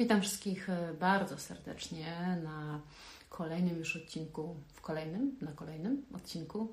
Witam 0.00 0.20
wszystkich 0.20 0.70
e, 0.70 0.94
bardzo 1.00 1.38
serdecznie 1.38 2.38
na 2.44 2.80
kolejnym 3.28 3.78
już 3.78 3.96
odcinku, 3.96 4.56
w 4.74 4.80
kolejnym, 4.80 5.36
na 5.40 5.52
kolejnym 5.52 6.02
odcinku 6.14 6.72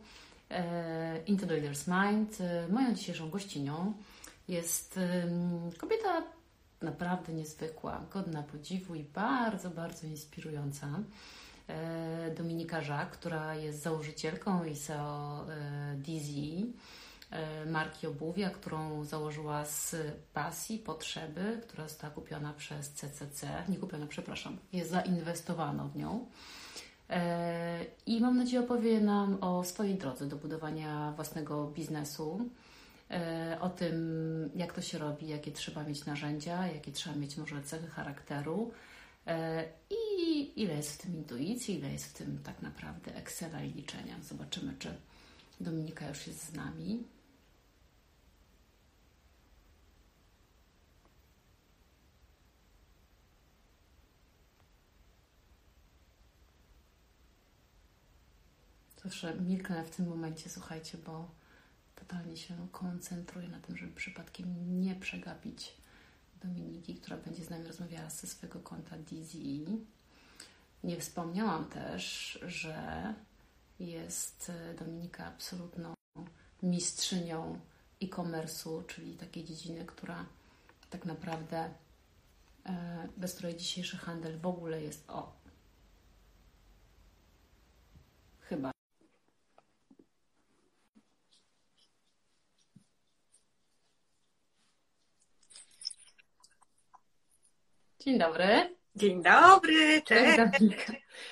e, 0.50 1.24
Into 1.26 1.48
the 1.48 1.54
Leader's 1.54 1.88
Mind. 1.88 2.42
E, 2.42 2.68
moją 2.68 2.94
dzisiejszą 2.94 3.30
gościnią 3.30 3.94
jest 4.48 5.00
kobieta 5.78 6.24
naprawdę 6.82 7.34
niezwykła, 7.34 8.06
godna 8.14 8.44
podziwu 8.44 8.96
i 8.96 9.04
bardzo, 9.04 9.70
bardzo 9.70 10.08
inspirująca. 10.08 10.88
Dominika 12.38 12.82
Żak, 12.82 13.12
która 13.12 13.56
jest 13.56 13.82
założycielką 13.82 14.64
ISO 14.64 15.46
E, 15.50 15.96
marki 17.66 18.08
obuwia, 18.08 18.50
którą 18.50 19.06
założyła 19.06 19.66
z 19.66 19.96
pasji, 20.34 20.80
potrzeby, 20.80 21.62
która 21.68 21.88
została 21.88 22.14
kupiona 22.14 22.54
przez 22.54 22.90
CCC, 22.92 23.64
nie 23.70 23.78
kupiona, 23.78 24.08
przepraszam, 24.08 24.58
jest 24.74 24.92
zainwestowano 24.92 25.88
w 25.88 25.96
nią. 25.96 26.26
E, 27.10 27.86
I 28.06 28.22
mam 28.22 28.38
nadzieję 28.38 28.64
opowie 28.64 29.02
nam 29.02 29.38
o 29.42 29.64
swojej 29.64 29.96
drodze 29.96 30.26
do 30.26 30.36
budowania 30.36 31.14
własnego 31.16 31.68
biznesu, 31.68 32.50
e, 33.12 33.58
o 33.62 33.70
tym, 33.70 34.50
jak 34.56 34.74
to 34.74 34.82
się 34.82 34.98
robi, 34.98 35.28
jakie 35.28 35.52
trzeba 35.52 35.84
mieć 35.84 36.06
narzędzia, 36.06 36.68
jakie 36.68 36.92
trzeba 36.92 37.16
mieć 37.16 37.38
może 37.38 37.64
cechy 37.64 37.88
charakteru 37.88 38.72
i 39.90 40.62
ile 40.62 40.74
jest 40.74 40.92
w 40.92 40.98
tym 40.98 41.16
intuicji, 41.16 41.80
ile 41.80 41.92
jest 41.92 42.06
w 42.06 42.14
tym 42.14 42.40
tak 42.44 42.62
naprawdę 42.62 43.16
Excela 43.16 43.64
i 43.64 43.72
liczenia. 43.72 44.16
Zobaczymy, 44.24 44.74
czy 44.80 44.94
Dominika 45.62 46.10
już 46.10 46.28
jest 46.28 46.44
z 46.44 46.54
nami. 46.54 47.04
Zawsze 59.08 59.34
milknę 59.36 59.84
w 59.84 59.90
tym 59.90 60.08
momencie, 60.08 60.50
słuchajcie, 60.50 60.98
bo 60.98 61.30
totalnie 61.96 62.38
się 62.38 62.68
koncentruję 62.72 63.48
na 63.48 63.60
tym, 63.60 63.78
żeby 63.78 63.92
przypadkiem 63.92 64.80
nie 64.82 64.96
przegapić 64.96 65.74
Dominiki, 66.44 66.96
która 66.96 67.18
będzie 67.18 67.44
z 67.44 67.50
nami 67.50 67.68
rozmawiała 67.68 68.10
ze 68.10 68.28
swojego 68.28 68.60
konta 68.60 68.98
Dizzy. 68.98 69.66
Nie 70.84 71.00
wspomniałam 71.00 71.66
też, 71.66 72.40
że 72.48 73.14
jest 73.80 74.52
Dominika 74.80 75.26
absolutną 75.26 75.94
mistrzynią 76.64 77.60
e-commerce'u, 78.02 78.86
czyli 78.86 79.18
takiej 79.18 79.44
dziedziny, 79.44 79.86
która 79.86 80.26
tak 80.90 81.06
naprawdę 81.06 81.70
e, 82.66 83.08
bez 83.18 83.34
której 83.34 83.56
dzisiejszy 83.56 83.98
handel 83.98 84.40
w 84.40 84.46
ogóle 84.46 84.82
jest 84.82 85.10
o. 85.10 85.38
Chyba 88.42 88.72
Dzień 98.00 98.20
dobry. 98.20 98.76
Dzień 98.96 99.24
dobry, 99.24 100.02
cześć. 100.02 100.38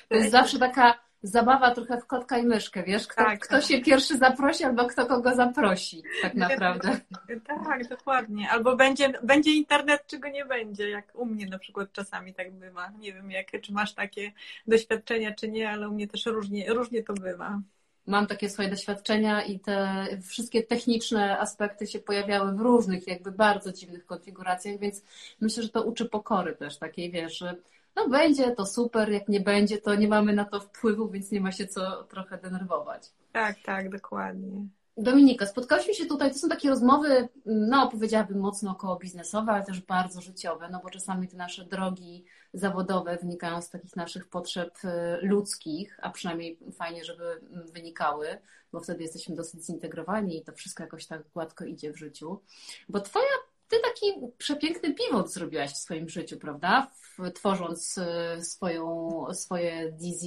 To 0.10 0.16
jest 0.16 0.32
zawsze 0.32 0.60
taka 0.60 1.00
zabawa 1.24 1.72
trochę 1.72 2.02
w 2.02 2.06
kotka 2.06 2.38
i 2.38 2.44
myszkę, 2.44 2.84
wiesz? 2.84 3.08
Kto, 3.08 3.24
tak, 3.24 3.40
kto 3.40 3.56
tak. 3.56 3.66
się 3.66 3.82
pierwszy 3.82 4.18
zaprosi 4.18 4.64
albo 4.64 4.86
kto 4.86 5.06
kogo 5.06 5.36
zaprosi, 5.36 6.04
tak 6.22 6.34
naprawdę. 6.34 7.00
Tak, 7.48 7.88
dokładnie. 7.88 8.50
Albo 8.50 8.76
będzie, 8.76 9.14
będzie 9.24 9.52
internet, 9.52 10.08
czego 10.08 10.28
nie 10.28 10.46
będzie, 10.46 10.90
jak 10.90 11.16
u 11.16 11.26
mnie 11.26 11.46
na 11.46 11.60
przykład 11.60 11.92
czasami 11.92 12.34
tak 12.34 12.52
bywa. 12.52 12.92
Nie 13.00 13.14
wiem, 13.14 13.32
jak, 13.32 13.62
czy 13.62 13.74
masz 13.74 13.94
takie 13.94 14.32
doświadczenia, 14.68 15.34
czy 15.34 15.48
nie, 15.48 15.70
ale 15.70 15.90
u 15.90 15.94
mnie 15.94 16.08
też 16.08 16.26
różnie, 16.26 16.74
różnie 16.74 17.04
to 17.04 17.14
bywa 17.14 17.62
mam 18.08 18.28
takie 18.28 18.50
swoje 18.50 18.70
doświadczenia 18.70 19.44
i 19.44 19.60
te 19.60 20.08
wszystkie 20.22 20.64
techniczne 20.64 21.40
aspekty 21.40 21.88
się 21.88 22.00
pojawiały 22.00 22.56
w 22.56 22.60
różnych, 22.60 23.08
jakby 23.08 23.32
bardzo 23.32 23.72
dziwnych 23.72 24.06
konfiguracjach, 24.06 24.80
więc 24.80 25.04
myślę, 25.42 25.64
że 25.64 25.70
to 25.70 25.84
uczy 25.84 26.06
pokory 26.06 26.56
też 26.56 26.78
takiej, 26.78 27.12
wiesz, 27.12 27.38
że 27.38 27.56
no 27.96 28.10
będzie 28.10 28.52
to 28.52 28.66
super, 28.66 29.10
jak 29.10 29.28
nie 29.28 29.40
będzie, 29.40 29.78
to 29.78 29.96
nie 29.96 30.08
mamy 30.08 30.34
na 30.34 30.46
to 30.46 30.60
wpływu, 30.60 31.10
więc 31.10 31.32
nie 31.32 31.42
ma 31.42 31.52
się 31.52 31.68
co 31.68 32.04
trochę 32.04 32.38
denerwować. 32.38 33.12
Tak, 33.32 33.56
tak, 33.66 33.90
dokładnie. 33.90 34.68
Dominika, 34.98 35.46
spotkałyśmy 35.46 35.94
się 35.94 36.06
tutaj, 36.06 36.32
to 36.32 36.38
są 36.38 36.50
takie 36.50 36.70
rozmowy, 36.70 37.30
no 37.46 37.92
powiedziałabym 37.92 38.40
mocno 38.40 38.72
około 38.72 38.96
biznesowe, 38.96 39.52
ale 39.52 39.66
też 39.66 39.82
bardzo 39.82 40.22
życiowe, 40.22 40.70
no 40.72 40.80
bo 40.84 40.90
czasami 40.90 41.28
te 41.28 41.38
nasze 41.38 41.66
drogi 41.66 42.26
zawodowe 42.56 43.18
wynikają 43.18 43.62
z 43.62 43.70
takich 43.70 43.96
naszych 43.96 44.30
potrzeb 44.30 44.78
y, 44.84 44.90
ludzkich, 45.22 46.00
a 46.02 46.10
przynajmniej 46.10 46.60
fajnie, 46.74 47.04
żeby 47.04 47.42
wynikały, 47.74 48.38
bo 48.72 48.80
wtedy 48.80 49.04
jesteśmy 49.04 49.36
dosyć 49.36 49.66
zintegrowani 49.66 50.38
i 50.38 50.44
to 50.44 50.54
wszystko 50.54 50.84
jakoś 50.84 51.08
tak 51.08 51.22
gładko 51.34 51.66
idzie 51.66 51.94
w 51.94 51.98
życiu. 51.98 52.42
Bo 52.90 53.02
twoja, 53.02 53.36
ty 53.68 53.78
taki 53.84 54.06
przepiękny 54.38 54.94
pivot 54.94 55.34
zrobiłaś 55.34 55.72
w 55.72 55.78
swoim 55.78 56.10
życiu, 56.10 56.38
prawda? 56.38 56.92
Tworząc 57.34 57.98
y, 57.98 58.44
swoją, 58.44 59.10
swoje 59.34 59.92
DZ, 59.92 60.26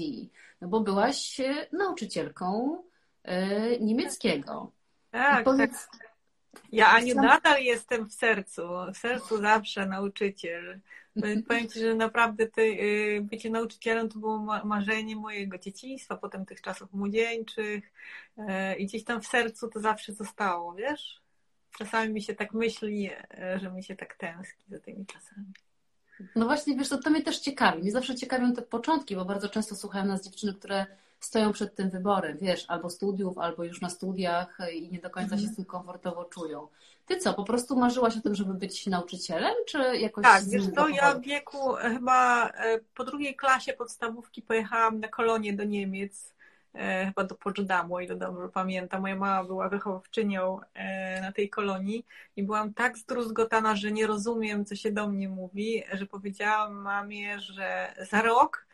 no 0.60 0.68
bo 0.68 0.80
byłaś 0.80 1.40
y, 1.40 1.66
nauczycielką 1.72 2.78
niemieckiego. 3.80 4.72
Tak, 5.10 5.44
powiedz... 5.44 5.72
tak. 5.72 6.08
Ja 6.72 6.88
Aniu 6.88 7.14
nadal 7.14 7.62
jestem 7.62 8.08
w 8.08 8.14
sercu, 8.14 8.62
w 8.94 8.96
sercu 8.96 9.38
zawsze 9.38 9.86
nauczyciel. 9.86 10.80
Powiem 11.48 11.68
Ci, 11.68 11.80
że 11.80 11.94
naprawdę 11.94 12.46
ty, 12.46 12.62
y, 12.62 13.20
bycie 13.22 13.50
nauczycielem 13.50 14.08
to 14.08 14.18
było 14.18 14.38
marzenie 14.64 15.16
mojego 15.16 15.58
dzieciństwa, 15.58 16.16
potem 16.16 16.46
tych 16.46 16.60
czasów 16.60 16.92
młodzieńczych 16.92 17.92
y, 18.38 18.42
i 18.78 18.86
gdzieś 18.86 19.04
tam 19.04 19.20
w 19.20 19.26
sercu 19.26 19.68
to 19.68 19.80
zawsze 19.80 20.12
zostało, 20.12 20.74
wiesz? 20.74 21.20
Czasami 21.78 22.12
mi 22.12 22.22
się 22.22 22.34
tak 22.34 22.54
myśli, 22.54 23.10
y, 23.10 23.58
że 23.60 23.70
mi 23.70 23.84
się 23.84 23.96
tak 23.96 24.14
tęskni 24.14 24.64
za 24.68 24.78
tymi 24.78 25.06
czasami. 25.06 25.46
No 26.36 26.46
właśnie, 26.46 26.76
wiesz, 26.76 26.88
to, 26.88 26.98
to 26.98 27.10
mnie 27.10 27.22
też 27.22 27.38
ciekawi. 27.38 27.82
Mnie 27.82 27.92
zawsze 27.92 28.14
ciekawią 28.14 28.52
te 28.52 28.62
początki, 28.62 29.16
bo 29.16 29.24
bardzo 29.24 29.48
często 29.48 29.76
słuchają 29.76 30.04
nas 30.04 30.24
dziewczyny, 30.24 30.54
które 30.54 30.86
stoją 31.20 31.52
przed 31.52 31.74
tym 31.74 31.90
wyborem, 31.90 32.38
wiesz, 32.40 32.64
albo 32.68 32.90
studiów, 32.90 33.38
albo 33.38 33.64
już 33.64 33.80
na 33.80 33.90
studiach 33.90 34.58
i 34.74 34.88
nie 34.88 34.98
do 34.98 35.10
końca 35.10 35.38
się 35.38 35.46
z 35.46 35.56
tym 35.56 35.64
komfortowo 35.64 36.24
czują. 36.24 36.68
Ty 37.08 37.16
co, 37.16 37.34
po 37.34 37.44
prostu 37.44 37.76
marzyłaś 37.76 38.16
o 38.16 38.20
tym, 38.20 38.34
żeby 38.34 38.54
być 38.54 38.86
nauczycielem, 38.86 39.54
czy 39.66 39.78
jakoś 39.96 40.24
Tak, 40.24 40.44
wiesz 40.48 40.64
to 40.74 40.88
ja 40.88 41.14
w 41.14 41.20
wieku 41.20 41.76
e, 41.76 41.90
chyba 41.90 42.48
e, 42.48 42.80
po 42.94 43.04
drugiej 43.04 43.36
klasie 43.36 43.72
podstawówki 43.72 44.42
pojechałam 44.42 45.00
na 45.00 45.08
kolonie 45.08 45.52
do 45.52 45.64
Niemiec, 45.64 46.34
e, 46.74 47.06
chyba 47.06 47.24
do 47.24 47.34
Poczdamu, 47.34 47.94
o 47.94 48.00
ile 48.00 48.16
dobrze 48.16 48.48
pamiętam. 48.48 49.00
Moja 49.00 49.16
mama 49.16 49.44
była 49.44 49.68
wychowawczynią 49.68 50.60
na 51.22 51.32
tej 51.32 51.50
kolonii 51.50 52.06
i 52.36 52.42
byłam 52.42 52.74
tak 52.74 52.98
zdruzgotana, 52.98 53.76
że 53.76 53.92
nie 53.92 54.06
rozumiem, 54.06 54.64
co 54.64 54.76
się 54.76 54.92
do 54.92 55.08
mnie 55.08 55.28
mówi, 55.28 55.82
że 55.92 56.06
powiedziałam 56.06 56.74
mamie, 56.74 57.40
że 57.40 57.94
za 58.10 58.22
rok 58.22 58.67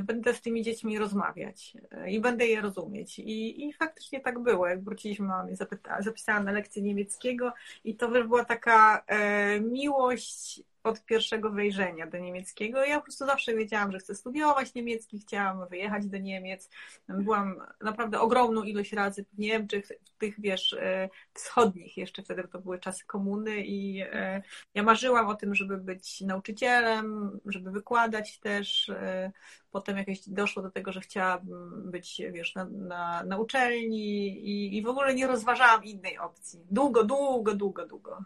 będę 0.00 0.34
z 0.34 0.40
tymi 0.40 0.62
dziećmi 0.62 0.98
rozmawiać 0.98 1.76
e, 1.90 2.10
i 2.10 2.20
będę 2.20 2.46
je 2.46 2.60
rozumieć. 2.60 3.18
I, 3.18 3.66
i 3.66 3.72
faktycznie 3.72 4.20
tak 4.20 4.38
było. 4.38 4.66
Jak 4.66 4.84
wróciliśmy, 4.84 5.26
mama 5.26 5.44
mnie 5.44 5.56
zapyta, 5.56 6.02
zapisała 6.02 6.40
na 6.40 6.52
lekcję 6.52 6.82
niemieckiego 6.82 7.52
i 7.84 7.96
to 7.96 8.08
była 8.08 8.44
taka 8.44 9.04
e, 9.06 9.60
miłość 9.60 10.62
od 10.84 11.04
pierwszego 11.04 11.50
wejrzenia 11.50 12.06
do 12.06 12.18
niemieckiego. 12.18 12.84
Ja 12.84 12.96
po 12.96 13.02
prostu 13.02 13.26
zawsze 13.26 13.54
wiedziałam, 13.54 13.92
że 13.92 13.98
chcę 13.98 14.14
studiować 14.14 14.74
niemiecki, 14.74 15.18
chciałam 15.18 15.68
wyjechać 15.68 16.06
do 16.06 16.18
Niemiec. 16.18 16.70
Byłam 17.08 17.56
naprawdę 17.80 18.20
ogromną 18.20 18.62
ilość 18.62 18.92
razy 18.92 19.24
w 19.32 19.38
Niemczech, 19.38 19.86
w 20.04 20.18
tych, 20.18 20.40
wiesz, 20.40 20.72
e, 20.72 21.08
wschodnich, 21.34 21.96
jeszcze 21.96 22.22
wtedy 22.22 22.48
to 22.48 22.58
były 22.58 22.78
czasy 22.78 23.04
komuny 23.06 23.64
i 23.64 24.00
e, 24.00 24.42
ja 24.74 24.82
marzyłam 24.82 25.28
o 25.28 25.34
tym, 25.34 25.54
żeby 25.54 25.76
być 25.76 26.20
nauczycielem, 26.20 27.40
żeby 27.46 27.70
wykładać 27.70 28.38
też. 28.38 28.88
E, 28.88 29.32
potem 29.70 29.96
jakieś 29.96 30.28
doszło 30.28 30.62
do 30.62 30.70
tego, 30.70 30.92
że 30.92 31.00
chciałabym 31.00 31.90
być, 31.90 32.22
wiesz, 32.32 32.54
na, 32.54 32.64
na, 32.64 33.24
na 33.24 33.38
uczelni 33.38 34.28
i, 34.48 34.76
i 34.78 34.82
w 34.82 34.88
ogóle 34.88 35.14
nie 35.14 35.26
rozważałam 35.26 35.84
innej 35.84 36.18
opcji. 36.18 36.60
Długo, 36.70 37.04
długo, 37.04 37.54
długo, 37.54 37.86
długo. 37.86 38.24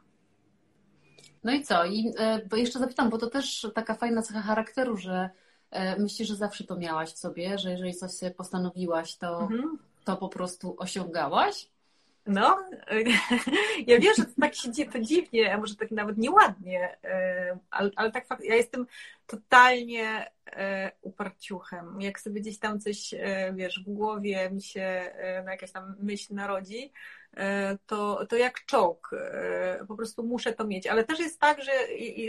No 1.46 1.52
i 1.52 1.62
co? 1.62 1.84
I 1.84 2.12
e, 2.18 2.40
bo 2.50 2.56
jeszcze 2.56 2.78
zapytam, 2.78 3.10
bo 3.10 3.18
to 3.18 3.26
też 3.26 3.66
taka 3.74 3.94
fajna 3.94 4.22
cecha 4.22 4.42
charakteru, 4.42 4.96
że 4.96 5.30
e, 5.70 6.00
myślisz, 6.00 6.28
że 6.28 6.36
zawsze 6.36 6.64
to 6.64 6.76
miałaś 6.76 7.12
w 7.12 7.18
sobie, 7.18 7.58
że 7.58 7.70
jeżeli 7.70 7.94
coś 7.94 8.10
sobie 8.10 8.30
postanowiłaś, 8.30 9.16
to, 9.16 9.40
mhm. 9.40 9.78
to 10.04 10.16
po 10.16 10.28
prostu 10.28 10.74
osiągałaś? 10.78 11.68
No, 12.26 12.58
ja 13.86 14.00
wiem, 14.00 14.14
że 14.18 14.24
to 14.24 14.40
tak 14.40 14.54
się 14.54 14.86
to 14.92 15.00
dziwnie, 15.00 15.54
a 15.54 15.58
może 15.58 15.76
tak 15.76 15.90
nawet 15.90 16.18
nieładnie, 16.18 16.96
ale, 17.70 17.90
ale 17.96 18.12
tak 18.12 18.26
fakt, 18.26 18.44
ja 18.44 18.54
jestem 18.54 18.86
totalnie 19.26 20.30
e, 20.46 20.92
uparciuchem. 21.02 22.00
Jak 22.00 22.20
sobie 22.20 22.40
gdzieś 22.40 22.58
tam 22.58 22.80
coś, 22.80 23.14
e, 23.14 23.52
wiesz, 23.54 23.80
w 23.86 23.92
głowie 23.92 24.50
mi 24.50 24.62
się 24.62 24.80
e, 24.80 25.42
na 25.42 25.50
jakaś 25.50 25.72
tam 25.72 25.96
myśl 26.00 26.34
narodzi, 26.34 26.92
to, 27.86 28.26
to 28.26 28.36
jak 28.36 28.64
czołg. 28.64 29.10
Po 29.88 29.96
prostu 29.96 30.22
muszę 30.22 30.52
to 30.52 30.66
mieć. 30.66 30.86
Ale 30.86 31.04
też 31.04 31.18
jest 31.18 31.40
tak, 31.40 31.62
że, 31.62 31.72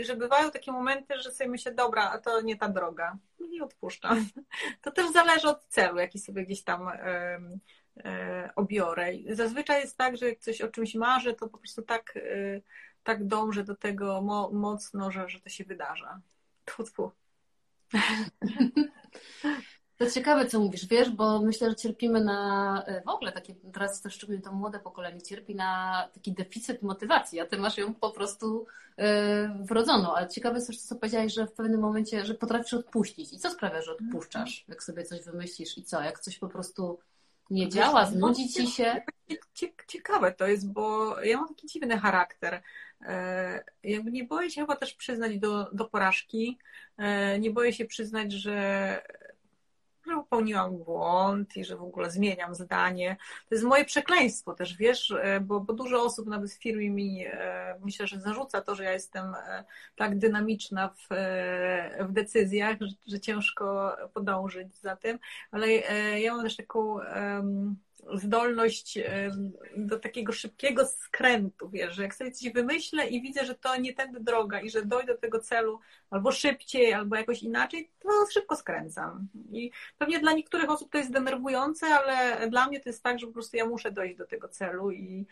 że 0.02 0.16
bywają 0.16 0.50
takie 0.50 0.72
momenty, 0.72 1.18
że 1.18 1.30
sobie 1.30 1.50
myślę, 1.50 1.74
dobra, 1.74 2.10
a 2.10 2.18
to 2.18 2.40
nie 2.40 2.56
ta 2.56 2.68
droga. 2.68 3.16
Nie 3.50 3.64
odpuszczam. 3.64 4.26
To 4.82 4.90
też 4.90 5.12
zależy 5.12 5.48
od 5.48 5.64
celu, 5.64 5.98
jaki 5.98 6.18
sobie 6.18 6.46
gdzieś 6.46 6.62
tam 6.64 6.90
obiorę. 8.56 9.12
Zazwyczaj 9.30 9.80
jest 9.80 9.96
tak, 9.96 10.16
że 10.16 10.28
jak 10.28 10.38
coś 10.38 10.60
o 10.60 10.68
czymś 10.68 10.94
marzę, 10.94 11.34
to 11.34 11.48
po 11.48 11.58
prostu 11.58 11.82
tak, 11.82 12.18
tak 13.02 13.26
dążę 13.26 13.64
do 13.64 13.76
tego 13.76 14.22
mocno, 14.52 15.10
że, 15.10 15.28
że 15.28 15.40
to 15.40 15.48
się 15.48 15.64
wydarza. 15.64 16.20
Tfu, 16.64 16.84
tfu. 16.84 17.10
To 19.98 20.10
ciekawe, 20.10 20.46
co 20.46 20.60
mówisz, 20.60 20.86
wiesz, 20.86 21.10
bo 21.10 21.42
myślę, 21.42 21.70
że 21.70 21.76
cierpimy 21.76 22.24
na 22.24 22.82
e, 22.86 23.02
w 23.02 23.08
ogóle 23.08 23.32
takie, 23.32 23.54
teraz 23.72 24.02
to 24.02 24.10
szczególnie 24.10 24.42
to 24.42 24.52
młode 24.52 24.78
pokolenie 24.78 25.22
cierpi 25.22 25.54
na 25.54 26.08
taki 26.14 26.32
deficyt 26.32 26.82
motywacji, 26.82 27.40
a 27.40 27.46
ty 27.46 27.58
masz 27.58 27.78
ją 27.78 27.94
po 27.94 28.10
prostu 28.10 28.66
yy, 28.96 29.04
wrodzoną. 29.60 30.14
Ale 30.14 30.28
ciekawe 30.28 30.54
jest 30.54 30.66
też 30.66 30.82
to, 30.82 30.88
co 30.88 30.96
powiedziałeś, 30.96 31.34
że 31.34 31.46
w 31.46 31.52
pewnym 31.52 31.80
momencie, 31.80 32.24
że 32.24 32.34
potrafisz 32.34 32.74
odpuścić. 32.74 33.32
I 33.32 33.38
co 33.38 33.50
sprawia, 33.50 33.82
że 33.82 33.92
odpuszczasz, 33.92 34.64
jak 34.68 34.82
sobie 34.82 35.04
coś 35.04 35.24
wymyślisz 35.24 35.78
i 35.78 35.82
co? 35.82 36.02
Jak 36.02 36.20
coś 36.20 36.38
po 36.38 36.48
prostu 36.48 36.98
nie 37.50 37.68
działa, 37.68 38.06
znudzi 38.06 38.48
ci 38.48 38.66
się? 38.66 39.02
Ciekawe 39.86 40.32
to 40.32 40.46
jest, 40.46 40.72
bo 40.72 41.16
ja 41.20 41.36
mam 41.36 41.48
taki 41.48 41.66
dziwny 41.66 41.98
charakter. 41.98 42.62
E, 43.00 43.64
jakby 43.82 44.12
nie 44.12 44.24
boję 44.24 44.50
się 44.50 44.60
chyba 44.60 44.76
też 44.76 44.94
przyznać 44.94 45.38
do, 45.38 45.70
do 45.72 45.84
porażki. 45.84 46.58
Nie 47.40 47.50
boję 47.50 47.72
się 47.72 47.84
przyznać, 47.84 48.32
że 48.32 49.02
że 50.08 50.16
popełniłam 50.16 50.78
błąd 50.78 51.56
i 51.56 51.64
że 51.64 51.76
w 51.76 51.82
ogóle 51.82 52.10
zmieniam 52.10 52.54
zdanie. 52.54 53.16
To 53.48 53.54
jest 53.54 53.64
moje 53.64 53.84
przekleństwo 53.84 54.54
też, 54.54 54.76
wiesz, 54.76 55.10
e, 55.10 55.40
bo, 55.40 55.60
bo 55.60 55.72
dużo 55.72 56.02
osób 56.02 56.26
nawet 56.26 56.50
w 56.50 56.62
firmie 56.62 56.90
mi 56.90 57.24
myślę, 57.84 58.06
że 58.06 58.20
zarzuca 58.20 58.60
to, 58.60 58.74
że 58.74 58.84
ja 58.84 58.92
jestem 58.92 59.24
tak 59.96 60.18
dynamiczna 60.18 60.88
w, 60.88 61.08
w 62.00 62.12
decyzjach, 62.12 62.76
że, 62.80 62.86
że 63.06 63.20
ciężko 63.20 63.96
podążyć 64.14 64.76
za 64.76 64.96
tym, 64.96 65.18
ale 65.50 65.68
ja 66.18 66.34
mam 66.34 66.44
też 66.44 66.56
taką 66.56 66.98
zdolność 68.14 68.98
do 69.76 69.98
takiego 69.98 70.32
szybkiego 70.32 70.86
skrętu, 70.86 71.68
wiesz, 71.70 71.94
że 71.94 72.02
jak 72.02 72.14
sobie 72.14 72.32
coś 72.32 72.52
wymyślę 72.52 73.08
i 73.08 73.22
widzę, 73.22 73.44
że 73.44 73.54
to 73.54 73.76
nie 73.76 73.94
tędy 73.94 74.20
droga 74.20 74.60
i 74.60 74.70
że 74.70 74.84
dojdę 74.84 75.14
do 75.14 75.20
tego 75.20 75.38
celu 75.38 75.80
albo 76.10 76.32
szybciej, 76.32 76.92
albo 76.92 77.16
jakoś 77.16 77.42
inaczej, 77.42 77.90
to 77.98 78.08
szybko 78.32 78.56
skręcam. 78.56 79.28
I 79.52 79.70
pewnie 79.98 80.18
dla 80.18 80.32
niektórych 80.32 80.70
osób 80.70 80.92
to 80.92 80.98
jest 80.98 81.12
denerwujące, 81.12 81.86
ale 81.86 82.48
dla 82.50 82.66
mnie 82.66 82.80
to 82.80 82.88
jest 82.88 83.02
tak, 83.02 83.18
że 83.18 83.26
po 83.26 83.32
prostu 83.32 83.56
ja 83.56 83.66
muszę 83.66 83.90
dojść 83.90 84.16
do 84.16 84.26
tego 84.26 84.48
celu 84.48 84.90
i, 84.90 85.26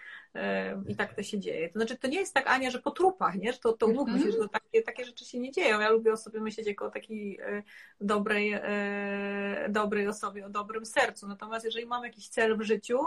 i 0.89 0.97
tak 0.97 1.15
to 1.15 1.23
się 1.23 1.39
dzieje. 1.39 1.69
To 1.69 1.79
znaczy, 1.79 1.97
to 1.97 2.09
nie 2.09 2.19
jest 2.19 2.35
tak, 2.35 2.47
Ania, 2.47 2.71
że 2.71 2.79
po 2.79 2.91
trupach, 2.91 3.35
nie? 3.35 3.53
Że 3.53 3.59
to, 3.59 3.73
to 3.73 3.87
umówmy 3.87 4.19
się, 4.19 4.25
mhm. 4.25 4.33
że 4.33 4.39
to 4.39 4.49
takie, 4.49 4.83
takie 4.83 5.05
rzeczy 5.05 5.25
się 5.25 5.39
nie 5.39 5.53
dzieją. 5.53 5.81
Ja 5.81 5.91
lubię 5.91 6.13
o 6.13 6.17
sobie 6.17 6.41
myśleć 6.41 6.67
jako 6.67 6.87
o 6.87 6.91
takiej 6.91 7.41
e, 7.41 7.63
dobrej, 8.01 8.53
e, 8.53 9.67
dobrej 9.71 10.09
osobie, 10.09 10.47
o 10.47 10.49
dobrym 10.49 10.87
sercu. 10.87 11.29
Natomiast 11.29 11.65
jeżeli 11.65 11.87
mam 11.87 12.05
jakiś 12.05 12.29
cel 12.29 12.57
w 12.57 12.63
życiu, 12.67 12.99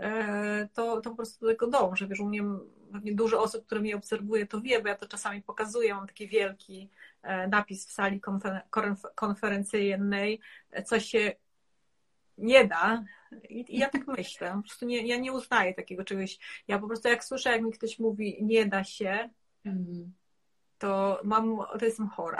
e, 0.00 0.68
to, 0.72 1.00
to 1.00 1.10
po 1.10 1.16
prostu 1.16 1.46
do 1.46 1.52
tego 1.52 1.66
dążę. 1.66 2.06
Wiesz, 2.06 2.20
u 2.20 2.26
mnie 2.26 2.42
pewnie 2.92 3.14
dużo 3.14 3.42
osób, 3.42 3.66
które 3.66 3.80
mnie 3.80 3.96
obserwuje, 3.96 4.46
to 4.46 4.60
wie, 4.60 4.82
bo 4.82 4.88
ja 4.88 4.94
to 4.94 5.08
czasami 5.08 5.42
pokazuję. 5.42 5.94
Mam 5.94 6.06
taki 6.06 6.28
wielki 6.28 6.90
napis 7.48 7.86
w 7.86 7.92
sali 7.92 8.20
konferencyjnej, 9.14 10.40
co 10.84 11.00
się 11.00 11.32
nie 12.38 12.64
da. 12.64 13.04
I, 13.48 13.78
ja 13.78 13.90
tak 13.90 14.06
myślę. 14.06 14.52
Po 14.56 14.62
prostu 14.62 14.86
nie, 14.86 15.06
ja 15.06 15.16
nie 15.16 15.32
uznaję 15.32 15.74
takiego 15.74 16.04
czegoś. 16.04 16.38
Ja 16.68 16.78
po 16.78 16.86
prostu 16.86 17.08
jak 17.08 17.24
słyszę, 17.24 17.50
jak 17.50 17.62
mi 17.62 17.72
ktoś 17.72 17.98
mówi 17.98 18.38
nie 18.42 18.66
da 18.66 18.84
się, 18.84 19.30
mhm. 19.64 20.12
to 20.78 21.20
mam, 21.24 21.58
to 21.78 21.84
jestem 21.84 22.08
chora. 22.08 22.38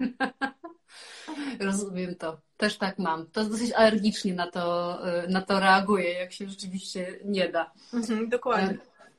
Rozumiem 1.60 2.14
to. 2.14 2.38
Też 2.56 2.78
tak 2.78 2.98
mam. 2.98 3.26
To 3.26 3.44
dosyć 3.44 3.72
alergicznie 3.72 4.34
na 4.34 4.46
to, 4.46 4.98
y, 5.24 5.28
na 5.28 5.42
to 5.42 5.60
reaguję, 5.60 6.12
jak 6.12 6.32
się 6.32 6.48
rzeczywiście 6.48 7.18
nie 7.24 7.48
da. 7.48 7.70
Mhm, 7.94 8.28
dokładnie. 8.28 8.78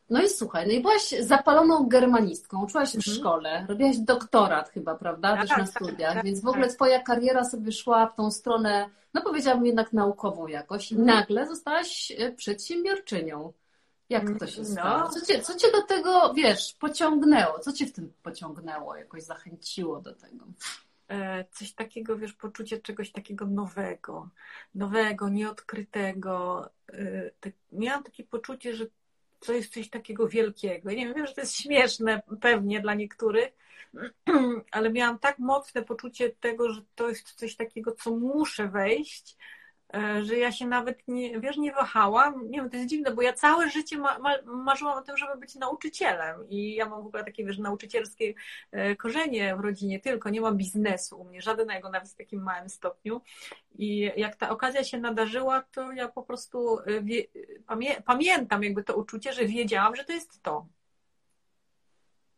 No 0.10 0.24
i 0.24 0.30
słuchaj, 0.30 0.68
no 0.68 0.74
i 0.74 0.82
byłaś 0.82 1.10
zapaloną 1.20 1.88
germanistką, 1.88 2.64
uczyłaś 2.64 2.92
w 2.92 2.96
mhm. 2.96 3.18
szkole, 3.18 3.66
robiłaś 3.70 3.98
doktorat 3.98 4.70
chyba, 4.70 4.96
prawda, 4.96 5.38
też 5.38 5.50
tak, 5.50 5.58
na 5.58 5.64
tak, 5.66 5.74
studiach, 5.74 6.14
tak, 6.14 6.26
więc 6.26 6.42
w 6.42 6.48
ogóle 6.48 6.68
tak. 6.68 6.76
twoja 6.76 7.00
kariera 7.00 7.44
sobie 7.44 7.72
szła 7.72 8.08
w 8.08 8.16
tą 8.16 8.32
stronę, 8.32 8.90
no 9.14 9.22
powiedziałabym 9.22 9.66
jednak 9.66 9.94
naukową 9.94 10.48
jakoś 10.48 10.92
i 10.92 10.96
mhm. 10.96 11.18
nagle 11.18 11.48
zostałaś 11.48 12.12
e, 12.18 12.32
przedsiębiorczynią. 12.32 13.54
Jak 14.10 14.40
to 14.40 14.48
się 14.48 14.62
no. 14.62 14.68
stało? 14.68 15.10
Co 15.10 15.26
cię, 15.26 15.42
co 15.42 15.56
cię 15.56 15.72
do 15.72 15.82
tego, 15.82 16.34
wiesz, 16.34 16.74
pociągnęło? 16.80 17.60
Co 17.60 17.74
cię 17.74 17.86
w 17.86 17.94
tym 17.94 18.14
pociągnęło, 18.24 18.96
jakoś 18.96 19.24
zachęciło 19.24 20.02
do 20.02 20.16
tego? 20.16 20.46
E, 21.10 21.46
coś 21.52 21.74
takiego, 21.74 22.18
wiesz, 22.18 22.34
poczucie 22.34 22.82
czegoś 22.82 23.12
takiego 23.12 23.46
nowego, 23.46 24.30
nowego, 24.76 25.30
nieodkrytego. 25.30 26.70
E, 26.94 27.52
miałam 27.72 28.04
takie 28.04 28.24
poczucie, 28.24 28.76
że 28.76 28.86
to 29.40 29.54
jest 29.54 29.74
coś 29.74 29.90
takiego 29.90 30.28
wielkiego. 30.28 30.92
nie 30.92 31.14
wiem, 31.14 31.28
że 31.28 31.34
to 31.34 31.42
jest 31.42 31.56
śmieszne 31.56 32.22
pewnie 32.42 32.82
dla 32.82 32.94
niektórych, 32.94 33.50
ale 34.72 34.90
miałam 34.90 35.20
tak 35.20 35.40
mocne 35.40 35.84
poczucie 35.84 36.30
tego, 36.30 36.74
że 36.74 36.82
to 36.96 37.10
jest 37.10 37.32
coś 37.32 37.56
takiego, 37.56 37.92
co 37.92 38.12
muszę 38.12 38.68
wejść, 38.68 39.38
że 40.22 40.38
ja 40.38 40.52
się 40.52 40.68
nawet 40.68 41.08
nie, 41.08 41.40
wiesz, 41.40 41.58
nie 41.58 41.72
wahałam. 41.72 42.50
Nie 42.52 42.62
wiem, 42.62 42.70
to 42.70 42.78
jest 42.78 42.90
dziwne, 42.90 43.12
bo 43.12 43.22
ja 43.22 43.34
całe 43.34 43.70
życie 43.70 43.98
ma, 43.98 44.20
ma, 44.20 44.30
marzyłam 44.46 44.98
o 44.98 45.02
tym, 45.02 45.18
żeby 45.18 45.38
być 45.38 45.56
nauczycielem 45.56 46.50
i 46.50 46.76
ja 46.76 46.90
mam 46.90 47.04
w 47.04 47.08
ogóle 47.08 47.24
takie, 47.24 47.46
wiesz, 47.46 47.58
nauczycielskie 47.58 48.34
e, 48.72 48.96
korzenie 48.96 49.56
w 49.56 49.60
rodzinie, 49.60 50.00
tylko 50.00 50.30
nie 50.30 50.42
mam 50.42 50.58
biznesu 50.58 51.22
u 51.22 51.24
mnie, 51.24 51.42
żadnego, 51.42 51.90
nawet 51.90 52.10
w 52.10 52.16
takim 52.16 52.44
małym 52.44 52.70
stopniu. 52.70 53.22
I 53.76 54.12
jak 54.16 54.36
ta 54.36 54.50
okazja 54.50 54.84
się 54.84 54.98
nadarzyła, 54.98 55.64
to 55.72 55.92
ja 55.92 56.08
po 56.08 56.24
prostu 56.24 56.80
e, 56.80 57.02
wie, 57.02 57.24
pamię, 57.66 58.02
pamiętam 58.06 58.64
jakby 58.64 58.84
to 58.84 58.96
uczucie, 58.96 59.34
że 59.34 59.46
wiedziałam, 59.46 59.96
że 59.96 60.04
to 60.04 60.14
jest 60.14 60.42
to. 60.42 60.68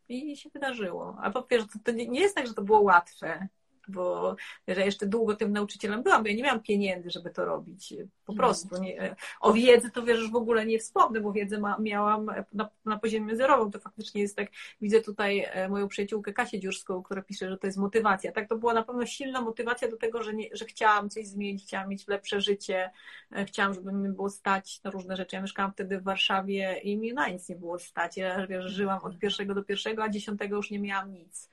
I 0.09 0.37
się 0.37 0.49
wydarzyło. 0.49 1.17
Albo 1.21 1.47
wiesz, 1.51 1.63
to, 1.63 1.79
to 1.83 1.91
nie 1.91 2.21
jest 2.21 2.35
tak, 2.35 2.47
że 2.47 2.53
to 2.53 2.61
było 2.61 2.81
łatwe 2.81 3.47
bo 3.87 4.35
że 4.67 4.85
jeszcze 4.85 5.07
długo 5.07 5.35
tym 5.35 5.53
nauczycielem 5.53 6.03
byłam, 6.03 6.23
bo 6.23 6.29
ja 6.29 6.35
nie 6.35 6.43
miałam 6.43 6.61
pieniędzy, 6.61 7.09
żeby 7.09 7.29
to 7.29 7.45
robić. 7.45 7.93
Po 8.25 8.33
mhm. 8.33 8.37
prostu. 8.37 8.81
Nie, 8.81 9.15
o 9.41 9.53
wiedzy 9.53 9.91
to 9.91 10.03
wiesz, 10.03 10.31
w 10.31 10.35
ogóle 10.35 10.65
nie 10.65 10.79
wspomnę, 10.79 11.21
bo 11.21 11.31
wiedzę 11.31 11.59
ma, 11.59 11.77
miałam 11.79 12.27
na, 12.53 12.69
na 12.85 12.99
poziomie 12.99 13.35
zerowym. 13.35 13.71
To 13.71 13.79
faktycznie 13.79 14.21
jest 14.21 14.35
tak, 14.35 14.47
widzę 14.81 15.01
tutaj 15.01 15.47
e, 15.51 15.69
moją 15.69 15.87
przyjaciółkę 15.87 16.33
Kasię 16.33 16.59
Dziurską, 16.59 17.03
która 17.03 17.21
pisze, 17.21 17.49
że 17.49 17.57
to 17.57 17.67
jest 17.67 17.77
motywacja. 17.77 18.31
Tak, 18.31 18.49
to 18.49 18.57
była 18.57 18.73
na 18.73 18.83
pewno 18.83 19.05
silna 19.05 19.41
motywacja 19.41 19.87
do 19.87 19.97
tego, 19.97 20.23
że, 20.23 20.33
nie, 20.33 20.47
że 20.51 20.65
chciałam 20.65 21.09
coś 21.09 21.27
zmienić, 21.27 21.63
chciałam 21.63 21.89
mieć 21.89 22.07
lepsze 22.07 22.41
życie, 22.41 22.91
e, 23.31 23.45
chciałam, 23.45 23.73
żeby 23.73 23.91
mi 23.91 24.09
było 24.09 24.29
stać 24.29 24.83
na 24.83 24.91
różne 24.91 25.15
rzeczy. 25.15 25.35
Ja 25.35 25.41
mieszkałam 25.41 25.71
wtedy 25.71 25.99
w 25.99 26.03
Warszawie 26.03 26.79
i 26.83 26.97
mi 26.97 27.13
na 27.13 27.27
nic 27.27 27.49
nie 27.49 27.55
było 27.55 27.79
stać. 27.79 28.17
Ja 28.17 28.47
wiesz, 28.47 28.65
żyłam 28.65 28.99
od 29.03 29.19
pierwszego 29.19 29.55
do 29.55 29.63
pierwszego, 29.63 30.03
a 30.03 30.09
dziesiątego 30.09 30.55
już 30.55 30.71
nie 30.71 30.79
miałam 30.79 31.11
nic. 31.11 31.49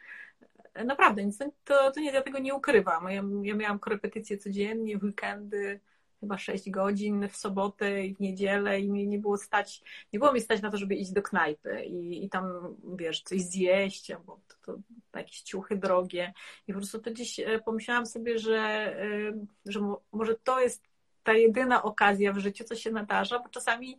Naprawdę, 0.84 1.24
nic, 1.24 1.38
to, 1.64 1.92
to 1.92 2.00
nie, 2.00 2.12
ja 2.12 2.22
tego 2.22 2.38
nie 2.38 2.54
ukrywam. 2.54 3.10
Ja, 3.10 3.22
ja 3.42 3.54
miałam 3.54 3.78
korepetycje 3.78 4.38
codziennie, 4.38 4.98
w 4.98 5.02
weekendy, 5.02 5.80
chyba 6.20 6.38
6 6.38 6.70
godzin 6.70 7.28
w 7.28 7.36
sobotę 7.36 8.06
i 8.06 8.14
w 8.14 8.20
niedzielę 8.20 8.80
i 8.80 8.90
mnie 8.90 9.06
nie 9.06 9.18
było 9.18 9.38
stać, 9.38 9.82
nie 10.12 10.18
było 10.18 10.32
mi 10.32 10.40
stać 10.40 10.62
na 10.62 10.70
to, 10.70 10.76
żeby 10.76 10.94
iść 10.94 11.12
do 11.12 11.22
knajpy 11.22 11.84
i, 11.84 12.24
i 12.24 12.30
tam, 12.30 12.76
wiesz, 12.96 13.22
coś 13.22 13.40
zjeść, 13.40 14.10
albo 14.10 14.40
to, 14.48 14.72
to 15.12 15.18
jakieś 15.18 15.42
ciuchy 15.42 15.76
drogie. 15.76 16.32
I 16.68 16.72
po 16.72 16.78
prostu 16.78 16.98
to 16.98 17.10
gdzieś 17.10 17.40
e, 17.40 17.58
pomyślałam 17.58 18.06
sobie, 18.06 18.38
że, 18.38 18.58
e, 19.02 19.32
że 19.66 19.80
może 20.12 20.34
to 20.34 20.60
jest 20.60 20.82
ta 21.22 21.32
jedyna 21.32 21.82
okazja 21.82 22.32
w 22.32 22.38
życiu, 22.38 22.64
co 22.64 22.74
się 22.74 22.90
nadarza, 22.90 23.38
bo 23.38 23.48
czasami 23.48 23.98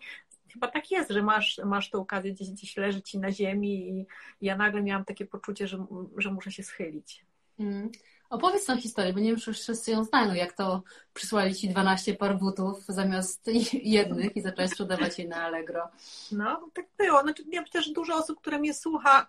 chyba 0.54 0.68
tak 0.68 0.92
jest, 0.92 1.12
że 1.12 1.24
masz, 1.24 1.62
masz 1.66 1.90
tę 1.90 1.98
okazję 1.98 2.34
gdzieś, 2.34 2.52
gdzieś 2.52 2.78
leży 2.78 3.02
ci 3.02 3.20
na 3.20 3.32
ziemi 3.32 3.90
i 3.90 4.06
ja 4.42 4.58
nagle 4.58 4.82
miałam 4.82 5.06
takie 5.06 5.26
poczucie, 5.26 5.68
że, 5.68 5.86
że 6.18 6.32
muszę 6.32 6.52
się 6.52 6.64
schylić. 6.64 7.26
Mm. 7.60 7.92
Opowiedz 8.30 8.66
tą 8.66 8.78
historię, 8.78 9.14
bo 9.14 9.20
nie 9.20 9.30
wiem, 9.30 9.40
czy 9.40 9.54
wszyscy 9.54 9.92
ją 9.92 10.04
znają, 10.04 10.34
jak 10.34 10.54
to 10.54 10.84
przysłali 11.14 11.56
ci 11.56 11.70
12 11.70 12.14
par 12.14 12.38
butów 12.38 12.86
zamiast 12.86 13.50
jednych 13.74 14.36
i 14.36 14.42
zaczęłaś 14.42 14.72
sprzedawać 14.72 15.20
je 15.20 15.28
na 15.28 15.44
Allegro. 15.44 15.90
No, 16.32 16.70
tak 16.74 16.86
było. 16.98 17.22
Znaczy, 17.22 17.44
ja 17.52 17.62
myślę, 17.62 17.82
że 17.82 17.94
dużo 17.94 18.16
osób, 18.16 18.42
które 18.42 18.60
mnie 18.60 18.74
słucha, 18.74 19.28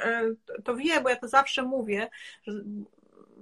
to 0.64 0.76
wie, 0.76 1.00
bo 1.00 1.08
ja 1.08 1.16
to 1.16 1.28
zawsze 1.28 1.62
mówię, 1.62 2.10
że 2.46 2.52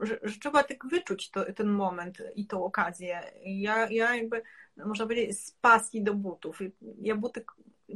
że, 0.01 0.21
trzeba 0.41 0.65
tak 0.65 0.87
wyczuć 0.87 1.31
to, 1.31 1.53
ten 1.53 1.69
moment 1.69 2.19
i 2.35 2.47
tą 2.47 2.65
okazję. 2.65 3.21
Ja, 3.45 3.91
ja 3.91 4.17
jakby, 4.17 4.43
można 4.77 5.05
powiedzieć, 5.05 5.41
z 5.41 5.51
pasji 5.51 6.03
do 6.03 6.15
butów. 6.15 6.59
Ja 7.01 7.17
buty 7.17 7.45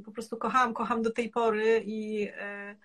po 0.05 0.13
prostu 0.13 0.37
kochałam, 0.37 0.75
kocham 0.75 1.03
do 1.03 1.11
tej 1.11 1.31
pory 1.31 1.83
i 1.87 2.29
e, 2.39 2.77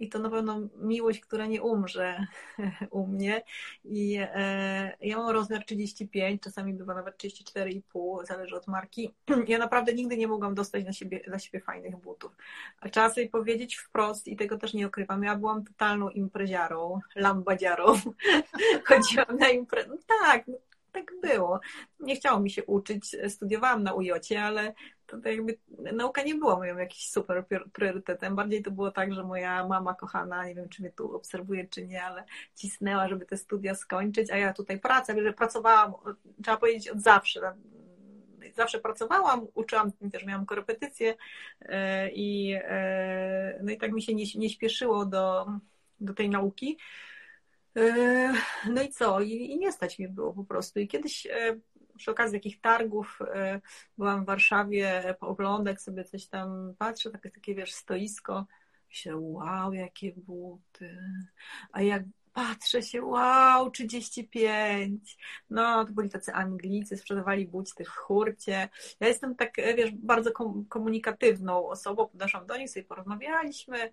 i 0.00 0.08
to 0.08 0.18
na 0.18 0.30
pewno 0.30 0.60
miłość, 0.76 1.20
która 1.20 1.46
nie 1.46 1.62
umrze 1.62 2.26
u 2.90 3.06
mnie. 3.06 3.42
I 3.84 4.18
e, 4.20 4.96
ja 5.00 5.16
mam 5.16 5.30
rozmiar 5.30 5.64
35, 5.64 6.42
czasami 6.42 6.74
bywa 6.74 6.94
nawet 6.94 7.16
34,5, 7.16 8.26
zależy 8.26 8.56
od 8.56 8.66
marki. 8.66 9.14
Ja 9.48 9.58
naprawdę 9.58 9.94
nigdy 9.94 10.16
nie 10.16 10.28
mogłam 10.28 10.54
dostać 10.54 10.84
na 10.84 10.92
siebie, 10.92 11.20
siebie 11.38 11.60
fajnych 11.60 11.96
butów. 11.96 12.36
A 12.80 12.88
trzeba 12.88 13.10
sobie 13.10 13.28
powiedzieć 13.28 13.76
wprost, 13.76 14.28
i 14.28 14.36
tego 14.36 14.58
też 14.58 14.74
nie 14.74 14.86
ukrywam, 14.86 15.22
ja 15.22 15.36
byłam 15.36 15.64
totalną 15.64 16.10
impreziarą, 16.10 17.00
lambadziarą. 17.16 17.86
Chodziłam 18.88 19.36
na 19.38 19.48
imprezę. 19.48 19.88
No 19.88 19.96
tak, 20.22 20.44
tak 20.92 21.12
było. 21.22 21.60
Nie 22.00 22.16
chciało 22.16 22.40
mi 22.40 22.50
się 22.50 22.64
uczyć, 22.64 23.16
studiowałam 23.28 23.82
na 23.82 23.92
ujocie, 23.92 24.42
ale 24.42 24.74
to, 25.06 25.28
jakby 25.28 25.58
nauka 25.92 26.22
nie 26.22 26.34
była 26.34 26.56
moim 26.56 26.78
jakimś 26.78 27.10
super 27.10 27.44
priorytetem. 27.72 28.36
Bardziej 28.36 28.62
to 28.62 28.70
było 28.70 28.90
tak, 28.90 29.14
że 29.14 29.24
moja 29.24 29.66
mama 29.66 29.94
kochana, 29.94 30.46
nie 30.46 30.54
wiem 30.54 30.68
czy 30.68 30.82
mnie 30.82 30.90
tu 30.90 31.16
obserwuje 31.16 31.66
czy 31.66 31.86
nie, 31.86 32.04
ale 32.04 32.24
cisnęła, 32.54 33.08
żeby 33.08 33.26
te 33.26 33.36
studia 33.36 33.74
skończyć, 33.74 34.30
a 34.30 34.36
ja 34.36 34.52
tutaj 34.52 34.80
pracę, 34.80 35.22
że 35.22 35.32
pracowałam, 35.32 35.92
trzeba 36.42 36.56
powiedzieć 36.56 36.88
od 36.88 37.00
zawsze. 37.00 37.54
Zawsze 38.56 38.78
pracowałam, 38.78 39.46
uczyłam, 39.54 39.92
też 40.12 40.24
miałam 40.24 40.46
korepetycje 40.46 41.14
e, 41.60 42.10
i, 42.10 42.54
e, 42.62 43.60
no 43.62 43.72
i 43.72 43.78
tak 43.78 43.92
mi 43.92 44.02
się 44.02 44.14
nie, 44.14 44.24
nie 44.34 44.50
śpieszyło 44.50 45.06
do, 45.06 45.46
do 46.00 46.14
tej 46.14 46.30
nauki. 46.30 46.78
E, 47.78 48.32
no 48.68 48.82
i 48.82 48.88
co? 48.88 49.20
I, 49.20 49.30
I, 49.30 49.58
nie 49.58 49.72
stać 49.72 49.98
mi 49.98 50.08
było 50.08 50.32
po 50.32 50.44
prostu. 50.44 50.80
I 50.80 50.88
kiedyś 50.88 51.26
przy 51.96 52.10
okazji 52.10 52.38
takich 52.38 52.60
targów 52.60 53.18
e, 53.34 53.60
byłam 53.98 54.22
w 54.24 54.26
Warszawie 54.26 55.14
pooglądać 55.20 55.82
sobie 55.82 56.04
coś 56.04 56.26
tam, 56.26 56.74
patrzę, 56.78 57.10
takie, 57.10 57.30
takie 57.30 57.54
wiesz, 57.54 57.74
stoisko, 57.74 58.46
się 58.88 59.16
wow, 59.16 59.72
jakie 59.72 60.12
buty. 60.16 60.98
A 61.72 61.82
jak 61.82 62.02
patrzę 62.32 62.82
się, 62.82 63.02
wow, 63.02 63.70
35. 63.70 65.18
No, 65.50 65.84
to 65.84 65.92
byli 65.92 66.10
tacy 66.10 66.32
Anglicy, 66.32 66.96
sprzedawali 66.96 67.46
buty 67.46 67.84
w 67.84 67.88
hurcie. 67.88 68.68
Ja 69.00 69.08
jestem 69.08 69.34
tak, 69.34 69.56
wiesz, 69.56 69.90
bardzo 69.90 70.30
komunikatywną 70.68 71.68
osobą, 71.68 72.06
podeszłam 72.06 72.46
do 72.46 72.56
nich, 72.56 72.70
sobie 72.70 72.84
porozmawialiśmy, 72.84 73.90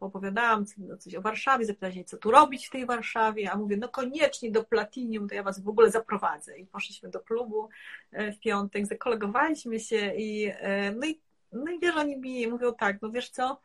opowiadałam 0.00 0.66
coś 0.98 1.14
o 1.14 1.20
Warszawie, 1.20 1.66
zapytali 1.66 1.94
się, 1.94 2.04
co 2.04 2.16
tu 2.16 2.30
robić 2.30 2.66
w 2.66 2.70
tej 2.70 2.86
Warszawie, 2.86 3.50
a 3.50 3.56
mówię, 3.56 3.76
no 3.76 3.88
koniecznie 3.88 4.50
do 4.50 4.64
Platinium, 4.64 5.28
to 5.28 5.34
ja 5.34 5.42
was 5.42 5.60
w 5.60 5.68
ogóle 5.68 5.90
zaprowadzę. 5.90 6.58
I 6.58 6.66
poszliśmy 6.66 7.10
do 7.10 7.20
klubu 7.20 7.68
e, 8.12 8.32
w 8.32 8.40
piątek, 8.40 8.86
zakolegowaliśmy 8.86 9.80
się 9.80 10.14
i 10.14 10.52
e, 10.54 10.92
no 10.92 11.06
i, 11.06 11.20
no 11.52 11.72
i 11.72 11.80
wiesz, 11.80 11.96
oni 11.96 12.16
mi 12.16 12.46
mówią 12.46 12.74
tak, 12.74 13.02
no 13.02 13.10
wiesz 13.10 13.30
co, 13.30 13.60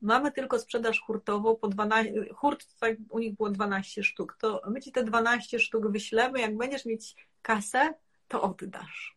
mamy 0.00 0.32
tylko 0.32 0.58
sprzedaż 0.58 1.00
hurtową 1.00 1.56
po 1.56 1.68
12, 1.68 2.12
hurt 2.34 2.66
tak 2.80 2.96
u 3.10 3.18
nich 3.18 3.36
było 3.36 3.50
12 3.50 4.02
sztuk, 4.02 4.36
to 4.40 4.62
my 4.70 4.80
ci 4.80 4.92
te 4.92 5.04
12 5.04 5.58
sztuk 5.58 5.90
wyślemy, 5.90 6.40
jak 6.40 6.56
będziesz 6.56 6.84
mieć 6.84 7.16
kasę, 7.42 7.94
to 8.28 8.42
oddasz. 8.42 9.16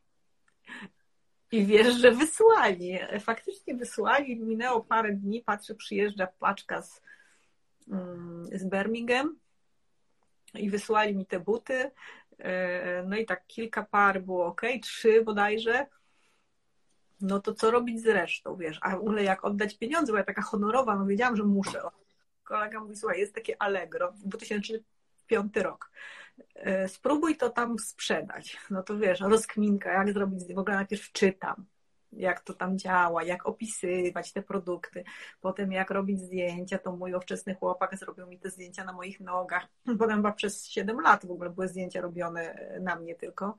I 1.52 1.66
wiesz, 1.66 1.96
że 1.96 2.12
wysłali. 2.12 3.00
Faktycznie 3.20 3.76
wysłali. 3.76 4.40
Minęło 4.40 4.82
parę 4.82 5.14
dni, 5.14 5.42
patrzę, 5.42 5.76
przyjeżdża 5.76 6.28
paczka 6.40 6.82
z, 6.82 7.02
mm, 7.88 8.46
z 8.46 8.66
Birmingham 8.66 9.40
i 10.54 10.70
wysłali 10.70 11.16
mi 11.16 11.26
te 11.26 11.40
buty. 11.40 11.92
E, 12.40 13.04
no 13.08 13.18
i 13.18 13.26
tak 13.26 13.48
kilka 13.48 13.84
par 13.84 14.22
było 14.22 14.46
ok, 14.46 14.62
trzy 14.82 15.22
bodajże. 15.22 15.86
No 17.22 17.40
to 17.40 17.54
co 17.54 17.72
robić 17.72 18.02
z 18.02 18.08
resztą, 18.08 18.56
wiesz? 18.56 18.80
A 18.82 18.98
w 18.98 19.00
ogóle 19.00 19.24
jak 19.24 19.46
oddać 19.46 19.78
pieniądze, 19.78 20.12
bo 20.12 20.18
ja 20.18 20.24
taka 20.24 20.42
honorowa, 20.42 20.96
no 20.96 21.06
wiedziałam, 21.06 21.36
że 21.36 21.44
muszę. 21.44 21.82
Kolega 22.44 22.80
mówi, 22.80 22.96
słuchaj, 22.96 23.20
jest 23.20 23.36
takie 23.36 23.62
Allegro, 23.62 24.14
2005 25.28 25.56
rok. 25.66 25.92
E, 26.56 26.88
spróbuj 26.88 27.38
to 27.38 27.50
tam 27.50 27.80
sprzedać. 27.80 28.58
No 28.70 28.84
to 28.84 28.98
wiesz, 28.98 29.20
rozkminka, 29.20 29.94
jak 29.94 30.14
zrobić, 30.14 30.54
w 30.54 30.60
ogóle 30.60 30.76
najpierw 30.76 31.12
czytam, 31.12 31.66
jak 32.12 32.42
to 32.42 32.54
tam 32.54 32.78
działa, 32.78 33.24
jak 33.24 33.46
opisywać 33.46 34.34
te 34.34 34.42
produkty, 34.42 35.04
potem 35.42 35.72
jak 35.72 35.92
robić 35.92 36.20
zdjęcia, 36.20 36.78
to 36.78 36.92
mój 36.92 37.14
ówczesny 37.14 37.56
chłopak 37.56 37.98
zrobił 37.98 38.28
mi 38.28 38.40
te 38.40 38.50
zdjęcia 38.50 38.84
na 38.84 38.94
moich 38.94 39.20
nogach, 39.20 39.68
potem 40.00 40.16
chyba 40.16 40.32
przez 40.32 40.68
7 40.68 41.00
lat 41.02 41.26
w 41.26 41.32
ogóle 41.32 41.50
były 41.50 41.68
zdjęcia 41.68 42.02
robione 42.02 42.70
na 42.82 42.96
mnie 42.96 43.16
tylko, 43.16 43.58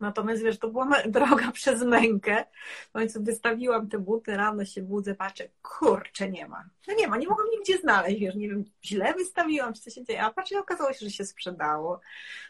Natomiast 0.00 0.42
wiesz, 0.42 0.58
to 0.58 0.68
była 0.68 1.02
droga 1.06 1.52
przez 1.52 1.82
mękę. 1.82 2.44
W 2.88 2.92
końcu 2.92 3.22
wystawiłam 3.22 3.88
te 3.88 3.98
buty, 3.98 4.36
rano 4.36 4.64
się 4.64 4.82
budzę, 4.82 5.14
patrzę, 5.14 5.48
kurczę, 5.62 6.30
nie 6.30 6.48
ma. 6.48 6.64
No 6.88 6.94
nie 6.94 7.08
ma, 7.08 7.16
nie 7.16 7.28
mogłam 7.28 7.46
nigdzie 7.50 7.78
znaleźć, 7.78 8.20
wiesz, 8.20 8.34
nie 8.34 8.48
wiem, 8.48 8.64
źle 8.84 9.14
wystawiłam, 9.14 9.74
czy 9.74 9.80
co 9.80 9.90
się 9.90 10.04
dzieje. 10.04 10.22
A 10.22 10.32
patrzę, 10.32 10.58
okazało 10.58 10.92
się, 10.92 11.06
że 11.06 11.10
się 11.10 11.24
sprzedało. 11.24 12.00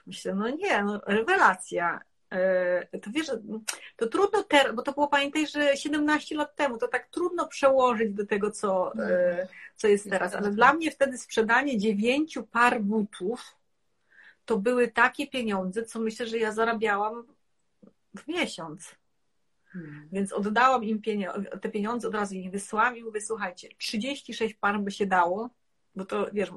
Myślę, 0.07 0.35
no 0.35 0.49
nie, 0.49 0.85
no 0.85 1.00
rewelacja. 1.07 2.00
E, 2.33 2.99
to 2.99 3.11
wiesz, 3.11 3.30
to 3.97 4.07
trudno 4.07 4.42
teraz, 4.42 4.75
bo 4.75 4.83
to 4.83 4.92
było, 4.92 5.09
pamiętaj, 5.09 5.47
że 5.47 5.76
17 5.76 6.37
lat 6.37 6.57
temu, 6.57 6.78
to 6.78 6.88
tak 6.88 7.09
trudno 7.09 7.47
przełożyć 7.47 8.14
do 8.14 8.26
tego, 8.26 8.50
co, 8.50 8.95
e, 8.95 9.49
co 9.76 9.88
jest 9.88 10.11
teraz. 10.11 10.35
Ale 10.35 10.50
dla 10.50 10.73
mnie 10.73 10.90
wtedy 10.90 11.19
sprzedanie 11.19 11.78
dziewięciu 11.78 12.42
par 12.42 12.80
butów 12.80 13.61
to 14.45 14.59
były 14.59 14.88
takie 14.88 15.26
pieniądze, 15.26 15.85
co 15.85 16.00
myślę, 16.00 16.26
że 16.26 16.38
ja 16.38 16.52
zarabiałam 16.52 17.26
w 18.16 18.28
miesiąc. 18.28 18.94
Hmm. 19.72 20.08
Więc 20.12 20.32
oddałam 20.32 20.84
im 20.84 21.00
pieniądze, 21.00 21.42
te 21.42 21.68
pieniądze, 21.68 22.08
od 22.08 22.14
razu 22.14 22.34
ich 22.34 22.50
wysłałam 22.50 22.96
i 22.96 23.02
mówię, 23.02 23.20
słuchajcie, 23.20 23.68
36 23.78 24.54
par 24.54 24.80
by 24.80 24.90
się 24.90 25.06
dało, 25.06 25.50
bo 25.94 26.04
to 26.04 26.30
wiesz, 26.32 26.50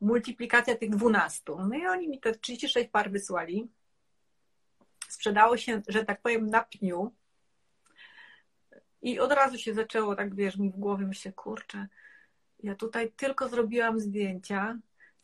multiplikacja 0.00 0.76
tych 0.76 0.90
12. 0.90 1.42
No 1.46 1.76
i 1.76 1.86
oni 1.86 2.08
mi 2.08 2.20
te 2.20 2.34
36 2.34 2.88
par 2.90 3.10
wysłali. 3.10 3.68
Sprzedało 5.08 5.56
się, 5.56 5.82
że 5.88 6.04
tak 6.04 6.22
powiem, 6.22 6.46
na 6.46 6.62
pniu. 6.62 7.12
I 9.02 9.20
od 9.20 9.32
razu 9.32 9.58
się 9.58 9.74
zaczęło, 9.74 10.16
tak 10.16 10.34
wiesz, 10.34 10.56
mi 10.56 10.70
w 10.70 10.76
głowie 10.76 11.06
myślę, 11.06 11.32
kurczę, 11.32 11.88
ja 12.62 12.74
tutaj 12.74 13.12
tylko 13.12 13.48
zrobiłam 13.48 14.00
zdjęcia, 14.00 14.78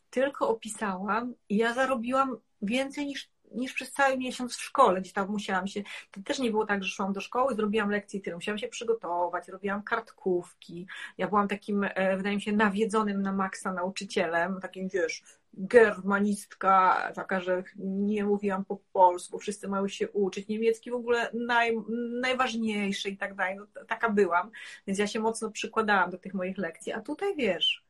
tylko 0.09 0.49
opisałam 0.49 1.33
i 1.49 1.57
ja 1.57 1.73
zarobiłam 1.73 2.37
więcej 2.61 3.05
niż 3.05 3.29
niż 3.51 3.73
przez 3.73 3.91
cały 3.91 4.17
miesiąc 4.17 4.55
w 4.55 4.61
szkole, 4.61 5.01
gdzie 5.01 5.11
tam 5.11 5.29
musiałam 5.29 5.67
się, 5.67 5.83
to 6.11 6.21
też 6.21 6.39
nie 6.39 6.51
było 6.51 6.65
tak, 6.65 6.83
że 6.83 6.89
szłam 6.89 7.13
do 7.13 7.21
szkoły, 7.21 7.55
zrobiłam 7.55 7.89
lekcje 7.89 8.21
tyle, 8.21 8.35
musiałam 8.35 8.57
się 8.57 8.67
przygotować, 8.67 9.47
robiłam 9.47 9.83
kartkówki, 9.83 10.87
ja 11.17 11.27
byłam 11.27 11.47
takim, 11.47 11.83
e, 11.83 12.17
wydaje 12.17 12.35
mi 12.35 12.41
się, 12.41 12.51
nawiedzonym 12.51 13.21
na 13.21 13.33
maksa 13.33 13.73
nauczycielem, 13.73 14.59
takim, 14.61 14.89
wiesz, 14.89 15.23
germanistka, 15.53 17.03
taka, 17.15 17.39
że 17.39 17.63
nie 17.77 18.25
mówiłam 18.25 18.65
po 18.65 18.77
polsku, 18.93 19.39
wszyscy 19.39 19.67
mają 19.67 19.87
się 19.87 20.09
uczyć, 20.09 20.47
niemiecki 20.47 20.91
w 20.91 20.95
ogóle 20.95 21.31
naj, 21.33 21.77
najważniejszy 22.21 23.09
i 23.09 23.17
tak 23.17 23.35
dalej, 23.35 23.57
no, 23.57 23.85
taka 23.87 24.09
byłam, 24.09 24.51
więc 24.87 24.99
ja 24.99 25.07
się 25.07 25.19
mocno 25.19 25.51
przykładałam 25.51 26.09
do 26.09 26.17
tych 26.17 26.33
moich 26.33 26.57
lekcji, 26.57 26.93
a 26.93 27.01
tutaj, 27.01 27.35
wiesz, 27.35 27.83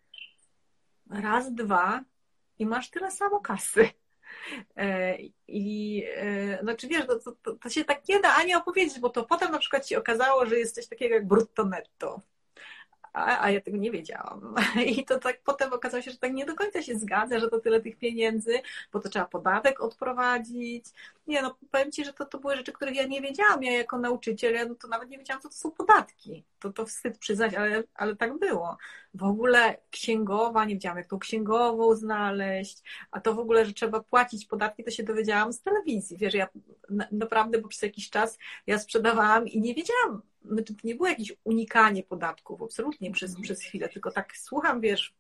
raz, 1.10 1.54
dwa 1.54 2.04
i 2.60 2.66
masz 2.66 2.90
tyle 2.90 3.12
samo 3.12 3.40
kasy. 3.40 3.90
E, 4.78 5.18
I 5.48 6.04
e, 6.16 6.60
znaczy 6.62 6.88
wiesz, 6.88 7.06
to, 7.08 7.34
to, 7.44 7.56
to, 7.56 7.70
się 7.70 7.86
tak 7.86 8.08
nie 8.08 8.20
da 8.20 8.36
ani 8.36 8.56
opowiedzieć, 8.56 9.00
bo 9.00 9.10
to 9.10 9.24
potem 9.24 9.52
na 9.52 9.60
przykład 9.60 9.88
się 9.88 9.98
okazało, 9.98 10.46
że 10.46 10.60
jest 10.60 10.76
coś 10.76 10.88
takiego 10.88 11.16
jak 11.16 11.28
brutto 11.28 11.66
netto. 11.66 12.22
A, 13.18 13.42
a, 13.42 13.52
ja 13.52 13.62
tego 13.62 13.78
nie 13.78 13.92
wiedziałam. 13.92 14.56
I 14.96 15.06
to 15.06 15.20
tak 15.20 15.42
potem 15.44 15.74
okazało 15.74 16.02
się, 16.02 16.12
że 16.12 16.18
tak 16.18 16.34
nie 16.34 16.46
do 16.46 16.56
końca 16.56 16.82
się 16.82 16.96
zgadza, 16.96 17.40
że 17.40 17.50
to 17.50 17.60
tyle 17.60 17.82
tych 17.82 17.98
pieniędzy, 17.98 18.60
bo 18.94 19.00
to 19.00 19.10
trzeba 19.10 19.26
podatek 19.26 19.82
odprowadzić. 19.82 20.86
Nie, 21.28 21.42
no 21.42 21.58
powiem 21.72 21.92
Ci, 21.92 22.06
że 22.06 22.14
to, 22.14 22.26
to 22.26 22.40
były 22.40 22.56
rzeczy, 22.56 22.72
których 22.72 22.96
ja 22.96 23.08
nie 23.08 23.22
wiedziałam. 23.22 23.64
Ja 23.64 23.72
jako 23.72 23.98
nauczyciel, 23.98 24.54
ja 24.54 24.66
no 24.66 24.76
to 24.76 24.88
nawet 24.88 25.10
nie 25.10 25.18
wiedziałam, 25.18 25.42
co 25.42 25.50
to 25.50 25.56
są 25.56 25.72
podatki. 25.72 26.44
To, 26.60 26.74
to 26.74 26.86
wstyd 26.86 27.18
przyznać, 27.18 27.54
ale, 27.54 27.84
ale 27.96 28.16
tak 28.16 28.40
było. 28.40 28.78
W 29.14 29.24
ogóle 29.24 29.78
księgowa, 29.92 30.66
nie 30.66 30.74
wiedziałam, 30.74 30.98
jak 30.98 31.08
tą 31.08 31.20
księgową 31.20 31.96
znaleźć, 31.96 32.84
a 33.12 33.22
to 33.22 33.34
w 33.34 33.40
ogóle, 33.40 33.66
że 33.66 33.74
trzeba 33.74 34.00
płacić 34.00 34.46
podatki, 34.46 34.84
to 34.84 34.92
się 34.92 35.04
dowiedziałam 35.04 35.54
z 35.54 35.62
telewizji. 35.62 36.18
Wiesz, 36.18 36.34
ja 36.34 36.48
naprawdę, 37.12 37.62
bo 37.62 37.68
przez 37.68 37.82
jakiś 37.82 38.10
czas 38.10 38.38
ja 38.68 38.80
sprzedawałam 38.80 39.48
i 39.48 39.62
nie 39.62 39.74
wiedziałam, 39.74 40.22
nie 40.84 40.96
było 40.96 41.08
jakieś 41.08 41.34
unikanie 41.44 42.04
podatków, 42.04 42.62
absolutnie 42.62 43.12
przez, 43.12 43.30
mhm. 43.30 43.44
przez 43.44 43.62
chwilę, 43.62 43.90
tylko 43.90 44.12
tak 44.12 44.38
słucham, 44.38 44.82
wiesz, 44.82 45.16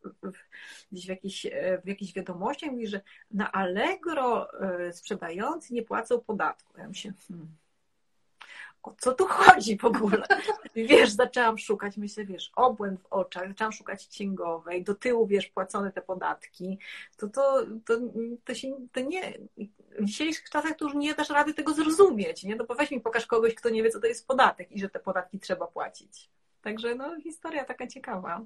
gdzieś 0.91 1.05
w 1.05 1.09
jakichś, 1.09 1.45
e, 1.45 1.81
w 1.85 1.87
jakichś 1.87 2.13
wiadomościach 2.13 2.71
mówi, 2.71 2.87
że 2.87 3.01
na 3.31 3.51
Allegro 3.51 4.59
e, 4.61 4.93
sprzedający 4.93 5.73
nie 5.73 5.83
płacą 5.83 6.19
podatku. 6.19 6.73
Ja 6.77 6.87
myślę, 6.87 7.13
hmm, 7.27 7.47
o 8.87 8.95
co 8.99 9.13
tu 9.13 9.25
chodzi 9.25 9.77
w 9.77 9.85
ogóle? 9.85 10.23
Wiesz, 10.75 11.11
zaczęłam 11.11 11.57
szukać, 11.57 11.97
myślę, 11.97 12.25
wiesz, 12.25 12.51
obłęd 12.55 13.01
w 13.01 13.05
oczach, 13.05 13.47
zaczęłam 13.47 13.73
szukać 13.73 14.07
księgowej, 14.07 14.83
do 14.83 14.95
tyłu, 14.95 15.27
wiesz, 15.27 15.47
płacone 15.47 15.91
te 15.91 16.01
podatki, 16.01 16.79
to 17.17 17.27
to, 17.27 17.65
to, 17.85 17.99
to 18.43 18.55
się, 18.55 18.75
to 18.91 18.99
nie, 18.99 19.33
w 19.97 20.05
dzisiejszych 20.05 20.49
czasach 20.49 20.75
to 20.77 20.85
już 20.85 20.93
nie 20.93 21.13
dasz 21.13 21.29
rady 21.29 21.53
tego 21.53 21.73
zrozumieć, 21.73 22.43
nie? 22.43 22.55
No 22.55 22.65
bo 22.65 22.75
weź 22.75 22.91
mi 22.91 23.01
pokaż 23.01 23.25
kogoś, 23.25 23.55
kto 23.55 23.69
nie 23.69 23.83
wie, 23.83 23.89
co 23.89 23.99
to 23.99 24.07
jest 24.07 24.27
podatek 24.27 24.71
i 24.71 24.79
że 24.79 24.89
te 24.89 24.99
podatki 24.99 25.39
trzeba 25.39 25.67
płacić. 25.67 26.29
Także 26.61 26.95
no, 26.95 27.21
historia 27.21 27.65
taka 27.65 27.87
ciekawa. 27.87 28.41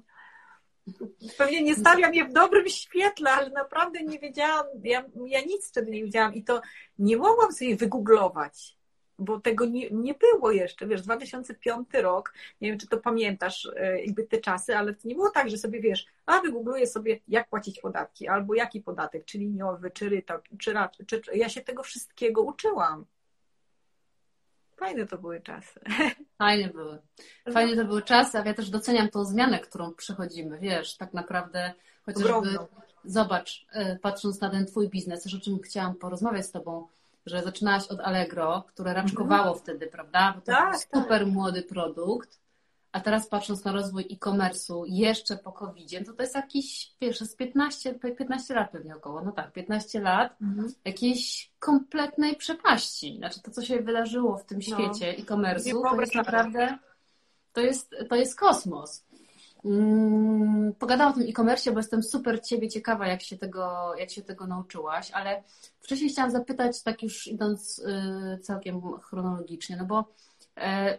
Pewnie 1.38 1.62
nie 1.62 1.74
stawiam 1.74 2.14
je 2.14 2.24
w 2.24 2.32
dobrym 2.32 2.68
świetle, 2.68 3.30
ale 3.30 3.50
naprawdę 3.50 4.02
nie 4.02 4.18
wiedziałam, 4.18 4.66
ja, 4.84 5.04
ja 5.26 5.40
nic 5.40 5.68
wtedy 5.68 5.90
nie 5.90 6.04
wiedziałam 6.04 6.34
i 6.34 6.44
to 6.44 6.60
nie 6.98 7.16
mogłam 7.16 7.52
sobie 7.52 7.76
wygooglować, 7.76 8.76
bo 9.24 9.40
tego 9.40 9.66
nie, 9.66 9.90
nie 9.90 10.14
było 10.14 10.50
jeszcze. 10.50 10.86
Wiesz, 10.86 11.02
2005 11.02 11.88
rok, 11.94 12.34
nie 12.60 12.68
wiem, 12.68 12.78
czy 12.78 12.86
to 12.86 12.98
pamiętasz 12.98 13.68
e, 13.76 14.04
jakby 14.04 14.24
te 14.24 14.38
czasy, 14.38 14.76
ale 14.76 14.94
to 14.94 15.08
nie 15.08 15.14
było 15.14 15.30
tak, 15.30 15.50
że 15.50 15.58
sobie 15.58 15.80
wiesz, 15.80 16.06
a 16.26 16.40
wygoogluję 16.40 16.86
sobie, 16.86 17.20
jak 17.28 17.48
płacić 17.48 17.80
podatki, 17.80 18.28
albo 18.28 18.54
jaki 18.54 18.80
podatek, 18.80 19.24
czy 19.24 19.38
liniowy, 19.38 19.90
czy 19.90 20.08
rytok, 20.08 20.42
czy, 20.58 20.74
czy, 21.06 21.20
czy 21.20 21.36
ja 21.36 21.48
się 21.48 21.60
tego 21.60 21.82
wszystkiego 21.82 22.42
uczyłam. 22.42 23.04
Fajne 24.76 25.06
to 25.06 25.18
były 25.18 25.40
czasy. 25.40 25.80
Fajne 26.38 26.68
były. 26.68 26.98
Fajne 27.52 27.76
to 27.76 27.84
były 27.84 28.02
czasy, 28.02 28.38
a 28.38 28.44
ja 28.44 28.54
też 28.54 28.70
doceniam 28.70 29.08
tą 29.08 29.24
zmianę, 29.24 29.60
którą 29.60 29.94
przechodzimy. 29.94 30.58
Wiesz, 30.58 30.96
tak 30.96 31.14
naprawdę 31.14 31.72
chociażby 32.06 32.34
Ogromną. 32.34 32.66
zobacz, 33.04 33.66
e, 33.72 33.98
patrząc 33.98 34.40
na 34.40 34.50
ten 34.50 34.66
twój 34.66 34.88
biznes, 34.88 35.22
też 35.22 35.34
o 35.34 35.40
czym 35.40 35.60
chciałam 35.60 35.94
porozmawiać 35.94 36.46
z 36.46 36.50
tobą, 36.50 36.86
że 37.26 37.42
zaczynałaś 37.42 37.86
od 37.86 38.00
Allegro, 38.00 38.64
które 38.68 38.94
raczkowało 38.94 39.42
mhm. 39.42 39.58
wtedy, 39.58 39.86
prawda? 39.86 40.32
Bo 40.34 40.40
to 40.40 40.46
tak, 40.46 40.70
był 40.70 40.80
super 40.80 41.24
tak. 41.24 41.28
młody 41.28 41.62
produkt 41.62 42.42
a 42.92 43.00
teraz 43.00 43.26
patrząc 43.26 43.64
na 43.64 43.72
rozwój 43.72 44.06
e-commerce'u 44.10 44.84
jeszcze 44.86 45.36
po 45.36 45.52
covid 45.52 46.06
to 46.06 46.12
to 46.12 46.22
jest 46.22 46.34
jakiś, 46.34 46.92
wiesz, 47.00 47.20
z 47.20 47.36
15, 47.36 47.94
15 47.94 48.54
lat 48.54 48.70
pewnie 48.70 48.96
około, 48.96 49.22
no 49.22 49.32
tak, 49.32 49.52
15 49.52 50.00
lat 50.00 50.36
mhm. 50.42 50.72
jakiejś 50.84 51.50
kompletnej 51.58 52.36
przepaści. 52.36 53.16
Znaczy 53.16 53.42
to, 53.42 53.50
co 53.50 53.62
się 53.62 53.80
wydarzyło 53.80 54.38
w 54.38 54.44
tym 54.44 54.58
no. 54.58 54.76
świecie 54.76 55.08
e-commerce'u, 55.18 55.82
to 55.82 56.00
jest 56.00 56.14
naprawdę, 56.14 56.78
to 57.52 57.60
jest, 57.60 57.94
to 58.08 58.16
jest 58.16 58.38
kosmos. 58.38 59.04
Mm, 59.64 60.74
pogadałam 60.78 61.12
o 61.12 61.16
tym 61.16 61.28
e-commerce, 61.28 61.72
bo 61.72 61.78
jestem 61.78 62.02
super 62.02 62.42
Ciebie 62.44 62.68
ciekawa, 62.68 63.06
jak 63.06 63.22
się, 63.22 63.38
tego, 63.38 63.94
jak 63.98 64.10
się 64.10 64.22
tego 64.22 64.46
nauczyłaś, 64.46 65.10
ale 65.10 65.42
wcześniej 65.80 66.10
chciałam 66.10 66.30
zapytać, 66.30 66.82
tak 66.82 67.02
już 67.02 67.26
idąc 67.26 67.78
y, 67.78 68.38
całkiem 68.38 68.82
chronologicznie, 68.98 69.76
no 69.76 69.84
bo 69.84 70.04
e, 70.56 70.98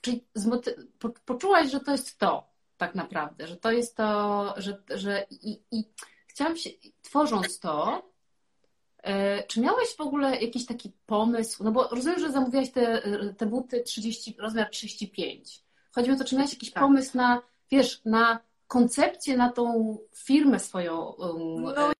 czyli 0.00 0.24
po, 0.98 1.08
poczułaś, 1.24 1.70
że 1.70 1.80
to 1.80 1.92
jest 1.92 2.18
to 2.18 2.48
tak 2.76 2.94
naprawdę, 2.94 3.46
że 3.46 3.56
to 3.56 3.72
jest 3.72 3.96
to, 3.96 4.54
że, 4.56 4.82
że 4.90 5.26
i, 5.30 5.62
i 5.70 5.84
chciałam 6.26 6.56
się, 6.56 6.70
tworząc 7.02 7.58
to, 7.58 8.02
e, 9.02 9.42
czy 9.42 9.60
miałeś 9.60 9.96
w 9.96 10.00
ogóle 10.00 10.40
jakiś 10.40 10.66
taki 10.66 10.92
pomysł? 11.06 11.64
No 11.64 11.72
bo 11.72 11.88
rozumiem, 11.88 12.18
że 12.18 12.32
zamówiłaś 12.32 12.70
te, 12.70 13.02
te 13.36 13.46
buty 13.46 13.82
30, 13.82 14.36
rozmiar 14.38 14.70
35. 14.70 15.62
Chodzi 15.94 16.10
o 16.10 16.16
to, 16.16 16.24
czy 16.24 16.36
miałeś 16.36 16.52
jakiś 16.52 16.72
tak. 16.72 16.82
pomysł 16.82 17.16
na, 17.16 17.42
wiesz, 17.70 18.04
na 18.04 18.40
koncepcję, 18.66 19.36
na 19.36 19.52
tą 19.52 19.98
firmę 20.14 20.60
swoją? 20.60 21.00
Um, 21.00 21.62
no, 21.62 21.92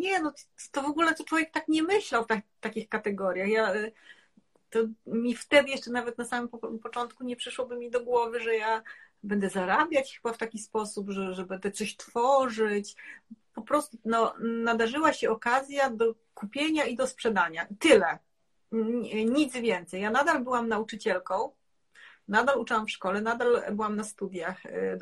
nie, 0.00 0.20
no 0.22 0.32
to 0.72 0.82
w 0.82 0.86
ogóle 0.86 1.14
to 1.14 1.24
człowiek 1.24 1.50
tak 1.50 1.68
nie 1.68 1.82
myślał 1.82 2.24
w 2.24 2.26
tak, 2.26 2.40
takich 2.60 2.88
kategoriach. 2.88 3.48
Ja, 3.48 3.72
to 4.70 4.78
mi 5.06 5.36
wtedy 5.36 5.70
jeszcze 5.70 5.90
nawet 5.90 6.18
na 6.18 6.24
samym 6.24 6.48
początku 6.82 7.24
nie 7.24 7.36
przyszłoby 7.36 7.76
mi 7.76 7.90
do 7.90 8.04
głowy, 8.04 8.40
że 8.40 8.56
ja 8.56 8.82
będę 9.22 9.48
zarabiać 9.48 10.16
chyba 10.16 10.34
w 10.34 10.38
taki 10.38 10.58
sposób, 10.58 11.10
że, 11.10 11.34
że 11.34 11.44
będę 11.44 11.70
coś 11.70 11.96
tworzyć. 11.96 12.96
Po 13.54 13.62
prostu 13.62 13.98
no, 14.04 14.34
nadarzyła 14.40 15.12
się 15.12 15.30
okazja 15.30 15.90
do 15.90 16.14
kupienia 16.34 16.84
i 16.84 16.96
do 16.96 17.06
sprzedania. 17.06 17.66
Tyle. 17.78 18.18
Nic 19.26 19.52
więcej. 19.54 20.02
Ja 20.02 20.10
nadal 20.10 20.44
byłam 20.44 20.68
nauczycielką, 20.68 21.52
nadal 22.28 22.58
uczyłam 22.58 22.86
w 22.86 22.90
szkole, 22.90 23.20
nadal 23.20 23.62
byłam 23.72 23.96
na 23.96 24.04
studiach 24.04 24.66
y, 24.66 24.98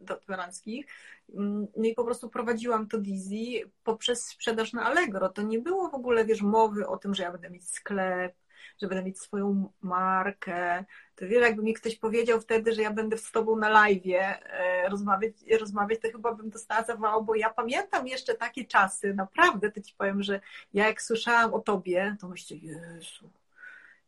doktoranckich 0.00 0.86
mm, 1.34 1.66
no 1.76 1.84
i 1.84 1.94
po 1.94 2.04
prostu 2.04 2.28
prowadziłam 2.28 2.88
to 2.88 2.98
Dizzy 2.98 3.70
poprzez 3.84 4.26
sprzedaż 4.26 4.72
na 4.72 4.82
Allegro. 4.84 5.28
To 5.28 5.42
nie 5.42 5.58
było 5.58 5.90
w 5.90 5.94
ogóle, 5.94 6.24
wiesz, 6.24 6.42
mowy 6.42 6.86
o 6.86 6.96
tym, 6.96 7.14
że 7.14 7.22
ja 7.22 7.32
będę 7.32 7.50
mieć 7.50 7.70
sklep, 7.70 8.34
że 8.82 8.88
będę 8.88 9.04
mieć 9.04 9.20
swoją 9.20 9.72
markę. 9.80 10.84
To 11.16 11.26
wiele, 11.26 11.46
jakby 11.46 11.62
mi 11.62 11.74
ktoś 11.74 11.96
powiedział 11.96 12.40
wtedy, 12.40 12.72
że 12.74 12.82
ja 12.82 12.90
będę 12.90 13.18
z 13.18 13.32
tobą 13.32 13.56
na 13.56 13.68
live 13.68 14.02
e, 14.06 14.88
rozmawiać, 14.88 15.32
rozmawiać, 15.60 16.00
to 16.00 16.08
chyba 16.12 16.34
bym 16.34 16.50
dostała 16.50 16.84
zawału, 16.84 17.24
bo 17.24 17.34
ja 17.34 17.50
pamiętam 17.50 18.08
jeszcze 18.08 18.34
takie 18.34 18.64
czasy, 18.64 19.14
naprawdę, 19.14 19.72
to 19.72 19.80
ci 19.80 19.94
powiem, 19.98 20.22
że 20.22 20.40
ja 20.74 20.86
jak 20.86 21.02
słyszałam 21.02 21.54
o 21.54 21.60
tobie, 21.60 22.16
to 22.20 22.28
myślę, 22.28 22.56
Jezu, 22.56 23.30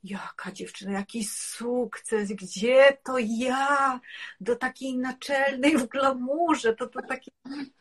jaka 0.04 0.52
dziewczyna, 0.52 0.92
jaki 0.92 1.24
sukces, 1.24 2.32
gdzie 2.32 2.98
to 3.04 3.14
ja 3.18 4.00
do 4.40 4.56
takiej 4.56 4.98
naczelnej 4.98 5.78
w 5.78 5.86
glamurze, 5.86 6.74
to, 6.74 6.86
to, 6.86 7.02
taki, 7.02 7.30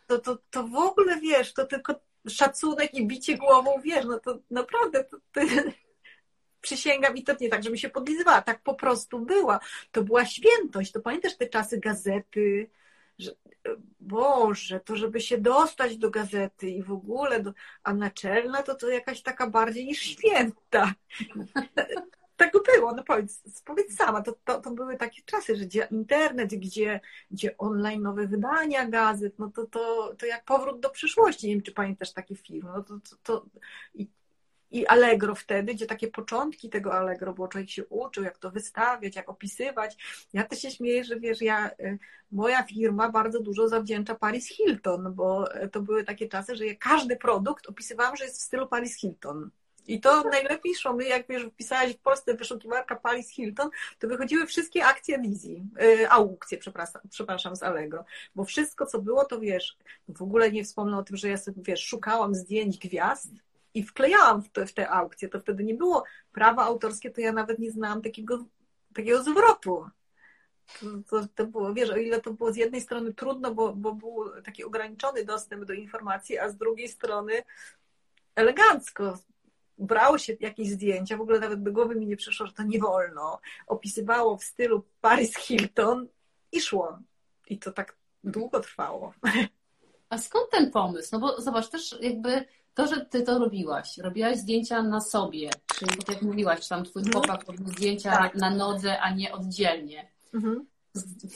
to, 0.07 0.19
to, 0.19 0.37
to 0.49 0.67
w 0.67 0.75
ogóle 0.75 1.19
wiesz, 1.19 1.53
to 1.53 1.65
tylko 1.65 1.95
szacunek 2.27 2.93
i 2.93 3.07
bicie 3.07 3.37
głową, 3.37 3.81
wiesz, 3.83 4.05
no 4.05 4.19
to 4.19 4.39
naprawdę 4.51 5.03
to, 5.03 5.17
to, 5.31 5.41
przysięgam 6.67 7.17
i 7.17 7.23
to 7.23 7.33
nie 7.41 7.49
tak, 7.49 7.63
żeby 7.63 7.77
się 7.77 7.89
podlizywała, 7.89 8.41
tak 8.41 8.61
po 8.61 8.73
prostu 8.73 9.19
była. 9.19 9.59
To 9.91 10.03
była 10.03 10.25
świętość, 10.25 10.91
to 10.91 10.99
pamiętasz 10.99 11.37
te 11.37 11.47
czasy 11.47 11.79
gazety, 11.79 12.69
że, 13.19 13.31
Boże, 13.99 14.79
to 14.79 14.95
żeby 14.95 15.21
się 15.21 15.37
dostać 15.37 15.97
do 15.97 16.09
gazety 16.09 16.69
i 16.69 16.83
w 16.83 16.91
ogóle, 16.91 17.39
do, 17.39 17.53
a 17.83 17.93
naczelna 17.93 18.63
to 18.63 18.75
to 18.75 18.89
jakaś 18.89 19.21
taka 19.21 19.49
bardziej 19.49 19.85
niż 19.85 19.99
święta. 19.99 20.93
tak 22.37 22.51
było, 22.75 22.93
no 22.93 23.03
powiedz, 23.03 23.61
powiedz 23.65 23.95
sama, 23.95 24.21
to, 24.21 24.33
to, 24.45 24.61
to 24.61 24.71
były 24.71 24.97
takie 24.97 25.21
czasy, 25.25 25.55
że 25.55 25.65
gdzie 25.65 25.87
internet, 25.91 26.55
gdzie, 26.55 26.99
gdzie 27.31 27.57
online 27.57 28.01
nowe 28.01 28.27
wydania 28.27 28.87
gazet, 28.87 29.39
no 29.39 29.51
to, 29.55 29.65
to, 29.65 30.13
to 30.17 30.25
jak 30.25 30.45
powrót 30.45 30.79
do 30.79 30.89
przyszłości, 30.89 31.47
nie 31.47 31.53
wiem, 31.53 31.63
czy 31.63 31.71
pamiętasz 31.71 32.13
takie 32.13 32.35
filmy, 32.35 32.69
no 32.75 32.83
to, 32.83 32.99
to, 33.09 33.15
to 33.23 33.45
i, 33.93 34.07
i 34.71 34.87
Allegro 34.87 35.35
wtedy, 35.35 35.73
gdzie 35.73 35.85
takie 35.85 36.07
początki 36.07 36.69
tego 36.69 36.93
Allegro, 36.93 37.33
bo 37.33 37.47
człowiek 37.47 37.69
się 37.69 37.85
uczył, 37.85 38.23
jak 38.23 38.37
to 38.37 38.51
wystawiać, 38.51 39.15
jak 39.15 39.29
opisywać. 39.29 39.97
Ja 40.33 40.43
też 40.43 40.61
się 40.61 40.71
śmieję, 40.71 41.03
że 41.03 41.19
wiesz, 41.19 41.41
ja, 41.41 41.71
y, 41.79 41.99
moja 42.31 42.63
firma 42.63 43.09
bardzo 43.09 43.39
dużo 43.39 43.67
zawdzięcza 43.67 44.15
Paris 44.15 44.47
Hilton, 44.47 45.13
bo 45.15 45.49
to 45.71 45.81
były 45.81 46.03
takie 46.03 46.27
czasy, 46.27 46.55
że 46.55 46.65
ja 46.65 46.75
każdy 46.75 47.15
produkt 47.15 47.67
opisywałam, 47.67 48.15
że 48.15 48.23
jest 48.25 48.37
w 48.37 48.41
stylu 48.41 48.67
Paris 48.67 48.95
Hilton. 48.95 49.49
I 49.87 50.01
to 50.01 50.23
najlepiej 50.23 50.75
szło. 50.75 50.93
My, 50.93 51.03
jak 51.03 51.27
wiesz, 51.27 51.43
wpisałaś 51.43 51.93
w 51.93 51.99
Polsce 51.99 52.33
wyszukiwarka 52.33 52.95
Paris 52.95 53.29
Hilton, 53.29 53.69
to 53.99 54.07
wychodziły 54.07 54.45
wszystkie 54.45 54.85
akcje 54.85 55.19
Dizzy, 55.19 55.61
yy, 55.79 56.09
aukcje, 56.09 56.57
przepraszam, 56.57 57.01
przepraszam, 57.09 57.55
z 57.55 57.63
Allegro. 57.63 58.05
Bo 58.35 58.45
wszystko, 58.45 58.85
co 58.85 59.01
było, 59.01 59.25
to 59.25 59.39
wiesz, 59.39 59.77
w 60.07 60.21
ogóle 60.21 60.51
nie 60.51 60.63
wspomnę 60.63 60.97
o 60.97 61.03
tym, 61.03 61.17
że 61.17 61.29
ja 61.29 61.37
sobie, 61.37 61.61
wiesz, 61.63 61.85
szukałam 61.85 62.35
zdjęć 62.35 62.77
gwiazd, 62.77 63.29
i 63.77 63.83
wklejałam 63.83 64.43
w 64.43 64.49
te, 64.49 64.65
w 64.65 64.73
te 64.73 64.89
aukcje, 64.89 65.29
to 65.29 65.39
wtedy 65.39 65.63
nie 65.63 65.73
było 65.73 66.03
prawa 66.31 66.63
autorskie, 66.63 67.11
to 67.11 67.21
ja 67.21 67.31
nawet 67.31 67.59
nie 67.59 67.71
znałam 67.71 68.01
takiego, 68.01 68.45
takiego 68.93 69.23
zwrotu. 69.23 69.89
To, 70.79 70.85
to, 71.09 71.27
to, 71.35 71.45
było, 71.45 71.73
wiesz, 71.73 71.89
o 71.89 71.97
ile 71.97 72.21
to 72.21 72.33
było 72.33 72.51
z 72.51 72.55
jednej 72.55 72.81
strony 72.81 73.13
trudno, 73.13 73.55
bo, 73.55 73.73
bo 73.73 73.93
był 73.93 74.41
taki 74.41 74.63
ograniczony 74.63 75.25
dostęp 75.25 75.65
do 75.65 75.73
informacji, 75.73 76.37
a 76.37 76.49
z 76.49 76.57
drugiej 76.57 76.89
strony 76.89 77.43
elegancko. 78.35 79.19
Brało 79.77 80.17
się 80.17 80.37
jakieś 80.39 80.69
zdjęcia, 80.69 81.17
w 81.17 81.21
ogóle 81.21 81.39
nawet 81.39 81.63
do 81.63 81.71
głowy 81.71 81.95
mi 81.95 82.07
nie 82.07 82.17
przyszło, 82.17 82.45
że 82.45 82.53
to 82.53 82.63
nie 82.63 82.79
wolno. 82.79 83.39
Opisywało 83.67 84.37
w 84.37 84.43
stylu 84.43 84.83
Paris 85.01 85.35
Hilton 85.37 86.07
i 86.51 86.61
szło. 86.61 86.99
I 87.47 87.59
to 87.59 87.71
tak 87.71 87.95
długo 88.23 88.59
trwało. 88.59 89.13
A 90.09 90.17
skąd 90.17 90.49
ten 90.51 90.71
pomysł? 90.71 91.09
No 91.11 91.19
bo 91.19 91.41
zobacz, 91.41 91.69
też 91.69 91.95
jakby 92.01 92.45
to, 92.77 92.87
że 92.87 93.05
ty 93.05 93.21
to 93.21 93.39
robiłaś, 93.39 93.97
robiłaś 93.97 94.37
zdjęcia 94.37 94.83
na 94.83 95.01
sobie, 95.01 95.49
czyli 95.75 95.97
tak 95.97 96.09
jak 96.09 96.21
mówiłaś, 96.21 96.59
czy 96.59 96.69
tam 96.69 96.83
twój 96.83 97.01
mhm. 97.01 97.13
chłopak 97.13 97.47
robił 97.47 97.67
zdjęcia 97.67 98.11
tak. 98.11 98.35
na 98.35 98.49
nodze, 98.49 98.99
a 98.99 99.13
nie 99.13 99.33
oddzielnie. 99.33 100.11
Mhm. 100.33 100.65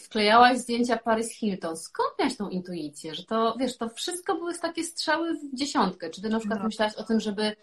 Wklejałaś 0.04 0.58
zdjęcia 0.58 0.98
Paris 0.98 1.32
Hilton. 1.32 1.78
Skąd 1.78 2.10
miałaś 2.20 2.38
tą 2.38 2.50
intuicję, 2.50 3.16
że 3.16 3.24
to, 3.24 3.56
wiesz, 3.60 3.78
to 3.78 3.90
wszystko 3.90 4.36
były 4.36 4.58
takie 4.58 4.84
strzały 4.84 5.34
w 5.34 5.56
dziesiątkę? 5.56 6.10
Czy 6.10 6.22
ty 6.22 6.30
na 6.30 6.40
przykład 6.40 6.60
no. 6.60 6.66
myślałaś 6.66 6.96
o 6.96 7.04
tym, 7.04 7.20
żeby 7.20 7.56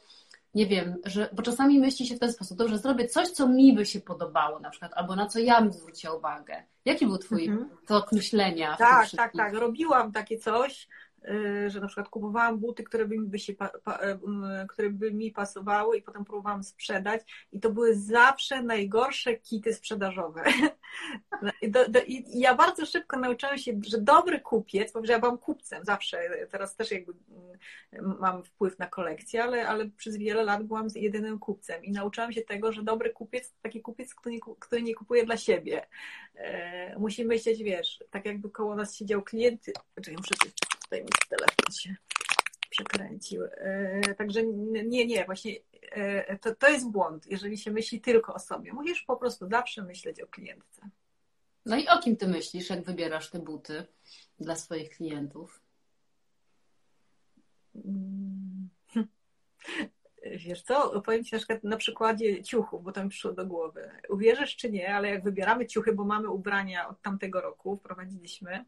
nie 0.54 0.66
wiem, 0.66 0.96
że, 1.04 1.28
bo 1.32 1.42
czasami 1.42 1.78
myśli 1.80 2.06
się 2.06 2.16
w 2.16 2.18
ten 2.18 2.32
sposób, 2.32 2.58
dobrze, 2.58 2.78
zrobię 2.78 3.08
coś, 3.08 3.28
co 3.28 3.48
mi 3.48 3.72
by 3.72 3.86
się 3.86 4.00
podobało 4.00 4.60
na 4.60 4.70
przykład, 4.70 4.92
albo 4.94 5.16
na 5.16 5.26
co 5.26 5.38
ja 5.38 5.60
bym 5.60 5.72
zwróciła 5.72 6.14
uwagę. 6.14 6.62
Jaki 6.84 7.06
był 7.06 7.18
twój 7.18 7.46
mhm. 7.46 7.70
tok 7.86 8.12
myślenia? 8.12 8.76
Tak, 8.76 9.10
tak, 9.10 9.32
tak. 9.36 9.54
Robiłam 9.54 10.12
takie 10.12 10.38
coś, 10.38 10.88
że 11.66 11.80
na 11.80 11.86
przykład 11.86 12.08
kupowałam 12.08 12.58
buty, 12.58 12.82
które 12.82 13.06
by, 13.06 13.18
mi 13.18 13.28
by 13.28 13.38
się, 13.38 13.52
y, 13.52 13.56
które 14.68 14.90
by 14.90 15.12
mi 15.12 15.30
pasowały 15.30 15.96
i 15.96 16.02
potem 16.02 16.24
próbowałam 16.24 16.64
sprzedać 16.64 17.20
i 17.52 17.60
to 17.60 17.70
były 17.70 17.94
zawsze 17.94 18.62
najgorsze 18.62 19.34
kity 19.34 19.74
sprzedażowe. 19.74 20.44
I, 21.62 21.70
do, 21.70 21.88
do, 21.88 22.00
I, 22.06 22.40
ja 22.40 22.54
bardzo 22.54 22.86
szybko 22.86 23.18
nauczyłam 23.18 23.58
się, 23.58 23.80
że 23.86 24.00
dobry 24.00 24.40
kupiec, 24.40 24.92
bo 24.92 25.00
ja 25.04 25.18
byłam 25.18 25.38
kupcem 25.38 25.84
zawsze, 25.84 26.46
teraz 26.50 26.76
też 26.76 26.90
jakby 26.90 27.12
mm, 27.92 28.18
mam 28.20 28.44
wpływ 28.44 28.78
na 28.78 28.86
kolekcję, 28.86 29.44
ale, 29.44 29.68
ale 29.68 29.86
przez 29.86 30.16
wiele 30.16 30.44
lat 30.44 30.62
byłam 30.62 30.88
jedynym 30.94 31.38
kupcem 31.38 31.84
i 31.84 31.92
nauczyłam 31.92 32.32
się 32.32 32.42
tego, 32.42 32.72
że 32.72 32.82
dobry 32.82 33.10
kupiec 33.10 33.50
to 33.50 33.56
taki 33.62 33.80
kupiec, 33.80 34.14
który 34.14 34.34
nie, 34.34 34.40
który 34.58 34.82
nie 34.82 34.94
kupuje 34.94 35.26
dla 35.26 35.36
siebie. 35.36 35.86
E, 36.34 36.98
musi 36.98 37.24
myśleć, 37.24 37.62
wiesz, 37.62 38.04
tak 38.10 38.26
jakby 38.26 38.50
koło 38.50 38.76
nas 38.76 38.96
siedział 38.96 39.22
klient, 39.22 39.64
czekaj, 39.94 40.16
muszę 40.16 40.34
tutaj 40.88 41.02
mi 41.02 41.08
telefon 41.28 41.74
się 41.74 41.96
przekręcił. 42.70 43.44
E, 43.44 44.14
także 44.14 44.42
nie, 44.84 45.06
nie, 45.06 45.24
właśnie 45.24 45.52
e, 45.82 46.38
to, 46.38 46.54
to 46.54 46.68
jest 46.68 46.90
błąd, 46.90 47.26
jeżeli 47.26 47.58
się 47.58 47.70
myśli 47.70 48.00
tylko 48.00 48.34
o 48.34 48.38
sobie. 48.38 48.72
Musisz 48.72 49.02
po 49.02 49.16
prostu 49.16 49.48
zawsze 49.48 49.82
myśleć 49.82 50.20
o 50.20 50.26
klientce. 50.26 50.90
No 51.66 51.76
i 51.76 51.88
o 51.88 51.98
kim 51.98 52.16
ty 52.16 52.28
myślisz, 52.28 52.70
jak 52.70 52.84
wybierasz 52.84 53.30
te 53.30 53.38
buty 53.38 53.86
dla 54.40 54.56
swoich 54.56 54.90
klientów? 54.90 55.62
Mm. 57.74 58.68
Wiesz 60.46 60.62
co, 60.62 61.02
powiem 61.02 61.24
Ci 61.24 61.34
na 61.34 61.38
przykład 61.38 61.64
na 61.64 61.76
przykładzie 61.76 62.42
ciuchów, 62.42 62.82
bo 62.82 62.92
to 62.92 63.04
mi 63.04 63.10
przyszło 63.10 63.32
do 63.32 63.46
głowy. 63.46 63.90
Uwierzysz 64.08 64.56
czy 64.56 64.70
nie, 64.70 64.94
ale 64.94 65.08
jak 65.08 65.24
wybieramy 65.24 65.66
ciuchy, 65.66 65.92
bo 65.92 66.04
mamy 66.04 66.28
ubrania 66.28 66.88
od 66.88 67.02
tamtego 67.02 67.40
roku, 67.40 67.76
wprowadziliśmy, 67.76 68.64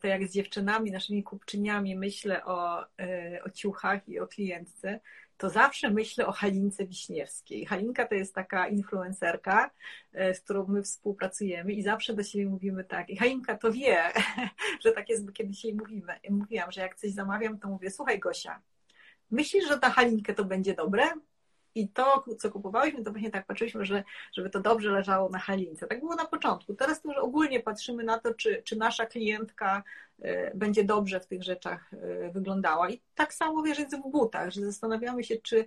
to 0.00 0.06
jak 0.06 0.28
z 0.28 0.32
dziewczynami, 0.32 0.90
naszymi 0.90 1.22
kupczyniami 1.22 1.96
myślę 1.96 2.44
o, 2.44 2.84
e, 2.98 3.40
o 3.44 3.50
ciuchach 3.50 4.08
i 4.08 4.20
o 4.20 4.26
klientce, 4.26 5.00
to 5.38 5.50
zawsze 5.50 5.90
myślę 5.90 6.26
o 6.26 6.32
Halince 6.32 6.86
Wiśniewskiej. 6.86 7.66
Halinka 7.66 8.06
to 8.06 8.14
jest 8.14 8.34
taka 8.34 8.68
influencerka, 8.68 9.70
e, 10.12 10.34
z 10.34 10.40
którą 10.40 10.66
my 10.66 10.82
współpracujemy 10.82 11.72
i 11.72 11.82
zawsze 11.82 12.14
do 12.14 12.22
siebie 12.22 12.46
mówimy 12.46 12.84
tak. 12.84 13.10
I 13.10 13.16
Halinka 13.16 13.58
to 13.58 13.72
wie, 13.72 14.12
że 14.84 14.92
tak 14.92 15.08
jest, 15.08 15.26
bo 15.26 15.32
kiedyś 15.32 15.64
jej 15.64 15.74
mówimy. 15.74 16.12
mówiłam, 16.30 16.72
że 16.72 16.80
jak 16.80 16.96
coś 16.96 17.10
zamawiam, 17.10 17.58
to 17.58 17.68
mówię, 17.68 17.90
słuchaj 17.90 18.18
Gosia, 18.18 18.62
myślisz, 19.30 19.68
że 19.68 19.78
ta 19.78 19.90
Halinkę 19.90 20.34
to 20.34 20.44
będzie 20.44 20.74
dobre? 20.74 21.10
I 21.78 21.88
to, 21.88 22.24
co 22.38 22.50
kupowałyśmy, 22.50 23.04
to 23.04 23.10
właśnie 23.10 23.30
tak 23.30 23.46
patrzyliśmy, 23.46 23.84
że, 23.84 24.04
żeby 24.32 24.50
to 24.50 24.60
dobrze 24.60 24.90
leżało 24.90 25.28
na 25.28 25.38
halince. 25.38 25.86
Tak 25.86 26.00
było 26.00 26.14
na 26.14 26.24
początku. 26.24 26.74
Teraz 26.74 27.02
to 27.02 27.08
już 27.08 27.18
ogólnie 27.18 27.60
patrzymy 27.60 28.04
na 28.04 28.18
to, 28.18 28.34
czy, 28.34 28.62
czy 28.64 28.76
nasza 28.76 29.06
klientka 29.06 29.82
e, 30.22 30.54
będzie 30.54 30.84
dobrze 30.84 31.20
w 31.20 31.26
tych 31.26 31.42
rzeczach 31.42 31.90
e, 31.94 32.30
wyglądała. 32.30 32.90
I 32.90 33.00
tak 33.14 33.34
samo 33.34 33.62
wiesz, 33.62 33.78
jest 33.78 33.96
w 33.96 34.10
butach, 34.10 34.50
że 34.50 34.60
zastanawiamy 34.60 35.24
się, 35.24 35.36
czy 35.36 35.64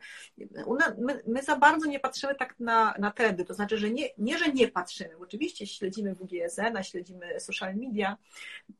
my, 0.97 1.21
my 1.27 1.43
za 1.43 1.55
bardzo 1.55 1.85
nie 1.85 1.99
patrzymy 1.99 2.35
tak 2.35 2.59
na, 2.59 2.93
na 2.99 3.11
trendy. 3.11 3.45
To 3.45 3.53
znaczy, 3.53 3.77
że 3.77 3.89
nie, 3.91 4.09
nie, 4.17 4.37
że 4.37 4.47
nie 4.47 4.67
patrzymy. 4.67 5.17
Oczywiście 5.19 5.67
śledzimy 5.67 6.15
WGSN, 6.15 6.83
śledzimy 6.83 7.39
social 7.39 7.75
media. 7.75 8.17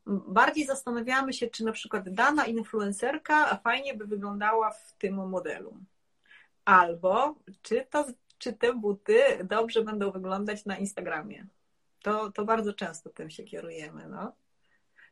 Bardziej 0.05 0.65
zastanawiamy 0.65 1.33
się, 1.33 1.47
czy 1.47 1.65
na 1.65 1.71
przykład 1.71 2.09
dana 2.09 2.45
influencerka 2.45 3.55
fajnie 3.63 3.93
by 3.93 4.05
wyglądała 4.05 4.71
w 4.71 4.93
tym 4.93 5.29
modelu 5.29 5.77
albo 6.65 7.35
czy, 7.61 7.85
to, 7.89 8.05
czy 8.37 8.53
te 8.53 8.73
buty 8.73 9.19
dobrze 9.43 9.83
będą 9.83 10.11
wyglądać 10.11 10.65
na 10.65 10.77
Instagramie. 10.77 11.47
To, 12.01 12.31
to 12.31 12.45
bardzo 12.45 12.73
często 12.73 13.09
tym 13.09 13.29
się 13.29 13.43
kierujemy. 13.43 14.07
No. 14.07 14.35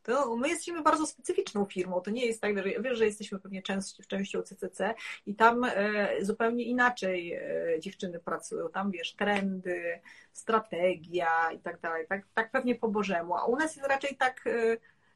To 0.03 0.35
my 0.35 0.49
jesteśmy 0.49 0.81
bardzo 0.81 1.05
specyficzną 1.05 1.65
firmą. 1.65 2.01
To 2.01 2.11
nie 2.11 2.25
jest 2.25 2.41
tak, 2.41 2.57
że 2.57 2.63
wiesz, 2.63 2.97
że 2.97 3.05
jesteśmy 3.05 3.39
pewnie 3.39 3.61
częścią, 3.61 4.03
częścią 4.07 4.41
CCC 4.41 4.93
i 5.25 5.35
tam 5.35 5.63
e, 5.63 6.07
zupełnie 6.21 6.63
inaczej 6.63 7.33
e, 7.33 7.79
dziewczyny 7.79 8.19
pracują. 8.19 8.69
Tam 8.69 8.91
wiesz, 8.91 9.15
trendy, 9.15 9.99
strategia 10.33 11.51
i 11.51 11.59
tak 11.59 11.79
dalej. 11.79 12.05
Tak, 12.07 12.27
tak 12.33 12.51
pewnie 12.51 12.75
po 12.75 12.87
Bożemu. 12.87 13.35
A 13.35 13.45
u 13.45 13.55
nas 13.55 13.75
jest 13.75 13.87
raczej 13.87 14.17
tak. 14.17 14.43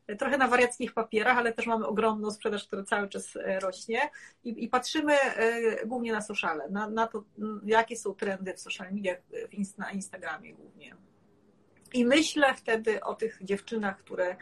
E, 0.08 0.16
trochę 0.16 0.38
na 0.38 0.48
wariackich 0.48 0.94
papierach, 0.94 1.38
ale 1.38 1.54
też 1.54 1.66
mamy 1.66 1.88
ogromną 1.88 2.32
sprzedaż, 2.32 2.68
która 2.68 2.84
cały 2.84 3.10
czas 3.10 3.36
e, 3.36 3.60
rośnie 3.60 4.10
i, 4.44 4.64
i 4.64 4.70
patrzymy 4.70 5.14
e, 5.14 5.86
głównie 5.86 6.12
na 6.12 6.22
sociale, 6.22 6.70
na, 6.70 6.90
na 6.90 7.08
to, 7.08 7.24
jakie 7.66 7.98
są 7.98 8.16
trendy 8.16 8.54
w 8.54 8.60
social 8.60 8.94
mediach, 8.94 9.18
na 9.78 9.92
Instagramie 9.92 10.54
głównie. 10.54 10.96
I 11.94 12.06
myślę 12.06 12.54
wtedy 12.54 13.04
o 13.04 13.16
tych 13.16 13.40
dziewczynach, 13.42 13.98
które 13.98 14.36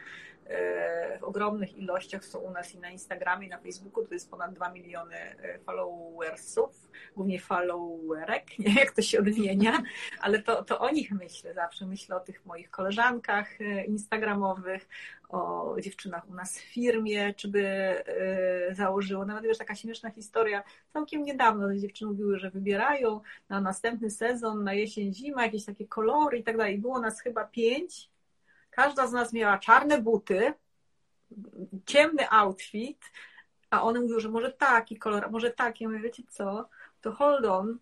E, 0.46 1.18
w 1.18 1.24
ogromnych 1.24 1.78
ilościach 1.78 2.24
są 2.24 2.38
u 2.38 2.50
nas 2.50 2.74
i 2.74 2.78
na 2.78 2.90
Instagramie, 2.90 3.46
i 3.46 3.50
na 3.50 3.58
Facebooku, 3.58 4.06
to 4.06 4.14
jest 4.14 4.30
ponad 4.30 4.54
2 4.54 4.70
miliony 4.70 5.16
e, 5.16 5.58
followersów, 5.58 6.90
głównie 7.16 7.40
followerek, 7.40 8.44
nie 8.58 8.74
jak 8.74 8.90
to 8.90 9.02
się 9.02 9.18
odmienia, 9.18 9.82
ale 10.20 10.42
to, 10.42 10.64
to 10.64 10.80
o 10.80 10.90
nich 10.90 11.12
myślę 11.12 11.54
zawsze. 11.54 11.86
Myślę 11.86 12.16
o 12.16 12.20
tych 12.20 12.46
moich 12.46 12.70
koleżankach 12.70 13.60
e, 13.60 13.84
instagramowych, 13.84 14.88
o 15.32 15.76
dziewczynach 15.80 16.28
u 16.30 16.34
nas 16.34 16.58
w 16.58 16.62
firmie, 16.62 17.34
czy 17.34 17.48
by 17.48 17.94
założyło. 18.72 19.26
Nawet 19.26 19.44
wiesz, 19.44 19.58
taka 19.58 19.74
śmieszna 19.74 20.10
historia. 20.10 20.62
Całkiem 20.92 21.22
niedawno 21.22 21.68
te 21.68 21.78
dziewczyny 21.78 22.10
mówiły, 22.10 22.38
że 22.38 22.50
wybierają 22.50 23.20
na 23.48 23.60
następny 23.60 24.10
sezon, 24.10 24.64
na 24.64 24.74
jesień, 24.74 25.14
zima, 25.14 25.42
jakieś 25.42 25.64
takie 25.64 25.86
kolory 25.86 26.38
i 26.38 26.44
tak 26.44 26.56
dalej. 26.56 26.78
Było 26.78 27.00
nas 27.00 27.20
chyba 27.20 27.44
pięć 27.44 28.12
Każda 28.72 29.06
z 29.06 29.12
nas 29.12 29.32
miała 29.32 29.58
czarne 29.58 30.00
buty, 30.00 30.54
ciemny 31.86 32.30
outfit, 32.30 33.04
a 33.70 33.82
one 33.82 34.00
mówiły, 34.00 34.20
że 34.20 34.28
może 34.28 34.52
taki 34.52 34.98
kolor, 34.98 35.24
a 35.24 35.28
może 35.28 35.50
taki. 35.50 35.84
Ja 35.84 35.90
mówię, 35.90 36.02
wiecie 36.02 36.22
co, 36.28 36.68
to 37.00 37.12
hold 37.12 37.44
on, 37.44 37.78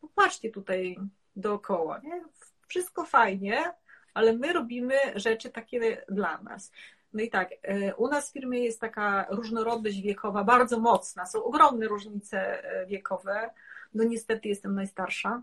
popatrzcie 0.00 0.50
tutaj 0.50 0.98
dookoła, 1.36 1.98
nie? 1.98 2.24
Wszystko 2.68 3.04
fajnie, 3.04 3.74
ale 4.18 4.32
my 4.32 4.52
robimy 4.52 4.94
rzeczy 5.14 5.50
takie 5.50 6.04
dla 6.08 6.42
nas. 6.42 6.72
No 7.12 7.22
i 7.22 7.30
tak, 7.30 7.50
e, 7.62 7.94
u 7.94 8.08
nas 8.08 8.30
w 8.30 8.32
firmie 8.32 8.64
jest 8.64 8.80
taka 8.80 9.26
różnorodność 9.30 10.00
wiekowa 10.00 10.44
bardzo 10.44 10.78
mocna, 10.78 11.26
są 11.26 11.44
ogromne 11.44 11.88
różnice 11.88 12.64
e, 12.64 12.86
wiekowe. 12.86 13.50
No 13.94 14.04
niestety 14.04 14.48
jestem 14.48 14.74
najstarsza, 14.74 15.42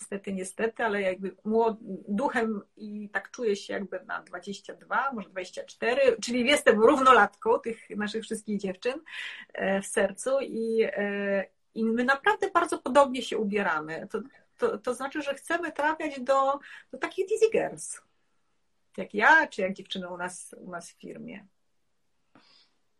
niestety, 0.00 0.32
niestety, 0.32 0.84
ale 0.84 1.02
jakby 1.02 1.36
młod, 1.44 1.76
duchem 2.08 2.62
i 2.76 3.08
tak 3.12 3.30
czuję 3.30 3.56
się 3.56 3.72
jakby 3.72 4.00
na 4.06 4.22
22, 4.22 5.12
może 5.12 5.28
24, 5.28 6.16
czyli 6.22 6.46
jestem 6.46 6.80
równolatką 6.80 7.60
tych 7.60 7.90
naszych 7.90 8.22
wszystkich 8.22 8.60
dziewczyn 8.60 8.94
e, 9.52 9.82
w 9.82 9.86
sercu 9.86 10.30
i, 10.40 10.88
i 11.74 11.84
my 11.84 12.04
naprawdę 12.04 12.50
bardzo 12.50 12.78
podobnie 12.78 13.22
się 13.22 13.38
ubieramy. 13.38 14.08
To, 14.10 14.20
to, 14.58 14.78
to 14.78 14.94
znaczy, 14.94 15.22
że 15.22 15.34
chcemy 15.34 15.72
trafiać 15.72 16.20
do, 16.20 16.58
do 16.92 16.98
takich 16.98 17.28
dizzy 17.28 17.50
girls, 17.52 18.03
jak 18.98 19.14
ja, 19.14 19.46
czy 19.46 19.62
jak 19.62 19.72
dziewczyny 19.72 20.08
u 20.08 20.16
nas, 20.16 20.54
u 20.58 20.70
nas 20.70 20.90
w 20.90 21.00
firmie. 21.00 21.46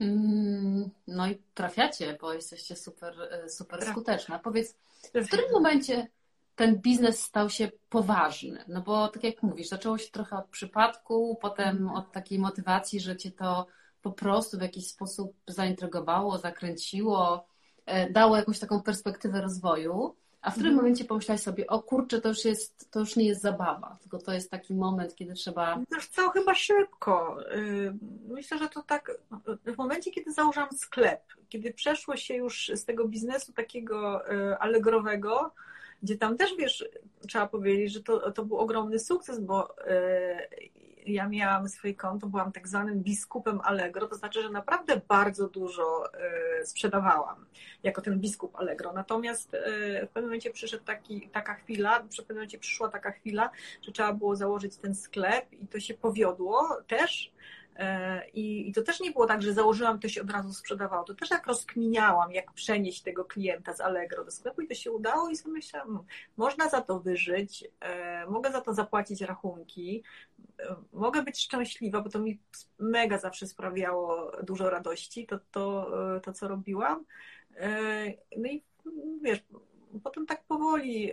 Mm, 0.01 0.91
no 1.07 1.27
i 1.27 1.43
trafiacie, 1.55 2.19
bo 2.21 2.33
jesteście 2.33 2.77
super, 2.77 3.15
e, 3.31 3.49
super 3.49 3.83
skuteczna. 3.83 4.39
Powiedz, 4.39 4.77
w 5.15 5.27
którym 5.27 5.53
momencie 5.53 6.07
ten 6.55 6.81
biznes 6.81 7.23
stał 7.23 7.51
się 7.51 7.71
poważny. 7.89 8.65
No 8.69 8.81
bo 8.81 9.09
tak 9.09 9.25
jak 9.25 9.43
mówisz, 9.43 9.69
zaczęło 9.69 9.99
się 9.99 10.11
trochę 10.11 10.37
od 10.37 10.47
przypadku, 10.47 11.39
potem 11.41 11.77
mhm. 11.77 11.91
od 11.91 12.13
takiej 12.13 12.39
motywacji, 12.39 13.01
że 13.01 13.17
cię 13.17 13.31
to 13.31 13.67
po 14.03 14.13
prostu 14.13 14.59
w 14.59 14.63
jakiś 14.63 14.87
sposób 14.87 15.37
zaintrygowało, 15.47 16.39
zakręciło, 16.39 17.47
e, 17.87 18.11
dało 18.11 18.37
jakąś 18.37 18.59
taką 18.59 18.83
perspektywę 18.83 19.41
rozwoju. 19.41 20.17
A 20.45 20.51
w 20.51 20.55
którym 20.55 20.71
mhm. 20.71 20.77
momencie 20.77 21.05
pomyślałaś 21.05 21.41
sobie, 21.41 21.67
o 21.67 21.83
kurczę, 21.83 22.21
to 22.21 22.29
już, 22.29 22.45
jest, 22.45 22.91
to 22.91 23.01
już 23.01 23.17
nie 23.17 23.27
jest 23.27 23.43
zabawa, 23.43 23.97
tylko 24.01 24.19
to 24.19 24.33
jest 24.33 24.51
taki 24.51 24.75
moment, 24.75 25.15
kiedy 25.15 25.35
trzeba. 25.35 25.81
Wiesz 25.93 26.07
co, 26.07 26.31
chyba 26.31 26.55
szybko. 26.55 27.39
Y, 27.57 27.95
myślę, 28.29 28.59
że 28.59 28.69
to 28.69 28.83
tak 28.83 29.11
w 29.67 29.77
momencie, 29.77 30.11
kiedy 30.11 30.33
założyłam 30.33 30.73
sklep, 30.73 31.23
kiedy 31.49 31.73
przeszło 31.73 32.17
się 32.17 32.35
już 32.35 32.71
z 32.75 32.85
tego 32.85 33.09
biznesu 33.09 33.53
takiego 33.53 34.31
y, 34.33 34.59
allegrowego, 34.59 35.53
gdzie 36.03 36.19
tam 36.19 36.37
też, 36.37 36.57
wiesz, 36.59 36.89
trzeba 37.29 37.47
powiedzieć, 37.47 37.93
że 37.93 38.03
to, 38.03 38.33
to 38.33 38.45
był 38.45 38.59
ogromny 38.59 38.99
sukces, 38.99 39.41
bo 39.41 39.75
ja 41.07 41.29
miałam 41.29 41.69
swoje 41.69 41.95
konto, 41.95 42.27
byłam 42.27 42.53
tak 42.53 42.69
zwanym 42.69 43.03
biskupem 43.03 43.61
Allegro, 43.61 44.07
to 44.07 44.15
znaczy, 44.15 44.43
że 44.43 44.51
naprawdę 44.51 45.01
bardzo 45.09 45.49
dużo 45.49 46.13
e, 46.15 46.67
sprzedawałam 46.67 47.47
jako 47.83 48.03
ten 48.03 48.21
biskup 48.21 48.57
Allegro. 48.57 48.93
Natomiast 48.93 49.55
e, 49.55 49.59
w 50.07 50.09
pewnym 50.09 50.25
momencie 50.25 50.51
przyszedł 50.51 50.85
taki, 50.85 51.29
taka 51.29 51.55
chwila, 51.55 52.01
w 52.01 52.17
pewnym 52.17 52.37
momencie 52.37 52.59
przyszła 52.59 52.89
taka 52.89 53.11
chwila, 53.11 53.51
że 53.83 53.93
trzeba 53.93 54.13
było 54.13 54.37
założyć 54.37 54.77
ten 54.77 54.95
sklep 54.95 55.53
i 55.53 55.67
to 55.67 55.81
się 55.81 55.95
powiodło 55.95 56.79
też, 56.87 57.33
I, 58.35 58.69
I 58.69 58.73
to 58.73 58.83
też 58.83 59.01
nie 59.01 59.11
było 59.11 59.27
tak, 59.27 59.43
że 59.43 59.53
założyłam, 59.53 60.01
to 60.01 60.09
się 60.09 60.23
od 60.23 60.31
razu 60.31 60.53
sprzedawało. 60.53 61.05
To 61.05 61.15
też 61.15 61.31
jak 61.31 61.47
rozkminiałam, 61.47 62.33
jak 62.33 62.53
przenieść 62.53 63.03
tego 63.03 63.25
klienta 63.25 63.75
z 63.75 63.81
Allegro 63.81 64.25
do 64.25 64.31
sklepu 64.31 64.63
i 64.63 64.69
to 64.69 64.75
się 64.75 64.93
udało 64.93 65.31
i 65.31 65.37
sobie 65.37 65.53
myślałam, 65.53 65.89
hmm, 65.89 66.07
można 66.37 66.69
za 66.69 66.81
to 66.81 67.01
wyżyć, 67.01 67.65
e, 67.81 68.27
mogę 68.27 68.53
za 68.53 68.61
to 68.61 68.75
zapłacić 68.75 69.21
rachunki, 69.21 70.03
e, 70.61 70.77
mogę 70.93 71.23
być 71.23 71.41
szczęśliwa, 71.41 72.01
bo 72.01 72.11
to 72.11 72.19
mi 72.19 72.39
mega 72.79 73.19
zawsze 73.19 73.47
sprawiało 73.47 74.33
dużo 74.43 74.71
radości, 74.71 75.27
to, 75.27 75.39
to, 75.51 75.91
to 76.23 76.33
co 76.33 76.49
robiłam. 76.49 77.05
No 78.37 78.49
i 78.49 78.63
wiesz, 79.23 79.39
potem 80.03 80.27
tak 80.27 80.45
powoli 80.45 81.13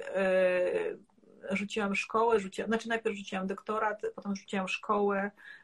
rzuciłam 1.51 1.95
szkołę, 1.95 2.39
rzuciłam, 2.39 2.69
znaczy 2.69 2.89
najpierw 2.89 3.17
rzuciłam 3.17 3.47
doktorat, 3.47 4.01
potem 4.15 4.35
rzuciłam 4.35 4.67
szkołę, 4.67 5.31
E, 5.31 5.60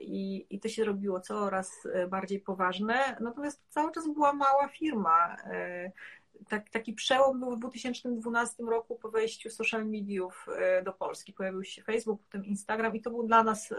I, 0.00 0.46
I 0.50 0.60
to 0.60 0.68
się 0.68 0.84
robiło 0.84 1.20
coraz 1.20 1.86
e, 1.94 2.06
bardziej 2.06 2.40
poważne. 2.40 3.16
Natomiast 3.20 3.62
cały 3.68 3.92
czas 3.92 4.08
była 4.14 4.32
mała 4.32 4.68
firma. 4.68 5.36
E, 6.40 6.44
tak, 6.48 6.70
taki 6.70 6.92
przełom 6.92 7.40
był 7.40 7.56
w 7.56 7.58
2012 7.58 8.62
roku 8.62 8.96
po 8.96 9.10
wejściu 9.10 9.50
social 9.50 9.86
mediów 9.86 10.46
do 10.84 10.92
Polski. 10.92 11.32
Pojawił 11.32 11.64
się 11.64 11.82
Facebook, 11.82 12.22
potem 12.22 12.44
Instagram 12.44 12.96
i 12.96 13.00
to 13.00 13.10
był 13.10 13.26
dla 13.26 13.42
nas 13.42 13.74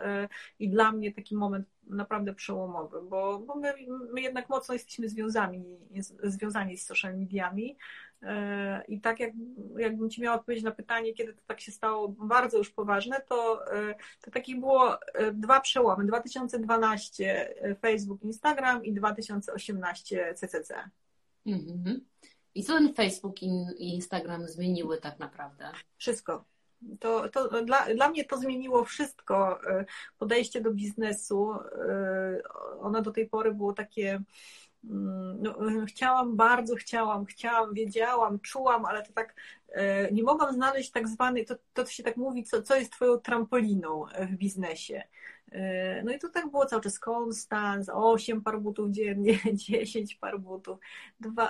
i 0.60 0.70
dla 0.70 0.92
mnie 0.92 1.14
taki 1.14 1.36
moment 1.36 1.68
naprawdę 1.88 2.34
przełomowy, 2.34 3.02
bo, 3.02 3.40
bo 3.40 3.56
my, 3.56 3.74
my 4.14 4.22
jednak 4.22 4.50
mocno 4.50 4.74
jesteśmy 4.74 5.10
związani, 5.10 5.64
związani 6.24 6.78
z 6.78 6.86
social 6.86 7.18
mediami. 7.18 7.78
I 8.88 9.02
tak 9.02 9.20
jak, 9.20 9.34
jakbym 9.78 10.10
Ci 10.10 10.22
miała 10.22 10.36
odpowiedzieć 10.36 10.64
na 10.64 10.72
pytanie, 10.72 11.14
kiedy 11.14 11.34
to 11.34 11.42
tak 11.48 11.62
się 11.62 11.72
stało 11.72 12.10
bardzo 12.10 12.58
już 12.58 12.70
poważne, 12.70 13.22
to, 13.30 13.66
to 14.22 14.32
takie 14.32 14.56
było 14.56 15.02
e, 15.02 15.32
dwa 15.32 15.62
przełomy. 15.62 16.06
2012 16.06 17.56
e, 17.62 17.76
Facebook, 17.76 18.24
Instagram 18.24 18.86
i 18.86 18.94
2018 18.94 20.34
CCC. 20.36 20.90
Mhm. 21.46 22.11
I 22.56 22.64
co 22.64 22.74
ten 22.74 22.94
Facebook 22.94 23.44
i 23.44 23.94
Instagram 23.94 24.48
zmieniły 24.48 24.98
tak 24.98 25.20
naprawdę? 25.20 25.72
Wszystko. 25.98 26.46
To, 27.00 27.30
to 27.30 27.66
dla, 27.66 27.94
dla 27.94 28.10
mnie 28.10 28.26
to 28.26 28.38
zmieniło 28.38 28.86
wszystko. 28.86 29.60
E, 29.72 29.86
podejście 30.18 30.62
do 30.62 30.74
biznesu. 30.74 31.54
Ono 32.80 33.02
do 33.02 33.12
tej 33.12 33.30
pory 33.30 33.54
było 33.54 33.74
takie 33.74 34.22
Mm, 34.84 35.42
no, 35.42 35.56
chciałam, 35.86 36.36
bardzo 36.36 36.76
chciałam, 36.76 37.26
chciałam, 37.26 37.74
wiedziałam, 37.74 38.40
czułam, 38.40 38.86
ale 38.86 39.04
to 39.04 39.14
tak 39.14 39.36
e, 39.70 40.12
nie 40.12 40.24
mogłam 40.24 40.54
znaleźć 40.54 40.92
tak 40.92 41.08
zwanej, 41.08 41.46
to, 41.46 41.56
to 41.74 41.86
się 41.86 42.04
tak 42.04 42.18
mówi, 42.18 42.44
co, 42.44 42.62
co 42.62 42.76
jest 42.76 42.92
twoją 42.92 43.18
trampoliną 43.18 44.06
w 44.20 44.36
biznesie. 44.36 45.04
E, 45.52 46.04
no 46.04 46.12
i 46.12 46.20
to 46.20 46.30
tak 46.30 46.52
było 46.52 46.66
cały 46.66 46.82
czas. 46.82 47.00
Konstans, 47.00 47.90
8 47.94 48.42
par 48.42 48.62
butów 48.62 48.92
dziennie, 48.92 49.40
10 49.54 50.16
par 50.16 50.40
butów, 50.40 50.80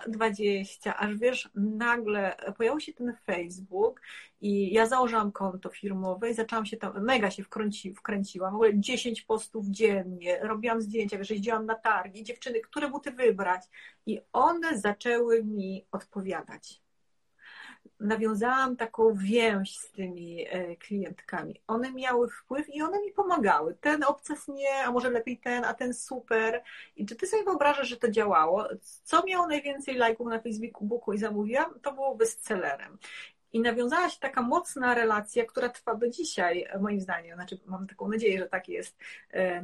20, 0.07 0.97
aż 0.97 1.17
wiesz, 1.17 1.49
nagle 1.55 2.35
pojawił 2.57 2.79
się 2.79 2.93
ten 2.93 3.13
Facebook 3.25 4.01
i 4.41 4.73
ja 4.73 4.85
założyłam 4.85 5.31
konto 5.31 5.69
firmowe 5.69 6.29
i 6.29 6.33
zaczęłam 6.33 6.65
się 6.65 6.77
tam, 6.77 7.03
mega 7.03 7.31
się 7.31 7.43
wkręci, 7.43 7.93
wkręciłam, 7.93 8.51
w 8.51 8.55
ogóle 8.55 8.79
10 8.79 9.21
postów 9.21 9.67
dziennie, 9.67 10.39
robiłam 10.41 10.81
zdjęcia, 10.81 11.17
wiesz, 11.17 11.29
jeździłam 11.29 11.65
na 11.65 11.75
targi, 11.75 12.23
dziewczyny, 12.23 12.61
które 12.61 12.89
buty 12.89 13.11
wybrać. 13.11 13.61
I 14.05 14.19
one 14.33 14.79
zaczęły 14.79 15.43
mi 15.43 15.85
odpowiadać 15.91 16.81
nawiązałam 18.01 18.77
taką 18.77 19.13
więź 19.13 19.77
z 19.77 19.91
tymi 19.91 20.47
e, 20.49 20.75
klientkami. 20.75 21.61
One 21.67 21.91
miały 21.91 22.29
wpływ 22.29 22.69
i 22.69 22.81
one 22.81 23.01
mi 23.01 23.11
pomagały. 23.11 23.75
Ten 23.81 24.03
obces 24.03 24.47
nie, 24.47 24.83
a 24.85 24.91
może 24.91 25.09
lepiej 25.09 25.37
ten, 25.37 25.65
a 25.65 25.73
ten 25.73 25.93
super. 25.93 26.63
I 26.95 27.05
czy 27.05 27.15
ty 27.15 27.27
sobie 27.27 27.43
wyobrażasz, 27.43 27.87
że 27.87 27.97
to 27.97 28.11
działało? 28.11 28.67
Co 29.03 29.23
miało 29.25 29.47
najwięcej 29.47 29.95
lajków 29.95 30.27
na 30.27 30.39
Facebooku 30.39 31.13
i 31.13 31.17
zamówiłam? 31.17 31.79
To 31.79 31.93
było 31.93 32.15
bestsellerem. 32.15 32.97
I 33.53 33.59
nawiązała 33.59 34.09
się 34.09 34.19
taka 34.19 34.41
mocna 34.41 34.95
relacja, 34.95 35.45
która 35.45 35.69
trwa 35.69 35.95
do 35.95 36.09
dzisiaj, 36.09 36.67
moim 36.79 37.01
zdaniem. 37.01 37.35
Znaczy, 37.35 37.59
mam 37.65 37.87
taką 37.87 38.09
nadzieję, 38.09 38.39
że 38.39 38.49
tak 38.49 38.69
jest. 38.69 38.97
E, 39.33 39.63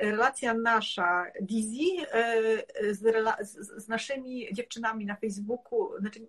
relacja 0.00 0.54
nasza, 0.54 1.26
Dizzy, 1.40 2.06
e, 2.12 2.94
z, 2.94 3.56
z, 3.84 3.88
naszymi 3.88 4.48
dziewczynami 4.52 5.06
na 5.06 5.16
Facebooku, 5.16 5.88
znaczy, 5.98 6.20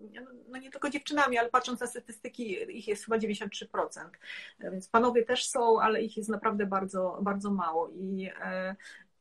no 0.48 0.58
nie 0.58 0.72
tylko 0.72 0.90
dziewczynami, 0.90 1.38
ale 1.38 1.50
patrząc 1.50 1.80
na 1.80 1.88
statystyki, 1.88 2.78
ich 2.78 2.88
jest 2.88 3.06
chyba 3.06 3.18
93%. 3.18 4.10
E, 4.60 4.72
więc 4.72 4.88
panowie 4.90 5.24
też 5.24 5.48
są, 5.48 5.82
ale 5.82 6.02
ich 6.02 6.18
jest 6.18 6.30
naprawdę 6.30 6.66
bardzo, 6.66 7.20
bardzo 7.22 7.52
mało. 7.52 7.90
I 7.90 8.30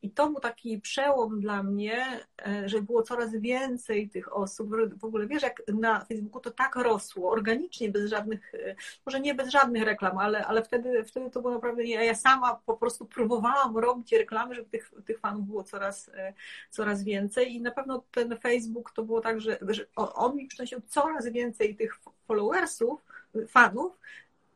i 0.01 0.11
to 0.11 0.29
był 0.29 0.39
taki 0.39 0.81
przełom 0.81 1.39
dla 1.39 1.63
mnie, 1.63 2.25
e, 2.47 2.69
że 2.69 2.81
było 2.81 3.03
coraz 3.03 3.35
więcej 3.35 4.09
tych 4.09 4.35
osób. 4.35 4.69
W 4.97 5.05
ogóle 5.05 5.27
wiesz, 5.27 5.43
jak 5.43 5.61
na 5.67 6.05
Facebooku 6.05 6.41
to 6.41 6.51
tak 6.51 6.75
rosło, 6.75 7.31
organicznie, 7.31 7.91
bez 7.91 8.09
żadnych, 8.09 8.55
e, 8.55 8.75
może 9.05 9.19
nie 9.19 9.35
bez 9.35 9.49
żadnych 9.49 9.83
reklam, 9.83 10.17
ale, 10.17 10.45
ale 10.45 10.63
wtedy, 10.63 11.03
wtedy 11.03 11.29
to 11.29 11.41
było 11.41 11.53
naprawdę 11.53 11.83
nie. 11.83 12.05
Ja 12.05 12.15
sama 12.15 12.61
po 12.65 12.77
prostu 12.77 13.05
próbowałam 13.05 13.77
robić 13.77 14.11
reklamy, 14.11 14.55
żeby 14.55 14.69
tych, 14.69 14.91
tych 15.05 15.19
fanów 15.19 15.45
było 15.45 15.63
coraz, 15.63 16.09
e, 16.09 16.33
coraz 16.69 17.03
więcej. 17.03 17.55
I 17.55 17.61
na 17.61 17.71
pewno 17.71 18.03
ten 18.11 18.37
Facebook 18.37 18.91
to 18.91 19.03
było 19.03 19.21
tak, 19.21 19.41
że, 19.41 19.57
że 19.61 19.85
on 19.95 20.35
mi 20.35 20.47
przynosił 20.47 20.81
coraz 20.87 21.27
więcej 21.27 21.75
tych 21.75 21.99
followersów, 22.27 23.05
fanów, 23.47 23.97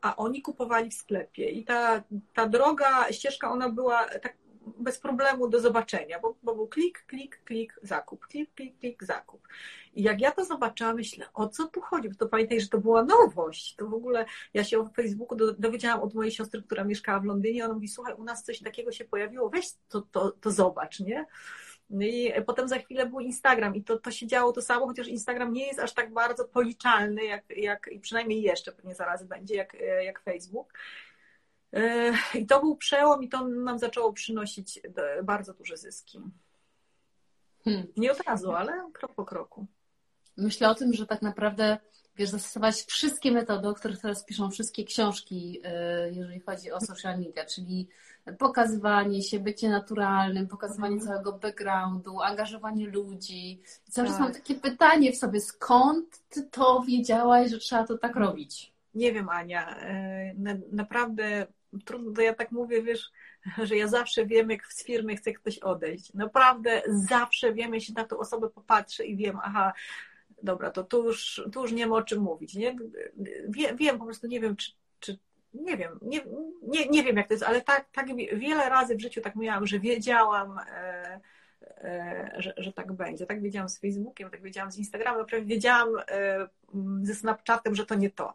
a 0.00 0.16
oni 0.16 0.42
kupowali 0.42 0.90
w 0.90 0.94
sklepie. 0.94 1.50
I 1.50 1.64
ta, 1.64 2.02
ta 2.34 2.46
droga, 2.46 3.12
ścieżka, 3.12 3.52
ona 3.52 3.68
była 3.68 4.04
tak 4.04 4.39
bez 4.66 4.98
problemu 4.98 5.48
do 5.48 5.60
zobaczenia, 5.60 6.20
bo, 6.20 6.36
bo 6.42 6.54
był 6.54 6.68
klik, 6.68 7.04
klik, 7.06 7.40
klik, 7.44 7.78
zakup, 7.82 8.26
klik, 8.26 8.54
klik, 8.54 8.78
klik, 8.78 9.04
zakup. 9.04 9.48
I 9.94 10.02
jak 10.02 10.20
ja 10.20 10.30
to 10.30 10.44
zobaczyłam, 10.44 10.96
myślę, 10.96 11.26
o 11.34 11.48
co 11.48 11.68
tu 11.68 11.80
chodzi? 11.80 12.08
Bo 12.08 12.14
to 12.14 12.26
pamiętaj, 12.26 12.60
że 12.60 12.68
to 12.68 12.78
była 12.78 13.04
nowość. 13.04 13.76
To 13.76 13.86
w 13.88 13.94
ogóle 13.94 14.24
ja 14.54 14.64
się 14.64 14.78
o 14.78 14.88
Facebooku 14.88 15.38
dowiedziałam 15.58 16.00
od 16.00 16.14
mojej 16.14 16.32
siostry, 16.32 16.62
która 16.62 16.84
mieszkała 16.84 17.20
w 17.20 17.24
Londynie. 17.24 17.64
Ona 17.64 17.74
mówi, 17.74 17.88
słuchaj, 17.88 18.14
u 18.14 18.24
nas 18.24 18.44
coś 18.44 18.62
takiego 18.62 18.92
się 18.92 19.04
pojawiło, 19.04 19.50
weź 19.50 19.66
to, 19.88 20.00
to, 20.00 20.30
to 20.30 20.50
zobacz, 20.50 21.00
nie? 21.00 21.26
No 21.90 22.04
i 22.04 22.32
potem 22.46 22.68
za 22.68 22.78
chwilę 22.78 23.06
był 23.06 23.20
Instagram 23.20 23.74
i 23.74 23.84
to, 23.84 23.98
to 23.98 24.10
się 24.10 24.26
działo 24.26 24.52
to 24.52 24.62
samo, 24.62 24.86
chociaż 24.86 25.08
Instagram 25.08 25.52
nie 25.52 25.66
jest 25.66 25.80
aż 25.80 25.94
tak 25.94 26.12
bardzo 26.12 26.44
policzalny, 26.44 27.24
jak, 27.24 27.44
jak 27.56 27.88
i 27.92 28.00
przynajmniej 28.00 28.42
jeszcze 28.42 28.72
pewnie 28.72 28.94
zaraz 28.94 29.24
będzie, 29.24 29.54
jak, 29.54 29.76
jak 30.04 30.20
Facebook. 30.20 30.72
E, 31.72 32.12
I 32.34 32.46
to 32.46 32.60
był 32.60 32.76
przełom 32.76 33.22
i 33.22 33.28
to 33.28 33.48
nam 33.48 33.78
zaczęło 33.78 34.12
przynosić 34.12 34.80
bardzo 35.24 35.54
duże 35.54 35.76
zyski. 35.76 36.20
Hmm. 37.64 37.86
Nie 37.96 38.12
od 38.12 38.20
razu, 38.20 38.52
ale 38.52 38.90
krok 38.92 39.14
po 39.14 39.24
kroku. 39.24 39.66
Myślę 40.36 40.70
o 40.70 40.74
tym, 40.74 40.94
że 40.94 41.06
tak 41.06 41.22
naprawdę 41.22 41.78
wiesz, 42.16 42.30
zastosować 42.30 42.82
wszystkie 42.82 43.32
metody, 43.32 43.68
o 43.68 43.74
których 43.74 44.00
teraz 44.00 44.24
piszą 44.24 44.50
wszystkie 44.50 44.84
książki, 44.84 45.60
e, 45.64 46.10
jeżeli 46.12 46.40
chodzi 46.40 46.72
o 46.72 46.80
social 46.80 47.18
media, 47.18 47.44
czyli 47.44 47.88
pokazywanie 48.38 49.22
się, 49.22 49.40
bycie 49.40 49.68
naturalnym, 49.68 50.48
pokazywanie 50.48 50.94
mhm. 50.94 51.08
całego 51.08 51.32
backgroundu, 51.32 52.20
angażowanie 52.20 52.86
ludzi. 52.86 53.62
cały 53.90 54.08
czas 54.08 54.16
tak. 54.16 54.24
mam 54.24 54.34
takie 54.34 54.54
pytanie 54.54 55.12
w 55.12 55.16
sobie, 55.16 55.40
skąd 55.40 56.20
ty 56.28 56.42
to 56.42 56.82
wiedziałaś, 56.86 57.50
że 57.50 57.58
trzeba 57.58 57.86
to 57.86 57.98
tak 57.98 58.16
robić? 58.16 58.72
Nie 58.94 59.12
wiem, 59.12 59.28
Ania. 59.28 59.76
E, 59.76 60.34
naprawdę 60.72 61.46
trudno, 61.84 62.12
to 62.12 62.22
ja 62.22 62.34
tak 62.34 62.52
mówię, 62.52 62.82
wiesz, 62.82 63.10
że 63.62 63.76
ja 63.76 63.88
zawsze 63.88 64.26
wiem, 64.26 64.50
jak 64.50 64.72
z 64.72 64.84
firmy 64.84 65.16
chce 65.16 65.32
ktoś 65.32 65.58
odejść. 65.58 66.14
Naprawdę 66.14 66.82
zawsze 66.86 67.52
wiem, 67.52 67.74
jeśli 67.74 67.94
na 67.94 68.04
tą 68.04 68.18
osobę 68.18 68.50
popatrzę 68.50 69.04
i 69.04 69.16
wiem, 69.16 69.38
aha, 69.42 69.72
dobra, 70.42 70.70
to 70.70 70.84
tu 70.84 71.04
już, 71.04 71.42
tu 71.52 71.62
już 71.62 71.72
nie 71.72 71.86
ma 71.86 71.96
o 71.96 72.02
czym 72.02 72.22
mówić, 72.22 72.54
nie? 72.54 72.76
Wiem, 73.48 73.76
wiem 73.76 73.98
po 73.98 74.04
prostu 74.04 74.26
nie 74.26 74.40
wiem, 74.40 74.56
czy, 74.56 74.72
czy 75.00 75.18
nie 75.54 75.76
wiem, 75.76 75.98
nie, 76.02 76.20
nie, 76.62 76.88
nie 76.88 77.02
wiem 77.02 77.16
jak 77.16 77.28
to 77.28 77.34
jest, 77.34 77.44
ale 77.44 77.60
tak, 77.60 77.90
tak 77.92 78.06
wiele 78.16 78.68
razy 78.68 78.96
w 78.96 79.00
życiu 79.00 79.20
tak 79.20 79.36
miałam, 79.36 79.66
że 79.66 79.80
wiedziałam, 79.80 80.58
e, 80.58 81.20
że, 82.38 82.54
że 82.56 82.72
tak 82.72 82.92
będzie. 82.92 83.26
Tak 83.26 83.42
wiedziałam 83.42 83.68
z 83.68 83.78
Facebookiem, 83.78 84.30
tak 84.30 84.42
wiedziałam 84.42 84.72
z 84.72 84.78
Instagramem, 84.78 85.26
prawie 85.26 85.44
wiedziałam 85.44 85.88
e, 86.08 86.48
ze 87.02 87.14
Snapchatem, 87.14 87.74
że 87.74 87.86
to 87.86 87.94
nie 87.94 88.10
to. 88.10 88.34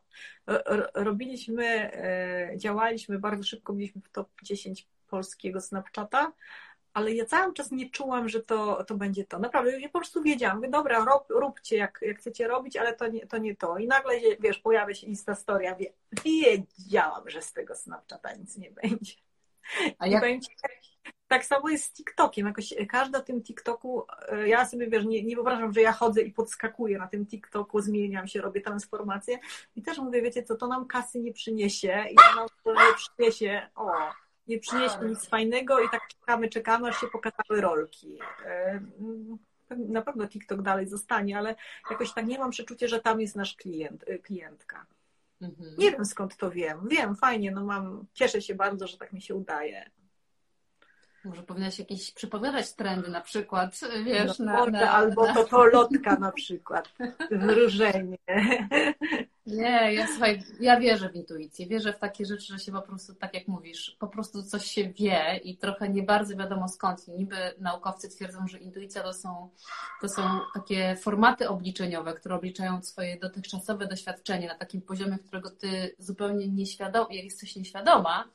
Robiliśmy, 0.94 1.66
e, 1.94 2.58
działaliśmy 2.58 3.20
bardzo 3.20 3.44
szybko, 3.44 3.74
byliśmy 3.74 4.02
w 4.02 4.10
top 4.10 4.30
10 4.44 4.88
polskiego 5.08 5.62
Snapchata, 5.62 6.32
ale 6.94 7.14
ja 7.14 7.26
cały 7.26 7.54
czas 7.54 7.72
nie 7.72 7.90
czułam, 7.90 8.30
że 8.30 8.42
to, 8.44 8.84
to 8.84 8.96
będzie 8.96 9.26
to. 9.26 9.40
Naprawdę, 9.40 9.80
ja 9.80 9.90
po 9.90 10.00
prostu 10.00 10.24
wiedziałam, 10.24 10.58
mówię, 10.58 10.70
dobra, 10.70 11.06
rob, 11.06 11.26
róbcie 11.30 11.78
jak, 11.78 12.00
jak 12.02 12.18
chcecie 12.18 12.48
robić, 12.48 12.78
ale 12.78 12.94
to 12.94 13.08
nie, 13.08 13.28
to 13.28 13.38
nie 13.38 13.56
to. 13.56 13.78
I 13.78 13.88
nagle, 13.88 14.14
wiesz, 14.40 14.60
pojawia 14.60 14.94
się 14.94 15.08
Instastoria, 15.08 15.76
wie, 15.76 15.94
wiedziałam, 16.26 17.30
że 17.30 17.42
z 17.42 17.54
tego 17.54 17.76
Snapchata 17.76 18.34
nic 18.34 18.58
nie 18.58 18.72
będzie. 18.72 19.14
A 20.00 20.08
jak... 20.08 20.22
Będzie, 20.22 20.50
tak 21.36 21.46
samo 21.46 21.70
jest 21.70 21.84
z 21.84 21.94
TikTokiem. 21.94 22.48
Jakoś 22.48 22.74
każda 22.90 23.22
tym 23.22 23.44
TikToku, 23.44 24.04
e, 24.28 24.48
ja 24.48 24.66
sobie 24.66 24.88
wiesz, 24.88 25.06
nie, 25.06 25.24
nie 25.24 25.36
wyobrażam, 25.36 25.74
że 25.74 25.82
ja 25.82 25.92
chodzę 25.92 26.22
i 26.22 26.32
podskakuję 26.32 26.98
na 26.98 27.08
tym 27.08 27.26
TikToku, 27.26 27.82
zmieniam 27.82 28.28
się, 28.28 28.42
robię 28.42 28.62
transformację 28.62 29.40
i 29.76 29.82
też 29.82 29.98
mówię, 29.98 30.22
wiecie 30.22 30.44
co, 30.44 30.56
to 30.56 30.68
nam 30.68 30.88
kasy 30.88 31.20
nie 31.20 31.34
przyniesie 31.34 32.06
i 32.12 32.16
to 32.16 32.36
nam 32.36 32.48
nie 32.66 32.96
przyniesie, 32.96 33.70
o, 33.76 33.92
nie 34.48 34.60
przynieśli 34.60 35.08
nic 35.08 35.30
fajnego 35.30 35.80
i 35.80 35.90
tak 35.90 36.02
czekamy, 36.08 36.50
czekamy, 36.50 36.90
aż 36.90 37.02
się 37.02 37.08
pokazały 37.08 37.62
rolki. 37.62 38.20
E, 38.46 38.80
na 39.70 40.02
pewno 40.02 40.28
TikTok 40.28 40.62
dalej 40.62 40.88
zostanie, 40.88 41.38
ale 41.38 41.56
jakoś 41.92 42.14
tak 42.14 42.26
nie 42.26 42.40
mam 42.40 42.52
przeczucia, 42.52 42.88
że 42.88 43.00
tam 43.00 43.22
jest 43.22 43.36
nasz 43.36 43.56
klient, 43.56 44.04
e, 44.08 44.20
klientka. 44.20 44.86
Mhm. 45.42 45.76
Nie 45.78 45.92
wiem 45.92 46.06
skąd 46.06 46.38
to 46.38 46.52
wiem. 46.52 46.88
Wiem, 46.88 47.16
fajnie, 47.16 47.52
no 47.52 47.64
mam, 47.64 48.06
cieszę 48.14 48.42
się 48.42 48.56
bardzo, 48.56 48.88
że 48.88 48.98
tak 48.98 49.14
mi 49.14 49.22
się 49.22 49.36
udaje. 49.36 49.90
Może 51.26 51.44
powinnaś 51.44 51.80
jakieś 51.80 52.12
przypowiadać 52.12 52.74
trendy 52.74 53.10
na 53.10 53.22
przykład, 53.22 53.80
wiesz, 54.06 54.40
no, 54.40 54.46
na, 54.46 54.66
na, 54.66 54.92
Albo 54.92 55.34
to 55.34 55.44
polotka 55.44 56.16
na 56.16 56.32
przykład, 56.32 56.90
wróżenie. 57.32 58.18
Nie, 59.46 59.94
ja 59.94 60.08
słuchaj, 60.08 60.44
ja 60.60 60.80
wierzę 60.80 61.10
w 61.10 61.16
intuicję, 61.16 61.68
wierzę 61.68 61.94
w 61.94 62.00
takie 62.00 62.26
rzeczy, 62.26 62.54
że 62.54 62.60
się 62.60 62.72
po 62.72 62.82
prostu, 62.82 63.16
tak 63.16 63.34
jak 63.34 63.48
mówisz, 63.48 63.96
po 64.00 64.08
prostu 64.08 64.44
coś 64.44 64.66
się 64.66 64.90
wie 64.90 65.40
i 65.44 65.58
trochę 65.58 65.90
nie 65.90 66.04
bardzo 66.04 66.38
wiadomo 66.38 66.68
skąd. 66.68 67.08
Niby 67.08 67.36
naukowcy 67.60 68.10
twierdzą, 68.10 68.48
że 68.48 68.58
intuicja 68.58 69.04
to 69.04 69.14
są, 69.14 69.50
to 70.02 70.10
są 70.10 70.22
takie 70.54 70.96
formaty 70.96 71.50
obliczeniowe, 71.50 72.14
które 72.14 72.36
obliczają 72.36 72.82
swoje 72.82 73.20
dotychczasowe 73.20 73.88
doświadczenie 73.88 74.48
na 74.48 74.56
takim 74.56 74.82
poziomie, 74.82 75.18
którego 75.20 75.50
ty 75.50 75.96
zupełnie 76.00 76.48
nieświadom, 76.48 77.08
jesteś 77.10 77.56
nieświadoma, 77.56 78.28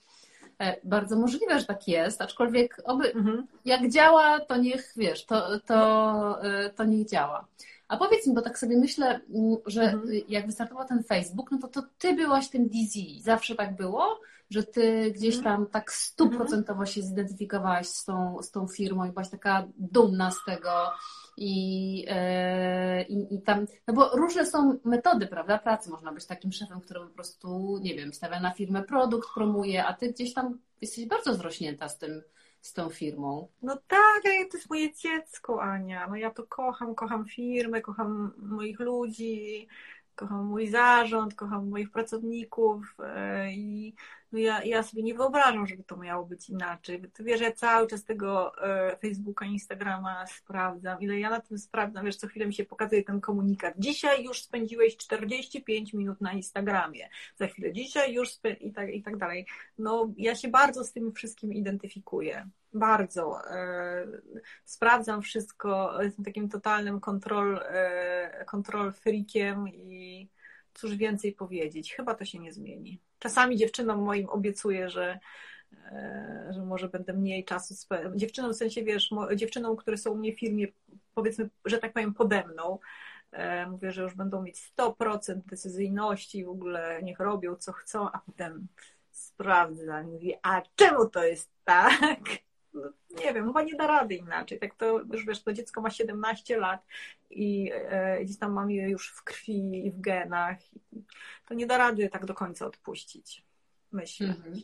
bardzo 0.84 1.16
możliwe, 1.16 1.60
że 1.60 1.66
tak 1.66 1.88
jest, 1.88 2.22
aczkolwiek 2.22 2.80
oby, 2.84 3.12
mhm. 3.12 3.46
jak 3.64 3.90
działa, 3.90 4.40
to 4.40 4.56
niech, 4.56 4.92
wiesz, 4.96 5.26
to, 5.26 5.60
to, 5.60 6.44
e, 6.44 6.70
to 6.70 6.84
niech 6.84 7.08
działa. 7.08 7.46
A 7.88 7.96
powiedz 7.96 8.26
mi, 8.26 8.34
bo 8.34 8.42
tak 8.42 8.58
sobie 8.58 8.76
myślę, 8.76 9.20
mm, 9.34 9.56
że 9.66 9.82
mhm. 9.82 10.08
jak 10.28 10.46
wystartował 10.46 10.88
ten 10.88 11.02
Facebook, 11.02 11.50
no 11.50 11.58
to, 11.58 11.68
to 11.68 11.82
ty 11.98 12.14
byłaś 12.14 12.48
tym 12.48 12.68
DZ. 12.68 13.22
Zawsze 13.22 13.54
tak 13.54 13.76
było, 13.76 14.20
że 14.50 14.62
ty 14.62 15.12
gdzieś 15.12 15.36
mhm. 15.36 15.56
tam 15.56 15.66
tak 15.66 15.92
stuprocentowo 15.92 16.86
się 16.86 17.02
zidentyfikowałaś 17.02 17.86
z 17.86 18.04
tą, 18.04 18.42
z 18.42 18.50
tą 18.50 18.68
firmą 18.68 19.04
i 19.04 19.10
byłaś 19.10 19.28
taka 19.28 19.66
dumna 19.78 20.30
z 20.30 20.44
tego, 20.46 20.70
i, 21.36 22.04
e, 22.08 23.02
i, 23.02 23.34
i 23.34 23.42
tam, 23.42 23.66
no 23.86 23.94
bo 23.94 24.08
różne 24.16 24.46
są 24.46 24.78
metody, 24.84 25.26
prawda, 25.26 25.58
pracy. 25.58 25.90
Można 25.90 26.12
być 26.12 26.26
takim 26.26 26.52
szefem, 26.52 26.80
który 26.80 27.00
po 27.00 27.06
prostu, 27.06 27.78
nie 27.82 27.94
wiem, 27.94 28.12
stawia 28.12 28.40
na 28.40 28.50
firmę 28.50 28.82
produkt, 28.82 29.28
promuje, 29.34 29.86
a 29.86 29.94
ty 29.94 30.12
gdzieś 30.12 30.34
tam 30.34 30.58
jesteś 30.80 31.06
bardzo 31.06 31.34
zrośnięta 31.34 31.88
z 31.88 31.98
tym, 31.98 32.22
z 32.60 32.72
tą 32.72 32.88
firmą. 32.88 33.48
No 33.62 33.76
tak, 33.88 34.22
to 34.22 34.56
jest 34.56 34.70
moje 34.70 34.94
dziecko, 34.94 35.62
Ania. 35.62 36.06
No 36.08 36.16
ja 36.16 36.30
to 36.30 36.46
kocham, 36.46 36.94
kocham 36.94 37.26
firmę, 37.26 37.80
kocham 37.80 38.32
moich 38.38 38.80
ludzi, 38.80 39.68
kocham 40.20 40.46
mój 40.46 40.68
zarząd, 40.68 41.34
kocham 41.34 41.68
moich 41.68 41.90
pracowników 41.90 42.96
e, 42.98 43.52
i 43.52 43.94
no 44.32 44.38
ja, 44.38 44.64
ja 44.64 44.82
sobie 44.82 45.02
nie 45.02 45.14
wyobrażam, 45.14 45.66
żeby 45.66 45.84
to 45.84 45.96
miało 45.96 46.26
być 46.26 46.50
inaczej. 46.50 47.02
Ty 47.12 47.24
wiesz, 47.24 47.40
ja 47.40 47.52
cały 47.52 47.86
czas 47.86 48.04
tego 48.04 48.52
e, 48.62 48.96
Facebooka, 48.96 49.46
Instagrama 49.46 50.26
sprawdzam, 50.26 51.00
ile 51.00 51.20
ja 51.20 51.30
na 51.30 51.40
tym 51.40 51.58
sprawdzam, 51.58 52.04
wiesz, 52.04 52.16
co 52.16 52.26
chwilę 52.26 52.46
mi 52.46 52.54
się 52.54 52.64
pokazuje 52.64 53.04
ten 53.04 53.20
komunikat. 53.20 53.74
Dzisiaj 53.78 54.24
już 54.24 54.42
spędziłeś 54.42 54.96
45 54.96 55.92
minut 55.92 56.20
na 56.20 56.32
Instagramie, 56.32 57.08
za 57.36 57.46
chwilę 57.46 57.72
dzisiaj 57.72 58.14
już 58.14 58.28
i 58.60 58.72
tak, 58.72 58.90
i 58.90 59.02
tak 59.02 59.16
dalej. 59.16 59.46
No 59.78 60.12
ja 60.16 60.34
się 60.34 60.48
bardzo 60.48 60.84
z 60.84 60.92
tym 60.92 61.12
wszystkim 61.12 61.52
identyfikuję. 61.52 62.48
Bardzo. 62.72 63.50
E, 63.50 64.06
sprawdzam 64.64 65.22
wszystko, 65.22 66.02
jestem 66.02 66.24
takim 66.24 66.48
totalnym 66.48 67.00
kontrol, 67.00 67.60
e, 67.68 68.44
kontrol 68.44 68.92
freakiem 68.92 69.68
i 69.68 70.28
cóż 70.74 70.96
więcej 70.96 71.32
powiedzieć. 71.32 71.94
Chyba 71.94 72.14
to 72.14 72.24
się 72.24 72.38
nie 72.38 72.52
zmieni. 72.52 73.00
Czasami 73.18 73.56
dziewczynom 73.56 74.02
moim 74.02 74.28
obiecuję, 74.28 74.90
że, 74.90 75.18
e, 75.72 76.50
że 76.50 76.62
może 76.62 76.88
będę 76.88 77.12
mniej 77.12 77.44
czasu 77.44 77.74
spędzać. 77.74 78.20
Dziewczynom 78.20 78.52
w 78.52 78.56
sensie, 78.56 78.84
wiesz, 78.84 79.10
dziewczynom, 79.36 79.76
które 79.76 79.96
są 79.96 80.10
u 80.10 80.16
mnie 80.16 80.32
w 80.32 80.38
firmie, 80.38 80.66
powiedzmy, 81.14 81.50
że 81.64 81.78
tak 81.78 81.92
powiem, 81.92 82.14
pode 82.14 82.44
mną, 82.46 82.78
mówię, 83.70 83.92
że 83.92 84.02
już 84.02 84.14
będą 84.14 84.42
mieć 84.42 84.72
100% 84.76 85.40
decyzyjności, 85.46 86.44
w 86.44 86.48
ogóle 86.48 87.00
niech 87.02 87.20
robią 87.20 87.56
co 87.56 87.72
chcą, 87.72 88.12
a 88.12 88.18
potem 88.18 88.66
sprawdzam 89.10 90.06
mówię, 90.06 90.38
a 90.42 90.62
czemu 90.76 91.06
to 91.06 91.24
jest 91.24 91.50
tak? 91.64 92.20
Nie 93.10 93.34
wiem, 93.34 93.46
chyba 93.46 93.62
nie 93.62 93.74
da 93.74 93.86
rady 93.86 94.14
inaczej. 94.14 94.58
Tak 94.58 94.74
to 94.74 94.98
już 95.12 95.26
wiesz, 95.26 95.42
to 95.42 95.52
dziecko 95.52 95.80
ma 95.80 95.90
17 95.90 96.58
lat 96.58 96.86
i 97.30 97.70
e, 97.74 98.24
gdzieś 98.24 98.38
tam 98.38 98.52
mam 98.52 98.70
je 98.70 98.90
już 98.90 99.10
w 99.10 99.24
krwi 99.24 99.86
i 99.86 99.90
w 99.90 100.00
genach. 100.00 100.58
To 101.46 101.54
nie 101.54 101.66
da 101.66 101.78
rady 101.78 102.08
tak 102.08 102.26
do 102.26 102.34
końca 102.34 102.66
odpuścić, 102.66 103.44
myślę. 103.92 104.26
Mhm. 104.26 104.60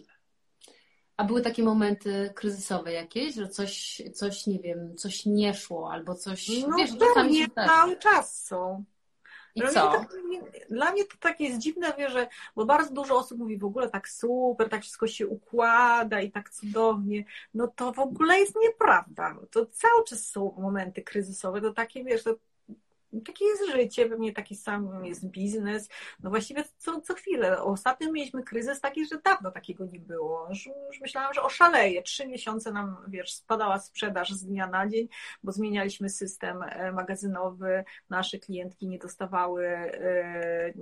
A 1.17 1.25
były 1.25 1.43
takie 1.43 1.63
momenty 1.63 2.33
kryzysowe 2.35 2.93
jakieś, 2.93 3.35
że 3.35 3.49
coś, 3.49 4.03
coś 4.15 4.47
nie 4.47 4.59
wiem, 4.59 4.97
coś 4.97 5.27
nie 5.27 5.55
szło 5.55 5.93
albo 5.93 6.15
coś. 6.15 6.49
No 6.69 6.77
wiesz, 6.77 6.91
pewnie 7.15 7.49
cały 7.49 7.97
czas 7.97 8.45
są. 8.45 8.85
I 9.57 9.61
dla 9.61 9.71
co? 9.71 9.91
Mnie 9.91 9.99
tak, 9.99 10.69
dla 10.71 10.93
mnie 10.93 11.05
to 11.05 11.17
tak 11.21 11.41
jest 11.41 11.59
dziwne, 11.59 11.95
wie, 11.99 12.11
że, 12.11 12.29
bo 12.57 12.65
bardzo 12.65 12.95
dużo 12.95 13.17
osób 13.17 13.39
mówi 13.39 13.59
w 13.59 13.65
ogóle 13.65 13.91
tak 13.91 14.09
super, 14.09 14.69
tak 14.69 14.83
wszystko 14.83 15.07
się 15.07 15.27
układa 15.27 16.21
i 16.21 16.31
tak 16.31 16.51
cudownie. 16.51 17.25
No 17.55 17.69
to 17.69 17.93
w 17.93 17.99
ogóle 17.99 18.39
jest 18.39 18.57
nieprawda. 18.63 19.37
To 19.51 19.67
cały 19.67 20.05
czas 20.05 20.27
są 20.29 20.55
momenty 20.59 21.03
kryzysowe, 21.03 21.61
to 21.61 21.73
takie, 21.73 22.05
wiesz, 22.05 22.23
to 22.23 22.35
takie 23.21 23.45
jest 23.45 23.71
życie, 23.73 24.09
pewnie 24.09 24.33
taki 24.33 24.57
sam 24.57 25.05
jest 25.05 25.27
biznes. 25.27 25.89
No 26.21 26.31
właściwie 26.31 26.65
co, 26.79 27.01
co 27.01 27.15
chwilę. 27.15 27.63
Ostatnio 27.63 28.13
mieliśmy 28.13 28.43
kryzys 28.43 28.81
taki, 28.81 29.07
że 29.07 29.19
dawno 29.25 29.51
takiego 29.51 29.87
nie 29.87 30.01
było. 30.01 30.47
Już, 30.49 30.67
już 30.67 31.01
myślałam, 31.01 31.35
że 31.35 31.43
oszaleje. 31.43 32.03
Trzy 32.03 32.27
miesiące 32.27 32.73
nam, 32.73 32.97
wiesz, 33.09 33.33
spadała 33.33 33.79
sprzedaż 33.79 34.31
z 34.31 34.45
dnia 34.45 34.67
na 34.67 34.89
dzień, 34.89 35.09
bo 35.43 35.53
zmienialiśmy 35.53 36.11
system 36.11 36.63
e, 36.63 36.93
magazynowy. 36.93 37.85
Nasze 38.11 38.39
klientki 38.39 38.89
nie 38.89 38.99
dostawały 38.99 39.67
e, 39.67 40.73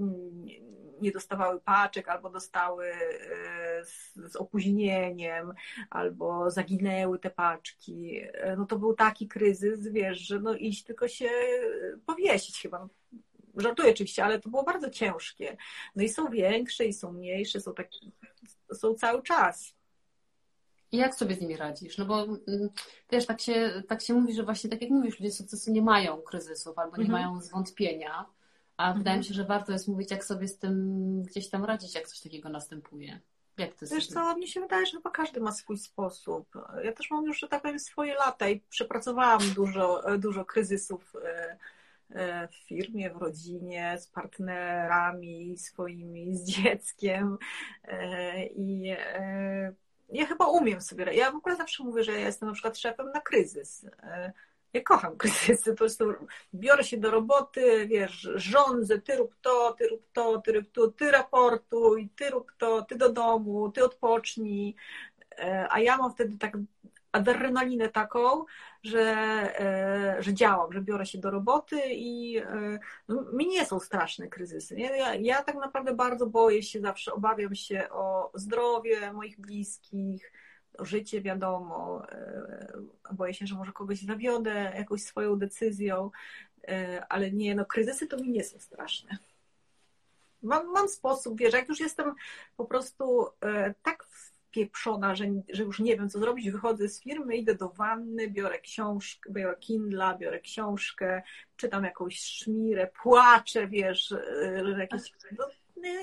nie 1.00 1.12
dostawały 1.12 1.60
paczek, 1.60 2.08
albo 2.08 2.30
dostały 2.30 2.86
e, 2.86 3.84
z, 3.84 4.14
z 4.32 4.36
opóźnieniem, 4.36 5.54
albo 5.90 6.50
zaginęły 6.50 7.18
te 7.18 7.30
paczki. 7.30 8.20
No 8.56 8.66
to 8.66 8.78
był 8.78 8.94
taki 8.94 9.28
kryzys, 9.28 9.88
wiesz, 9.88 10.18
że 10.18 10.40
no 10.40 10.54
iść 10.54 10.84
tylko 10.84 11.08
się 11.08 11.30
powiesić 12.06 12.62
chyba. 12.62 12.88
Żartuję 13.56 13.90
oczywiście, 13.92 14.24
ale 14.24 14.40
to 14.40 14.50
było 14.50 14.62
bardzo 14.62 14.90
ciężkie. 14.90 15.56
No 15.96 16.02
i 16.02 16.08
są 16.08 16.30
większe, 16.30 16.84
i 16.84 16.92
są 16.92 17.12
mniejsze, 17.12 17.60
są 17.60 17.74
takie, 17.74 17.98
są 18.72 18.94
cały 18.94 19.22
czas. 19.22 19.74
I 20.92 20.96
jak 20.96 21.14
sobie 21.14 21.34
z 21.34 21.40
nimi 21.40 21.56
radzisz? 21.56 21.98
No 21.98 22.04
bo 22.04 22.22
mm, 22.24 22.68
wiesz, 23.12 23.26
tak 23.26 23.40
się, 23.40 23.82
tak 23.88 24.02
się 24.02 24.14
mówi, 24.14 24.34
że 24.34 24.42
właśnie 24.42 24.70
tak 24.70 24.82
jak 24.82 24.90
mówisz, 24.90 25.20
ludzie 25.20 25.32
sukcesu 25.32 25.72
nie 25.72 25.82
mają 25.82 26.22
kryzysów 26.22 26.78
albo 26.78 26.96
nie 26.96 27.04
mhm. 27.04 27.22
mają 27.22 27.40
zwątpienia, 27.40 28.26
a 28.76 28.82
mhm. 28.82 28.98
wydaje 28.98 29.18
mi 29.18 29.24
się, 29.24 29.34
że 29.34 29.44
warto 29.44 29.72
jest 29.72 29.88
mówić, 29.88 30.10
jak 30.10 30.24
sobie 30.24 30.48
z 30.48 30.58
tym 30.58 31.22
gdzieś 31.22 31.48
tam 31.50 31.64
radzić, 31.64 31.94
jak 31.94 32.08
coś 32.08 32.20
takiego 32.20 32.48
następuje. 32.48 33.20
Jak 33.58 33.74
to 33.74 33.86
Wiesz 33.86 34.06
co, 34.06 34.36
mnie 34.36 34.46
się 34.46 34.60
wydaje, 34.60 34.86
że 34.86 34.92
chyba 34.92 35.10
każdy 35.10 35.40
ma 35.40 35.52
swój 35.52 35.78
sposób. 35.78 36.48
Ja 36.84 36.92
też 36.92 37.10
mam 37.10 37.24
już, 37.24 37.38
że 37.38 37.48
tak 37.48 37.62
powiem, 37.62 37.78
swoje 37.78 38.14
lata 38.14 38.48
i 38.48 38.60
przepracowałam 38.60 39.40
dużo, 39.54 40.02
dużo 40.18 40.44
kryzysów 40.44 41.12
e, 41.24 41.58
e, 42.10 42.48
w 42.48 42.54
firmie, 42.54 43.10
w 43.10 43.16
rodzinie, 43.16 43.96
z 43.98 44.08
partnerami 44.08 45.58
swoimi, 45.58 46.36
z 46.36 46.44
dzieckiem 46.44 47.38
e, 47.84 48.46
i 48.46 48.96
ja 50.08 50.26
chyba 50.26 50.46
umiem 50.46 50.80
sobie, 50.80 51.14
ja 51.14 51.30
w 51.30 51.36
ogóle 51.36 51.56
zawsze 51.56 51.84
mówię, 51.84 52.04
że 52.04 52.12
ja 52.12 52.26
jestem 52.26 52.48
na 52.48 52.52
przykład 52.52 52.78
szefem 52.78 53.10
na 53.10 53.20
kryzys 53.20 53.86
ja 54.74 54.80
kocham 54.80 55.16
kryzysy, 55.22 55.70
po 55.70 55.76
prostu 55.76 56.04
biorę 56.54 56.84
się 56.84 56.96
do 56.96 57.10
roboty, 57.10 57.86
wiesz, 57.88 58.28
rządzę, 58.34 59.00
ty 59.00 59.16
rób 59.16 59.34
to, 59.42 59.74
ty 59.78 59.88
rób 59.88 60.02
to, 60.12 60.40
ty 60.40 60.52
rób 60.52 60.70
to, 60.72 60.88
ty 60.88 61.10
raportuj, 61.10 62.08
ty 62.16 62.30
rób 62.30 62.52
to, 62.58 62.82
ty 62.82 62.96
do 62.96 63.12
domu, 63.12 63.70
ty 63.70 63.84
odpocznij, 63.84 64.74
e, 65.38 65.66
a 65.70 65.80
ja 65.80 65.96
mam 65.96 66.12
wtedy 66.12 66.38
tak 66.38 66.56
adrenalinę 67.12 67.88
taką, 67.88 68.44
że, 68.82 69.00
e, 69.60 70.22
że 70.22 70.34
działam, 70.34 70.72
że 70.72 70.80
biorę 70.80 71.06
się 71.06 71.18
do 71.18 71.30
roboty 71.30 71.80
i 71.86 72.38
e, 72.38 72.78
no, 73.08 73.24
mi 73.32 73.46
nie 73.46 73.66
są 73.66 73.80
straszne 73.80 74.28
kryzysy. 74.28 74.80
Ja, 74.80 75.14
ja 75.14 75.42
tak 75.42 75.56
naprawdę 75.56 75.94
bardzo 75.94 76.26
boję 76.26 76.62
się 76.62 76.80
zawsze, 76.80 77.12
obawiam 77.12 77.54
się 77.54 77.88
o 77.90 78.30
zdrowie 78.34 79.12
moich 79.12 79.40
bliskich, 79.40 80.32
życie, 80.80 81.20
wiadomo, 81.20 82.02
e, 82.12 82.72
boję 83.12 83.34
się, 83.34 83.46
że 83.46 83.54
może 83.54 83.72
kogoś 83.72 84.02
zawiodę 84.02 84.72
jakąś 84.76 85.02
swoją 85.02 85.38
decyzją, 85.38 86.10
e, 86.68 87.06
ale 87.08 87.30
nie, 87.30 87.54
no 87.54 87.64
kryzysy 87.64 88.06
to 88.06 88.16
mi 88.16 88.30
nie 88.30 88.44
są 88.44 88.58
straszne. 88.58 89.18
Mam, 90.42 90.72
mam 90.72 90.88
sposób, 90.88 91.38
wiesz, 91.38 91.54
jak 91.54 91.68
już 91.68 91.80
jestem 91.80 92.14
po 92.56 92.64
prostu 92.64 93.26
e, 93.40 93.74
tak 93.82 94.04
wpieprzona, 94.04 95.14
że, 95.14 95.24
że 95.48 95.62
już 95.62 95.80
nie 95.80 95.96
wiem, 95.96 96.08
co 96.10 96.18
zrobić, 96.18 96.50
wychodzę 96.50 96.88
z 96.88 97.00
firmy, 97.00 97.36
idę 97.36 97.54
do 97.54 97.68
wanny, 97.68 98.30
biorę 98.30 98.58
książkę, 98.58 99.32
biorę 99.32 99.56
Kindla, 99.56 100.18
biorę 100.18 100.40
książkę, 100.40 101.22
czytam 101.56 101.84
jakąś 101.84 102.20
szmirę, 102.20 102.90
płaczę, 103.02 103.68
wiesz, 103.68 104.14
jakieś... 104.78 105.12
No, 105.38 105.46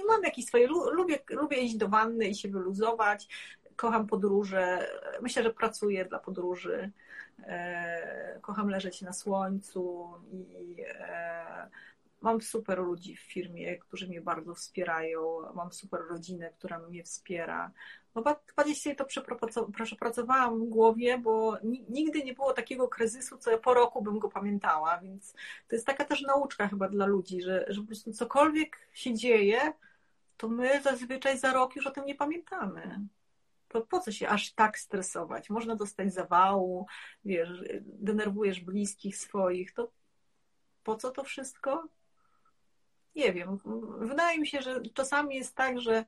mam 0.07 0.23
jakieś 0.23 0.45
swoje, 0.45 0.67
lubię, 0.67 1.19
lubię 1.29 1.57
iść 1.57 1.75
do 1.75 1.87
wanny 1.87 2.27
i 2.27 2.35
się 2.35 2.49
wyluzować, 2.49 3.27
kocham 3.75 4.07
podróże. 4.07 4.87
Myślę, 5.21 5.43
że 5.43 5.53
pracuję 5.53 6.05
dla 6.05 6.19
podróży. 6.19 6.91
Kocham 8.41 8.69
leżeć 8.69 9.01
na 9.01 9.13
słońcu 9.13 10.09
i 10.31 10.77
mam 12.21 12.41
super 12.41 12.79
ludzi 12.79 13.15
w 13.15 13.19
firmie, 13.19 13.77
którzy 13.77 14.07
mnie 14.07 14.21
bardzo 14.21 14.55
wspierają. 14.55 15.21
Mam 15.55 15.73
super 15.73 16.01
rodzinę, 16.09 16.49
która 16.49 16.79
mnie 16.79 17.03
wspiera. 17.03 17.71
No 18.15 18.23
bardziej 18.55 18.75
sobie 18.75 18.95
to 18.95 19.05
przepracowałam 19.73 20.59
w 20.59 20.69
głowie, 20.69 21.17
bo 21.17 21.57
nigdy 21.89 22.23
nie 22.23 22.33
było 22.33 22.53
takiego 22.53 22.87
kryzysu, 22.87 23.37
co 23.37 23.51
ja 23.51 23.57
po 23.57 23.73
roku 23.73 24.01
bym 24.01 24.19
go 24.19 24.29
pamiętała, 24.29 24.97
więc 24.97 25.33
to 25.67 25.75
jest 25.75 25.85
taka 25.85 26.05
też 26.05 26.21
nauczka 26.21 26.67
chyba 26.67 26.89
dla 26.89 27.05
ludzi, 27.05 27.41
że, 27.41 27.65
że 27.67 27.81
po 27.81 27.87
prostu 27.87 28.13
cokolwiek 28.13 28.77
się 28.93 29.13
dzieje, 29.13 29.73
to 30.37 30.47
my 30.47 30.81
zazwyczaj 30.81 31.37
za 31.37 31.53
rok 31.53 31.75
już 31.75 31.87
o 31.87 31.91
tym 31.91 32.05
nie 32.05 32.15
pamiętamy. 32.15 32.99
Po, 33.71 33.81
po 33.81 33.99
co 33.99 34.11
się 34.11 34.29
aż 34.29 34.53
tak 34.53 34.79
stresować? 34.79 35.49
Można 35.49 35.75
dostać 35.75 36.13
zawału, 36.13 36.85
wiesz, 37.25 37.49
denerwujesz 37.81 38.59
bliskich 38.59 39.17
swoich, 39.17 39.73
to 39.73 39.91
po 40.83 40.95
co 40.95 41.11
to 41.11 41.23
wszystko? 41.23 41.87
Nie 43.15 43.33
wiem. 43.33 43.59
Wydaje 43.99 44.39
mi 44.39 44.47
się, 44.47 44.61
że 44.61 44.81
czasami 44.93 45.35
jest 45.35 45.55
tak, 45.55 45.79
że 45.79 46.05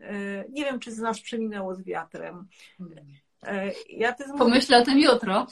e, 0.00 0.44
nie 0.48 0.64
wiem, 0.64 0.80
czy 0.80 0.92
z 0.92 0.98
nas 0.98 1.20
przeminęło 1.20 1.74
z 1.74 1.82
wiatrem. 1.82 2.48
E, 3.42 3.72
ja 3.88 4.14
Pomyślę 4.38 4.78
o 4.78 4.84
tym 4.84 4.98
jutro. 4.98 5.46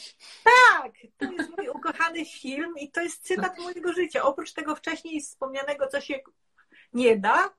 Tak, 0.45 0.93
to 1.19 1.33
jest 1.33 1.51
mój 1.59 1.69
ukochany 1.69 2.25
film 2.25 2.75
i 2.81 2.91
to 2.91 3.01
jest 3.01 3.27
cytat 3.27 3.59
mojego 3.59 3.93
życia. 3.93 4.23
Oprócz 4.23 4.53
tego 4.53 4.77
wcześniej 4.77 5.21
wspomnianego, 5.21 5.87
co 5.87 6.01
się 6.01 6.21
nie 6.93 7.17
da, 7.17 7.51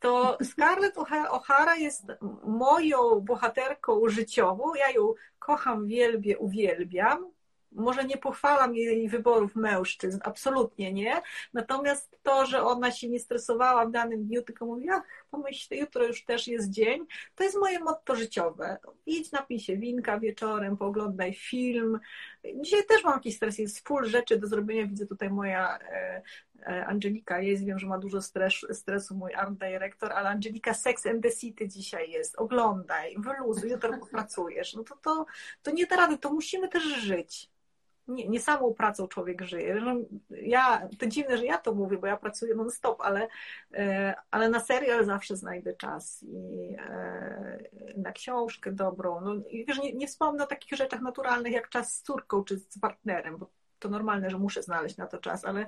to 0.00 0.38
Scarlett 0.42 0.96
O'Hara 1.30 1.74
jest 1.78 2.06
moją 2.44 3.20
bohaterką 3.20 4.08
życiową. 4.08 4.74
Ja 4.74 4.90
ją 4.90 5.14
kocham, 5.38 5.86
wielbię, 5.86 6.38
uwielbiam. 6.38 7.30
Może 7.72 8.04
nie 8.04 8.16
pochwalam 8.16 8.74
jej 8.74 9.08
wyborów 9.08 9.56
mężczyzn, 9.56 10.18
absolutnie 10.22 10.92
nie. 10.92 11.22
Natomiast 11.52 12.18
to, 12.22 12.46
że 12.46 12.62
ona 12.62 12.90
się 12.90 13.08
nie 13.08 13.20
stresowała 13.20 13.86
w 13.86 13.90
danym 13.90 14.26
dniu, 14.26 14.42
tylko 14.42 14.66
mówiła, 14.66 15.02
pomyśl, 15.30 15.74
jutro 15.74 16.04
już 16.04 16.24
też 16.24 16.48
jest 16.48 16.70
dzień, 16.70 17.06
to 17.34 17.44
jest 17.44 17.56
moje 17.56 17.78
motto 17.78 18.16
życiowe. 18.16 18.78
Idź, 19.06 19.32
napij 19.32 19.60
się 19.60 19.76
winka 19.76 20.20
wieczorem, 20.20 20.76
pooglądaj 20.76 21.34
film. 21.34 22.00
Dzisiaj 22.54 22.86
też 22.86 23.04
mam 23.04 23.14
jakiś 23.14 23.36
stres, 23.36 23.58
jest 23.58 23.88
full 23.88 24.06
rzeczy 24.06 24.38
do 24.38 24.46
zrobienia. 24.46 24.86
Widzę 24.86 25.06
tutaj 25.06 25.30
moja 25.30 25.78
e, 25.78 26.22
e, 26.66 26.86
Angelika 26.86 27.40
jest, 27.40 27.64
wiem, 27.64 27.78
że 27.78 27.86
ma 27.86 27.98
dużo 27.98 28.22
stres, 28.22 28.54
stresu, 28.72 29.14
mój 29.14 29.34
art 29.34 29.52
director, 29.52 30.12
ale 30.12 30.28
Angelika 30.28 30.74
Sex 30.74 31.06
and 31.06 31.22
the 31.22 31.30
City 31.30 31.68
dzisiaj 31.68 32.10
jest. 32.10 32.36
Oglądaj, 32.36 33.16
wyluzuj, 33.18 33.70
jutro 33.70 33.98
popracujesz. 33.98 34.74
No 34.74 34.84
to, 34.84 34.96
to, 34.96 35.26
to 35.62 35.70
nie 35.70 35.86
da 35.86 35.96
rady, 35.96 36.18
to 36.18 36.32
musimy 36.32 36.68
też 36.68 36.82
żyć 36.82 37.50
nie, 38.10 38.28
nie 38.28 38.40
samą 38.40 38.74
pracą 38.74 39.08
człowiek 39.08 39.42
żyje. 39.42 39.82
Ja, 40.30 40.88
to 40.98 41.06
dziwne, 41.06 41.38
że 41.38 41.44
ja 41.44 41.58
to 41.58 41.74
mówię, 41.74 41.98
bo 41.98 42.06
ja 42.06 42.16
pracuję 42.16 42.54
non-stop, 42.54 43.00
ale, 43.00 43.28
e, 43.74 44.14
ale 44.30 44.48
na 44.48 44.60
serial 44.60 45.04
zawsze 45.04 45.36
znajdę 45.36 45.74
czas 45.74 46.22
i 46.22 46.76
e, 46.78 47.58
na 47.96 48.12
książkę 48.12 48.72
dobrą. 48.72 49.20
No, 49.20 49.34
i 49.50 49.64
wiesz, 49.64 49.78
nie, 49.78 49.92
nie 49.92 50.06
wspomnę 50.06 50.44
o 50.44 50.46
takich 50.46 50.78
rzeczach 50.78 51.00
naturalnych 51.00 51.52
jak 51.52 51.68
czas 51.68 51.94
z 51.94 52.02
córką 52.02 52.44
czy 52.44 52.58
z 52.58 52.78
partnerem, 52.78 53.38
bo 53.38 53.50
to 53.78 53.88
normalne, 53.88 54.30
że 54.30 54.38
muszę 54.38 54.62
znaleźć 54.62 54.96
na 54.96 55.06
to 55.06 55.18
czas, 55.18 55.44
ale 55.44 55.66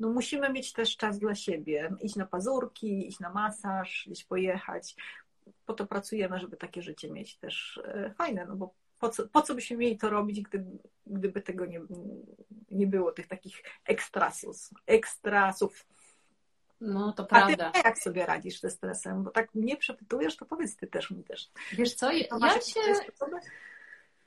no 0.00 0.08
musimy 0.08 0.52
mieć 0.52 0.72
też 0.72 0.96
czas 0.96 1.18
dla 1.18 1.34
siebie. 1.34 1.90
Iść 2.00 2.16
na 2.16 2.26
pazurki, 2.26 3.08
iść 3.08 3.20
na 3.20 3.30
masaż, 3.30 4.04
gdzieś 4.06 4.24
pojechać. 4.24 4.96
Po 5.66 5.74
to 5.74 5.86
pracujemy, 5.86 6.38
żeby 6.38 6.56
takie 6.56 6.82
życie 6.82 7.10
mieć 7.10 7.36
też 7.38 7.80
e, 7.84 8.14
fajne, 8.18 8.46
no 8.46 8.56
bo 8.56 8.74
po 8.98 9.08
co, 9.08 9.28
po 9.28 9.42
co 9.42 9.54
byśmy 9.54 9.76
mieli 9.76 9.98
to 9.98 10.10
robić, 10.10 10.40
gdyby, 10.40 10.78
gdyby 11.06 11.42
tego 11.42 11.66
nie, 11.66 11.80
nie 12.70 12.86
było, 12.86 13.12
tych 13.12 13.26
takich 13.26 13.62
ekstrasów. 13.84 14.70
ekstrasów. 14.86 15.86
No, 16.80 17.12
to 17.12 17.24
prawda. 17.24 17.68
A 17.68 17.70
ty 17.70 17.80
jak 17.84 17.98
sobie 17.98 18.26
radzisz 18.26 18.60
ze 18.60 18.70
stresem? 18.70 19.24
Bo 19.24 19.30
tak 19.30 19.54
mnie 19.54 19.76
przepytujesz, 19.76 20.36
to 20.36 20.46
powiedz 20.46 20.76
ty 20.76 20.86
też 20.86 21.10
mi 21.10 21.24
też. 21.24 21.50
Wiesz 21.72 21.94
co, 21.94 22.12
ja, 22.12 22.24
ja 22.40 22.60
się... 22.60 22.80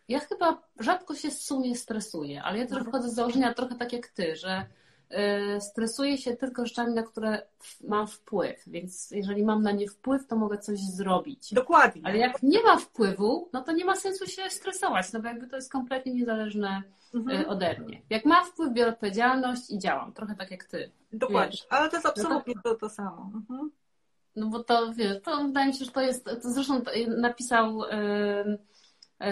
Ja 0.07 0.19
chyba 0.19 0.61
rzadko 0.79 1.15
się 1.15 1.29
w 1.29 1.33
sumie 1.33 1.75
stresuję, 1.75 2.43
ale 2.43 2.57
ja 2.57 2.63
też 2.63 2.77
mhm. 2.77 2.85
wychodzę 2.85 3.09
z 3.09 3.15
założenia 3.15 3.53
trochę 3.53 3.75
tak 3.75 3.93
jak 3.93 4.07
ty, 4.07 4.35
że 4.35 4.65
stresuję 5.59 6.17
się 6.17 6.35
tylko 6.35 6.65
rzeczami, 6.65 6.93
na 6.93 7.03
które 7.03 7.41
mam 7.87 8.07
wpływ, 8.07 8.63
więc 8.67 9.11
jeżeli 9.11 9.43
mam 9.43 9.61
na 9.61 9.71
nie 9.71 9.87
wpływ, 9.87 10.27
to 10.27 10.35
mogę 10.35 10.57
coś 10.57 10.79
zrobić. 10.79 11.53
Dokładnie. 11.53 12.01
Ale 12.05 12.17
jak 12.17 12.43
nie 12.43 12.63
ma 12.63 12.77
wpływu, 12.77 13.49
no 13.53 13.61
to 13.61 13.71
nie 13.71 13.85
ma 13.85 13.95
sensu 13.95 14.25
się 14.25 14.49
stresować, 14.49 15.13
no 15.13 15.21
bo 15.21 15.27
jakby 15.27 15.47
to 15.47 15.55
jest 15.55 15.71
kompletnie 15.71 16.13
niezależne 16.13 16.83
y, 17.15 17.17
mhm. 17.17 17.49
ode 17.49 17.79
mnie. 17.79 18.01
Jak 18.09 18.25
ma 18.25 18.43
wpływ, 18.43 18.73
biorę 18.73 18.91
odpowiedzialność 18.91 19.71
i 19.71 19.79
działam, 19.79 20.13
trochę 20.13 20.35
tak 20.35 20.51
jak 20.51 20.63
ty. 20.63 20.91
Dokładnie, 21.13 21.51
wiesz. 21.51 21.67
ale 21.69 21.89
to 21.89 21.95
jest 21.95 22.07
absolutnie 22.07 22.53
no 22.55 22.61
to, 22.61 22.69
to, 22.69 22.75
to 22.75 22.89
samo. 22.89 23.31
Mhm. 23.35 23.71
No 24.35 24.47
bo 24.47 24.63
to, 24.63 24.93
wiesz, 24.93 25.21
to 25.23 25.43
wydaje 25.43 25.67
mi 25.67 25.73
się, 25.73 25.85
że 25.85 25.91
to 25.91 26.01
jest, 26.01 26.25
to 26.25 26.51
zresztą 26.51 26.81
napisał 27.07 27.79
yy, 27.79 28.57
yy, 29.19 29.27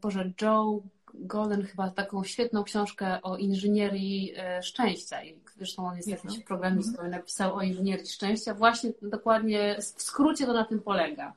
Boże, 0.00 0.32
Joe 0.42 0.82
Golden 1.18 1.62
chyba 1.62 1.90
taką 1.90 2.24
świetną 2.24 2.64
książkę 2.64 3.22
o 3.22 3.36
inżynierii 3.36 4.32
e, 4.36 4.62
szczęścia. 4.62 5.24
I 5.24 5.38
zresztą 5.56 5.86
on 5.86 5.96
jest 5.96 6.08
jakimś 6.08 6.38
programistą 6.38 7.06
i 7.06 7.10
napisał 7.10 7.56
o 7.56 7.62
inżynierii 7.62 8.06
szczęścia. 8.06 8.54
Właśnie 8.54 8.92
dokładnie 9.02 9.76
w 9.78 10.02
skrócie 10.02 10.46
to 10.46 10.52
na 10.52 10.64
tym 10.64 10.80
polega. 10.80 11.32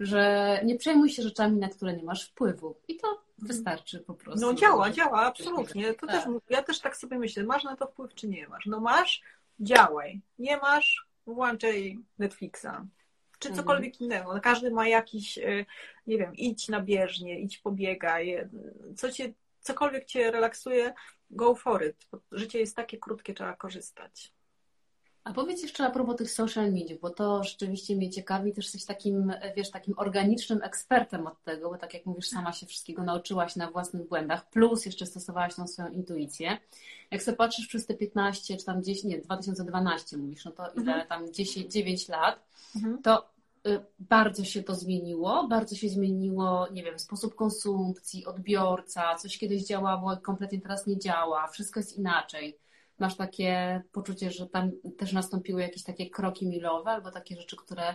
Że 0.00 0.60
nie 0.64 0.76
przejmuj 0.76 1.10
się 1.10 1.22
rzeczami, 1.22 1.56
na 1.58 1.68
które 1.68 1.96
nie 1.96 2.02
masz 2.02 2.28
wpływu. 2.28 2.74
I 2.88 2.96
to 2.96 3.20
wystarczy 3.38 4.00
po 4.00 4.14
prostu. 4.14 4.46
No 4.46 4.54
działa, 4.54 4.90
działa, 4.90 5.20
absolutnie. 5.20 5.94
To 5.94 6.06
tak. 6.06 6.24
też, 6.24 6.34
ja 6.50 6.62
też 6.62 6.80
tak 6.80 6.96
sobie 6.96 7.18
myślę, 7.18 7.44
masz 7.44 7.64
na 7.64 7.76
to 7.76 7.86
wpływ, 7.86 8.14
czy 8.14 8.28
nie 8.28 8.48
masz? 8.48 8.66
No 8.66 8.80
masz, 8.80 9.22
działaj. 9.60 10.20
Nie 10.38 10.56
masz, 10.56 11.06
włączaj 11.26 11.98
Netflixa 12.18 12.86
czy 13.44 13.48
mhm. 13.48 13.66
cokolwiek 13.66 14.00
innego. 14.00 14.34
No, 14.34 14.40
każdy 14.40 14.70
ma 14.70 14.88
jakiś, 14.88 15.38
e, 15.38 15.64
nie 16.06 16.18
wiem, 16.18 16.34
idź 16.34 16.68
na 16.68 16.80
bieżnię, 16.80 17.40
idź 17.40 17.58
pobiegaj, 17.58 18.48
co 18.96 19.12
cię, 19.12 19.32
cokolwiek 19.60 20.04
cię 20.04 20.30
relaksuje, 20.30 20.94
go 21.30 21.54
for 21.54 21.86
it. 21.86 22.06
Życie 22.32 22.58
jest 22.58 22.76
takie 22.76 22.98
krótkie, 22.98 23.34
trzeba 23.34 23.56
korzystać. 23.56 24.32
A 25.24 25.32
powiedz 25.32 25.62
jeszcze 25.62 25.84
a 25.84 25.90
propos 25.90 26.16
tych 26.16 26.30
social 26.30 26.72
media, 26.72 26.96
bo 27.02 27.10
to 27.10 27.44
rzeczywiście 27.44 27.96
mnie 27.96 28.10
ciekawi, 28.10 28.52
też 28.52 28.64
jesteś 28.64 28.84
takim, 28.84 29.32
wiesz, 29.56 29.70
takim 29.70 29.94
organicznym 29.96 30.62
ekspertem 30.62 31.26
od 31.26 31.42
tego, 31.42 31.70
bo 31.70 31.78
tak 31.78 31.94
jak 31.94 32.06
mówisz, 32.06 32.28
sama 32.28 32.52
się 32.52 32.66
wszystkiego 32.66 33.02
nauczyłaś 33.02 33.56
na 33.56 33.70
własnych 33.70 34.08
błędach, 34.08 34.50
plus 34.50 34.86
jeszcze 34.86 35.06
stosowałaś 35.06 35.54
tą 35.54 35.66
swoją 35.66 35.88
intuicję. 35.88 36.58
Jak 37.10 37.22
sobie 37.22 37.36
patrzysz 37.36 37.66
przez 37.66 37.86
te 37.86 37.94
15, 37.94 38.56
czy 38.56 38.64
tam 38.64 38.82
10, 38.82 39.04
nie, 39.04 39.18
2012 39.18 40.16
mówisz, 40.16 40.44
no 40.44 40.50
to 40.50 40.70
ile 40.72 40.92
mhm. 40.92 41.06
tam 41.06 41.32
10, 41.32 41.72
9 41.72 42.08
lat, 42.08 42.38
mhm. 42.76 43.02
to 43.02 43.33
Y, 43.33 43.33
bardzo 43.98 44.44
się 44.44 44.62
to 44.62 44.74
zmieniło, 44.74 45.48
bardzo 45.48 45.76
się 45.76 45.88
zmieniło, 45.88 46.68
nie 46.72 46.84
wiem, 46.84 46.98
sposób 46.98 47.34
konsumpcji, 47.34 48.26
odbiorca, 48.26 49.14
coś 49.14 49.38
kiedyś 49.38 49.66
działało, 49.66 50.16
kompletnie 50.16 50.60
teraz 50.60 50.86
nie 50.86 50.98
działa, 50.98 51.48
wszystko 51.48 51.80
jest 51.80 51.98
inaczej. 51.98 52.58
Masz 52.98 53.16
takie 53.16 53.82
poczucie, 53.92 54.30
że 54.30 54.46
tam 54.46 54.70
też 54.98 55.12
nastąpiły 55.12 55.62
jakieś 55.62 55.82
takie 55.82 56.10
kroki 56.10 56.48
milowe 56.48 56.90
albo 56.90 57.10
takie 57.10 57.36
rzeczy, 57.36 57.56
które 57.56 57.94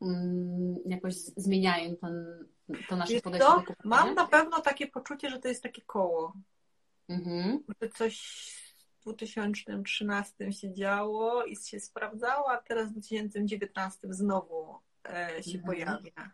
um, 0.00 0.76
jakoś 0.86 1.14
zmieniają 1.14 1.96
ten, 1.96 2.46
to 2.88 2.96
nasze 2.96 3.12
Wiesz 3.12 3.22
podejście 3.22 3.48
do 3.48 3.74
Mam 3.84 4.14
na 4.14 4.26
pewno 4.26 4.60
takie 4.60 4.86
poczucie, 4.86 5.30
że 5.30 5.38
to 5.38 5.48
jest 5.48 5.62
takie 5.62 5.82
koło. 5.82 6.32
Mhm. 7.08 7.64
Że 7.82 7.88
coś 7.88 8.18
w 8.98 9.02
2013 9.02 10.52
się 10.52 10.74
działo 10.74 11.44
i 11.44 11.56
się 11.56 11.80
sprawdzało, 11.80 12.50
a 12.50 12.56
teraz 12.56 12.88
w 12.88 12.92
2019 12.92 14.08
znowu 14.10 14.87
się 15.42 15.58
mhm. 15.58 15.64
pojawia. 15.64 16.30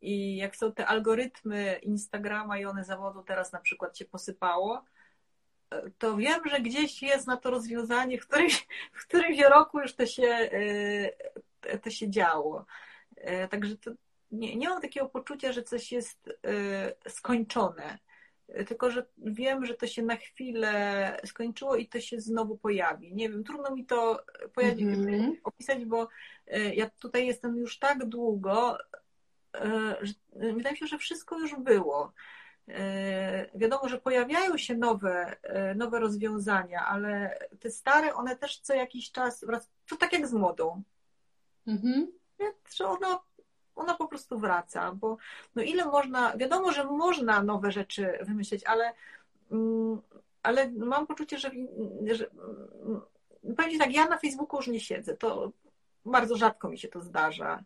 I 0.00 0.36
jak 0.36 0.56
są 0.56 0.72
te 0.72 0.86
algorytmy 0.86 1.80
Instagrama 1.82 2.58
i 2.58 2.64
one 2.64 2.84
zawodu 2.84 3.22
teraz 3.22 3.52
na 3.52 3.60
przykład 3.60 3.98
się 3.98 4.04
posypało, 4.04 4.84
e, 5.70 5.90
to 5.98 6.16
wiem, 6.16 6.40
że 6.50 6.60
gdzieś 6.60 7.02
jest 7.02 7.26
na 7.26 7.36
to 7.36 7.50
rozwiązanie, 7.50 8.20
w 8.20 8.26
którymś, 8.26 8.66
w 8.92 9.06
którymś 9.06 9.38
roku 9.38 9.80
już 9.80 9.94
to 9.94 10.06
się, 10.06 10.50
e, 11.62 11.78
to 11.78 11.90
się 11.90 12.10
działo. 12.10 12.66
Także 13.50 13.76
to 13.76 13.90
nie, 14.30 14.56
nie 14.56 14.68
mam 14.68 14.82
takiego 14.82 15.08
poczucia, 15.08 15.52
że 15.52 15.62
coś 15.62 15.92
jest 15.92 16.30
skończone, 17.08 17.98
tylko 18.66 18.90
że 18.90 19.06
wiem, 19.18 19.66
że 19.66 19.74
to 19.74 19.86
się 19.86 20.02
na 20.02 20.16
chwilę 20.16 21.16
skończyło 21.24 21.76
i 21.76 21.86
to 21.88 22.00
się 22.00 22.20
znowu 22.20 22.58
pojawi. 22.58 23.14
Nie 23.14 23.30
wiem, 23.30 23.44
trudno 23.44 23.74
mi 23.74 23.86
to 23.86 24.22
pojawi, 24.54 24.82
mm 24.82 25.04
-hmm. 25.04 25.32
opisać, 25.44 25.84
bo 25.84 26.08
E, 26.46 26.74
ja 26.74 26.90
tutaj 26.90 27.26
jestem 27.26 27.56
już 27.56 27.78
tak 27.78 28.04
długo, 28.04 28.78
e, 29.54 29.96
że 30.02 30.14
wydaje 30.32 30.72
mi 30.72 30.78
się, 30.78 30.86
że 30.86 30.98
wszystko 30.98 31.38
już 31.38 31.54
było. 31.54 32.12
E, 32.68 33.58
wiadomo, 33.58 33.88
że 33.88 34.00
pojawiają 34.00 34.56
się 34.56 34.74
nowe, 34.74 35.36
nowe 35.74 36.00
rozwiązania, 36.00 36.86
ale 36.86 37.38
te 37.60 37.70
stare, 37.70 38.14
one 38.14 38.36
też 38.36 38.58
co 38.58 38.74
jakiś 38.74 39.12
czas, 39.12 39.44
to 39.88 39.96
tak 39.96 40.12
jak 40.12 40.28
z 40.28 40.32
modą. 40.32 40.82
Mhm. 41.66 42.12
Że 42.74 42.86
ona 42.88 43.18
ona 43.76 43.94
po 43.94 44.08
prostu 44.08 44.38
wraca, 44.38 44.92
bo 44.92 45.16
no 45.54 45.62
ile 45.62 45.84
można, 45.84 46.36
wiadomo, 46.36 46.72
że 46.72 46.84
można 46.84 47.42
nowe 47.42 47.72
rzeczy 47.72 48.18
wymyśleć, 48.22 48.64
ale, 48.64 48.92
mm, 49.50 50.00
ale 50.42 50.70
mam 50.70 51.06
poczucie, 51.06 51.38
że, 51.38 51.50
że 52.12 52.26
mm, 52.30 53.00
powiem 53.56 53.78
tak, 53.78 53.92
ja 53.92 54.08
na 54.08 54.18
Facebooku 54.18 54.56
już 54.56 54.68
nie 54.68 54.80
siedzę, 54.80 55.16
to 55.16 55.52
bardzo 56.04 56.36
rzadko 56.36 56.68
mi 56.68 56.78
się 56.78 56.88
to 56.88 57.00
zdarza. 57.00 57.64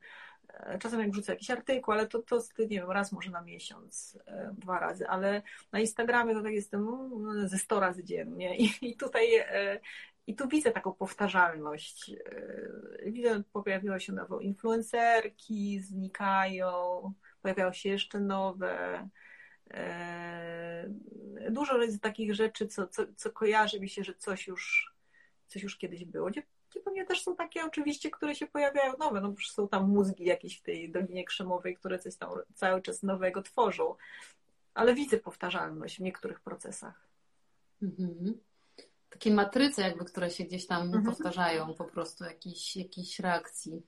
Czasem 0.80 1.00
jak 1.00 1.10
wrzucę 1.10 1.32
jakiś 1.32 1.50
artykuł, 1.50 1.94
ale 1.94 2.06
to, 2.06 2.22
to 2.22 2.38
nie 2.58 2.66
wiem, 2.66 2.90
raz 2.90 3.12
może 3.12 3.30
na 3.30 3.42
miesiąc, 3.42 4.18
e, 4.26 4.54
dwa 4.58 4.78
razy, 4.78 5.08
ale 5.08 5.42
na 5.72 5.80
Instagramie 5.80 6.34
to 6.34 6.42
tak 6.42 6.52
jestem 6.52 6.88
mm, 6.88 7.48
ze 7.48 7.58
100 7.58 7.80
razy 7.80 8.04
dziennie 8.04 8.56
i, 8.56 8.72
i 8.82 8.96
tutaj 8.96 9.34
e, 9.34 9.80
i 10.30 10.34
tu 10.34 10.48
widzę 10.48 10.70
taką 10.70 10.92
powtarzalność. 10.92 12.10
E, 12.10 13.10
widzę, 13.10 13.42
pojawiły 13.52 14.00
się 14.00 14.12
nowe 14.12 14.42
influencerki, 14.42 15.80
znikają, 15.80 16.68
pojawiają 17.42 17.72
się 17.72 17.88
jeszcze 17.88 18.20
nowe. 18.20 19.08
Dużo 21.50 21.82
jest 21.82 22.02
takich 22.02 22.34
rzeczy, 22.34 22.66
co, 22.66 22.88
co, 22.88 23.02
co 23.16 23.30
kojarzy 23.30 23.80
mi 23.80 23.88
się, 23.88 24.04
że 24.04 24.14
coś 24.14 24.46
już, 24.46 24.94
coś 25.46 25.62
już 25.62 25.76
kiedyś 25.76 26.04
było. 26.04 26.28
I 26.28 26.80
pewnie 26.84 27.06
też 27.06 27.22
są 27.22 27.36
takie 27.36 27.64
oczywiście, 27.64 28.10
które 28.10 28.34
się 28.34 28.46
pojawiają 28.46 28.92
nowe, 28.98 29.20
no 29.20 29.34
są 29.50 29.68
tam 29.68 29.88
mózgi 29.88 30.24
jakieś 30.24 30.58
w 30.58 30.62
tej 30.62 30.90
Dolinie 30.90 31.24
Krzemowej, 31.24 31.76
które 31.76 31.98
coś 31.98 32.16
tam 32.16 32.30
cały 32.54 32.82
czas 32.82 33.02
nowego 33.02 33.42
tworzą. 33.42 33.94
Ale 34.74 34.94
widzę 34.94 35.18
powtarzalność 35.18 35.96
w 35.96 36.02
niektórych 36.02 36.40
procesach. 36.40 37.08
Mhm 37.82 38.49
takie 39.10 39.30
matryce 39.30 39.82
jakby, 39.82 40.04
które 40.04 40.30
się 40.30 40.44
gdzieś 40.44 40.66
tam 40.66 40.82
mhm. 40.82 41.04
powtarzają 41.04 41.74
po 41.74 41.84
prostu, 41.84 42.24
jakiejś, 42.24 42.76
jakiejś 42.76 43.18
reakcji. 43.18 43.82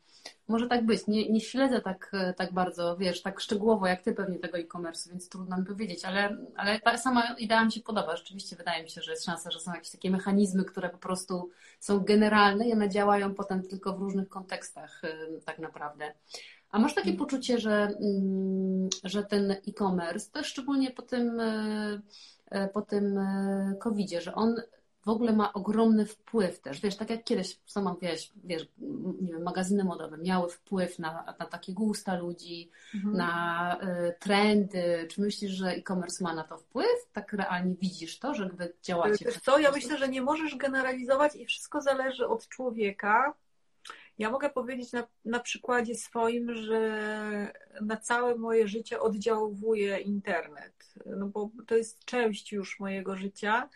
Może 0.49 0.66
tak 0.66 0.87
być. 0.87 1.07
Nie, 1.07 1.31
nie 1.31 1.41
śledzę 1.41 1.81
tak, 1.81 2.12
tak 2.37 2.53
bardzo, 2.53 2.97
wiesz, 2.97 3.23
tak 3.23 3.41
szczegółowo 3.41 3.87
jak 3.87 4.03
ty 4.03 4.12
pewnie 4.12 4.39
tego 4.39 4.59
e-commerce, 4.59 5.11
więc 5.11 5.29
trudno 5.29 5.59
mi 5.59 5.66
powiedzieć, 5.66 6.05
ale, 6.05 6.37
ale 6.57 6.81
ta 6.81 6.99
sama 6.99 7.35
idea 7.39 7.64
mi 7.64 7.73
się 7.73 7.81
podoba. 7.81 8.16
Rzeczywiście 8.16 8.57
wydaje 8.57 8.83
mi 8.83 8.91
się, 8.91 9.03
że 9.03 9.11
jest 9.11 9.25
szansa, 9.25 9.51
że 9.51 9.61
są 9.61 9.75
jakieś 9.75 9.91
takie 9.91 10.11
mechanizmy, 10.11 10.64
które 10.64 10.89
po 10.89 10.99
prostu 10.99 11.51
są 11.81 12.01
generalne 12.01 12.68
i 12.68 12.73
one 12.73 12.89
działają 12.89 13.35
potem 13.35 13.62
tylko 13.62 13.97
w 13.97 14.01
różnych 14.01 14.29
kontekstach 14.29 15.03
tak 15.45 15.59
naprawdę. 15.59 16.12
A 16.73 16.79
masz 16.79 16.95
takie 16.95 17.11
mhm. 17.11 17.18
poczucie, 17.18 17.59
że, 17.59 17.95
że 19.05 19.25
ten 19.25 19.51
e-commerce, 19.51 20.31
też 20.31 20.47
szczególnie 20.47 20.91
po 20.91 21.03
tym, 21.03 21.41
e, 21.41 22.01
e, 22.51 22.68
po 22.68 22.83
tym 22.83 23.18
e, 23.18 23.75
COVID-zie, 23.81 24.20
że 24.20 24.35
on 24.35 24.57
w 25.05 25.09
ogóle 25.09 25.33
ma 25.33 25.53
ogromny 25.53 26.07
wpływ 26.07 26.61
też. 26.61 26.81
Wiesz, 26.81 26.97
tak 26.97 27.11
jak 27.11 27.25
kiedyś 27.25 27.61
sama 27.67 27.97
wiesz, 28.03 28.33
wiesz 28.45 28.67
nie 29.21 29.33
wiem, 29.33 29.43
magazyny 29.43 29.85
modowe 29.85 30.19
miały 30.19 30.51
wpływ 30.51 30.99
na, 30.99 31.35
na 31.39 31.47
takie 31.47 31.73
gusta 31.73 32.17
ludzi, 32.17 32.71
mhm. 32.95 33.17
na 33.17 33.79
y, 33.83 34.15
trendy. 34.21 35.09
Czy 35.11 35.21
myślisz, 35.21 35.53
że 35.53 35.71
e-commerce 35.71 36.25
ma 36.25 36.35
na 36.35 36.45
to 36.45 36.59
wpływ? 36.59 37.11
Tak 37.13 37.33
realnie 37.33 37.75
widzisz 37.81 38.19
to, 38.19 38.35
że 38.35 38.49
wy 38.49 38.73
działacie? 38.83 39.25
Wiesz 39.25 39.41
co, 39.41 39.59
ja 39.59 39.71
myślę, 39.71 39.99
że 39.99 40.09
nie 40.09 40.23
możesz 40.23 40.57
generalizować 40.57 41.37
i 41.37 41.47
wszystko 41.47 41.81
zależy 41.81 42.27
od 42.27 42.49
człowieka. 42.49 43.35
Ja 44.19 44.31
mogę 44.31 44.51
powiedzieć 44.51 44.93
na, 44.93 45.07
na 45.25 45.41
przykładzie 45.41 45.95
swoim, 45.95 46.55
że 46.55 47.53
na 47.81 47.97
całe 47.97 48.35
moje 48.35 48.69
życie 48.69 49.01
oddziałuje 49.01 49.99
internet, 49.99 50.95
no 51.07 51.27
bo 51.27 51.51
to 51.67 51.77
jest 51.77 52.05
część 52.05 52.53
już 52.53 52.81
mojego 52.81 53.17
życia 53.17 53.69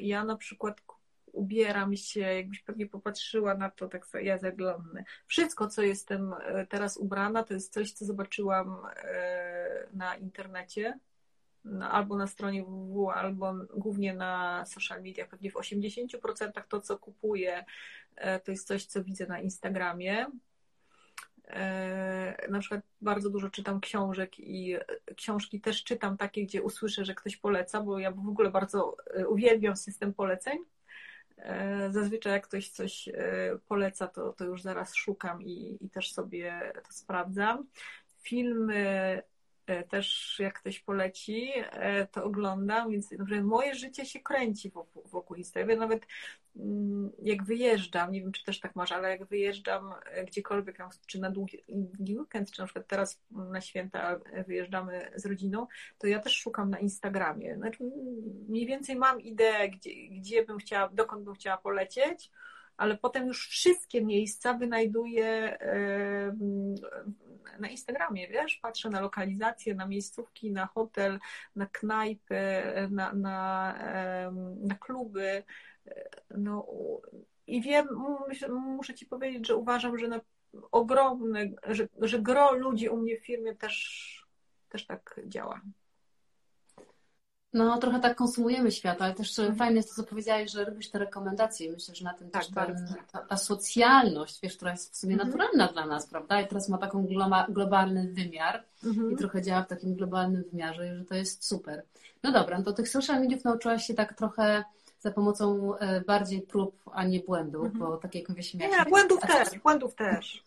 ja 0.00 0.24
na 0.24 0.36
przykład 0.36 0.80
ubieram 1.36 1.96
się, 1.96 2.20
jakbyś 2.20 2.60
pewnie 2.62 2.86
popatrzyła 2.86 3.54
na 3.54 3.70
to, 3.70 3.88
tak 3.88 4.06
ja 4.22 4.38
zaglądnę. 4.38 5.04
Wszystko, 5.26 5.68
co 5.68 5.82
jestem 5.82 6.34
e, 6.40 6.66
teraz 6.66 6.96
ubrana, 6.96 7.44
to 7.44 7.54
jest 7.54 7.72
coś, 7.72 7.92
co 7.92 8.04
zobaczyłam 8.04 8.76
e, 8.96 9.86
na 9.92 10.16
internecie, 10.16 10.98
albo 11.90 12.16
na 12.16 12.26
stronie 12.26 12.62
www, 12.62 13.10
albo 13.10 13.54
głównie 13.76 14.14
na 14.14 14.64
social 14.66 15.02
media. 15.02 15.26
Pewnie 15.26 15.50
w 15.50 15.54
80% 15.54 16.62
to, 16.68 16.80
co 16.80 16.98
kupuję, 16.98 17.64
to 18.44 18.50
jest 18.50 18.66
coś, 18.66 18.86
co 18.86 19.04
widzę 19.04 19.26
na 19.26 19.40
Instagramie. 19.40 20.26
E, 21.46 22.46
na 22.50 22.58
przykład 22.58 22.80
bardzo 23.00 23.30
dużo 23.30 23.50
czytam 23.50 23.80
książek 23.80 24.40
i 24.40 24.76
książki 25.16 25.60
też 25.60 25.84
czytam 25.84 26.16
takie, 26.16 26.44
gdzie 26.44 26.62
usłyszę, 26.62 27.04
że 27.04 27.14
ktoś 27.14 27.36
poleca, 27.36 27.80
bo 27.80 27.98
ja 27.98 28.10
w 28.10 28.28
ogóle 28.28 28.50
bardzo 28.50 28.96
e, 29.14 29.28
uwielbiam 29.28 29.76
system 29.76 30.14
poleceń. 30.14 30.58
E, 31.38 31.88
zazwyczaj 31.90 32.32
jak 32.32 32.46
ktoś 32.46 32.68
coś 32.70 33.08
poleca, 33.68 34.06
to, 34.06 34.32
to 34.32 34.44
już 34.44 34.62
zaraz 34.62 34.94
szukam 34.94 35.42
i, 35.42 35.78
i 35.80 35.90
też 35.90 36.12
sobie 36.12 36.72
to 36.86 36.92
sprawdzam. 36.92 37.66
Filmy 38.22 38.76
E, 38.76 39.35
też 39.88 40.36
jak 40.38 40.60
ktoś 40.60 40.80
poleci, 40.80 41.52
e, 41.56 42.06
to 42.06 42.24
oglądam, 42.24 42.90
więc 42.90 43.10
moje 43.42 43.74
życie 43.74 44.06
się 44.06 44.20
kręci 44.20 44.70
wokół, 44.70 45.02
wokół 45.06 45.36
Instagrama. 45.36 45.80
Nawet 45.80 46.06
mm, 46.56 47.10
jak 47.22 47.44
wyjeżdżam, 47.44 48.12
nie 48.12 48.20
wiem 48.20 48.32
czy 48.32 48.44
też 48.44 48.60
tak 48.60 48.76
masz, 48.76 48.92
ale 48.92 49.08
jak 49.10 49.24
wyjeżdżam 49.24 49.94
e, 50.04 50.24
gdziekolwiek, 50.24 50.78
czy 51.06 51.20
na 51.20 51.30
długi 51.30 51.58
weekend, 52.18 52.50
czy 52.50 52.60
na 52.60 52.66
przykład 52.66 52.86
teraz 52.86 53.22
na 53.30 53.60
święta 53.60 54.20
wyjeżdżamy 54.46 55.10
z 55.14 55.26
rodziną, 55.26 55.66
to 55.98 56.06
ja 56.06 56.18
też 56.18 56.36
szukam 56.36 56.70
na 56.70 56.78
Instagramie. 56.78 57.56
Znaczy, 57.56 57.84
mniej 58.48 58.66
więcej 58.66 58.96
mam 58.96 59.20
ideę, 59.20 59.68
gdzie, 59.68 59.90
gdzie 60.08 60.44
bym 60.44 60.58
chciała, 60.58 60.88
dokąd 60.88 61.24
bym 61.24 61.34
chciała 61.34 61.56
polecieć, 61.56 62.30
ale 62.76 62.96
potem 62.96 63.26
już 63.26 63.48
wszystkie 63.48 64.04
miejsca 64.04 64.54
wynajduję 64.54 65.58
na 67.58 67.68
Instagramie, 67.68 68.28
wiesz, 68.28 68.56
patrzę 68.56 68.90
na 68.90 69.00
lokalizację, 69.00 69.74
na 69.74 69.86
miejscówki, 69.86 70.52
na 70.52 70.66
hotel, 70.66 71.18
na 71.56 71.66
knajpy, 71.66 72.62
na, 72.90 73.12
na, 73.12 73.74
na 74.56 74.74
kluby. 74.74 75.42
No, 76.30 76.66
I 77.46 77.62
wiem, 77.62 77.86
muszę 78.50 78.94
Ci 78.94 79.06
powiedzieć, 79.06 79.46
że 79.46 79.56
uważam, 79.56 79.98
że 79.98 80.08
na 80.08 80.20
ogromne, 80.70 81.48
że, 81.66 81.88
że 82.00 82.18
gro 82.18 82.52
ludzi 82.52 82.88
u 82.88 82.96
mnie 82.96 83.20
w 83.20 83.26
firmie 83.26 83.54
też, 83.54 84.26
też 84.68 84.86
tak 84.86 85.20
działa. 85.26 85.60
No, 87.56 87.78
trochę 87.78 88.00
tak 88.00 88.16
konsumujemy 88.16 88.72
świat, 88.72 89.02
ale 89.02 89.14
też 89.14 89.38
mhm. 89.38 89.58
fajnie 89.58 89.76
jest 89.76 89.88
to, 89.88 90.02
co 90.02 90.08
powiedziałeś, 90.08 90.50
że 90.50 90.64
robisz 90.64 90.90
te 90.90 90.98
rekomendacje. 90.98 91.72
Myślę, 91.72 91.94
że 91.94 92.04
na 92.04 92.14
tym 92.14 92.30
tak, 92.30 92.42
też 92.42 92.54
ten, 92.54 92.94
ta, 93.12 93.18
ta, 93.18 93.36
socjalność, 93.36 94.40
wiesz, 94.42 94.56
która 94.56 94.70
jest 94.70 94.92
w 94.92 94.96
sumie 94.96 95.14
mhm. 95.14 95.30
naturalna 95.30 95.72
dla 95.72 95.86
nas, 95.86 96.06
prawda? 96.06 96.40
I 96.40 96.48
teraz 96.48 96.68
ma 96.68 96.78
taką 96.78 97.06
globalny 97.48 98.08
wymiar 98.12 98.64
mhm. 98.84 99.12
i 99.12 99.16
trochę 99.16 99.42
działa 99.42 99.62
w 99.62 99.68
takim 99.68 99.94
globalnym 99.94 100.44
wymiarze, 100.52 100.96
że 100.98 101.04
to 101.04 101.14
jest 101.14 101.44
super. 101.44 101.82
No 102.22 102.32
dobra, 102.32 102.58
no 102.58 102.64
to 102.64 102.72
tych 102.72 102.88
social 102.88 103.20
mediów 103.20 103.44
nauczyłaś 103.44 103.86
się 103.86 103.94
tak 103.94 104.14
trochę 104.14 104.64
za 105.00 105.10
pomocą 105.10 105.76
e, 105.78 106.00
bardziej 106.00 106.42
prób, 106.42 106.80
a 106.92 107.04
nie 107.04 107.20
błędów, 107.20 107.64
mhm. 107.64 107.78
bo 107.78 107.96
tak 107.96 108.14
jak 108.14 108.28
mówię, 108.28 108.42
się 108.42 108.58
Nie, 108.58 108.84
błędów 108.88 109.20
też, 109.20 109.58
błędów 109.58 109.94
też. 109.94 110.45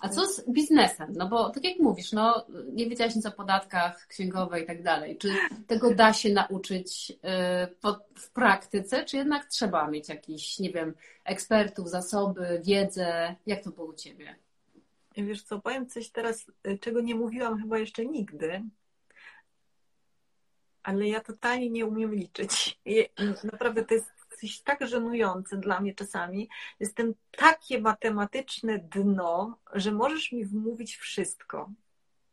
A 0.00 0.08
co 0.08 0.26
z 0.26 0.50
biznesem? 0.50 1.12
No 1.16 1.28
bo 1.28 1.50
tak 1.50 1.64
jak 1.64 1.78
mówisz, 1.78 2.12
no 2.12 2.46
nie 2.72 2.86
nic 2.86 3.26
o 3.26 3.30
podatkach 3.30 4.06
księgowej 4.06 4.62
i 4.62 4.66
tak 4.66 4.82
dalej. 4.82 5.18
Czy 5.18 5.28
tego 5.66 5.94
da 5.94 6.12
się 6.12 6.32
nauczyć 6.32 7.10
y, 7.10 7.16
w 8.14 8.30
praktyce, 8.30 9.04
czy 9.04 9.16
jednak 9.16 9.44
trzeba 9.44 9.88
mieć 9.88 10.08
jakiś, 10.08 10.58
nie 10.58 10.70
wiem, 10.70 10.94
ekspertów, 11.24 11.90
zasoby, 11.90 12.60
wiedzę? 12.64 13.34
Jak 13.46 13.64
to 13.64 13.70
było 13.70 13.86
u 13.86 13.94
Ciebie? 13.94 14.36
Wiesz 15.16 15.42
co, 15.42 15.60
powiem 15.60 15.86
coś 15.86 16.10
teraz, 16.10 16.46
y, 16.66 16.78
czego 16.78 17.00
nie 17.00 17.14
mówiłam 17.14 17.62
chyba 17.62 17.78
jeszcze 17.78 18.06
nigdy, 18.06 18.62
ale 20.82 21.08
ja 21.08 21.20
totalnie 21.20 21.70
nie 21.70 21.86
umiem 21.86 22.14
liczyć. 22.14 22.80
Naprawdę 23.52 23.84
to 23.84 23.94
jest 23.94 24.13
coś 24.44 24.60
tak 24.60 24.86
żenujące 24.88 25.56
dla 25.56 25.80
mnie 25.80 25.94
czasami. 25.94 26.48
Jestem 26.80 27.14
takie 27.30 27.80
matematyczne 27.80 28.78
dno, 28.78 29.58
że 29.72 29.92
możesz 29.92 30.32
mi 30.32 30.44
wmówić 30.44 30.96
wszystko. 30.96 31.70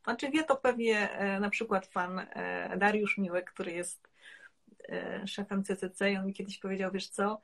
Znaczy 0.04 0.30
wie 0.30 0.44
to 0.44 0.56
pewnie 0.56 1.12
e, 1.12 1.40
na 1.40 1.50
przykład 1.50 1.88
pan 1.88 2.20
e, 2.20 2.78
Dariusz 2.78 3.18
Miłek, 3.18 3.52
który 3.52 3.72
jest 3.72 4.08
e, 4.90 5.28
szefem 5.28 5.64
CCC 5.64 6.12
i 6.12 6.18
on 6.18 6.26
mi 6.26 6.34
kiedyś 6.34 6.58
powiedział, 6.58 6.92
wiesz 6.92 7.08
co, 7.08 7.42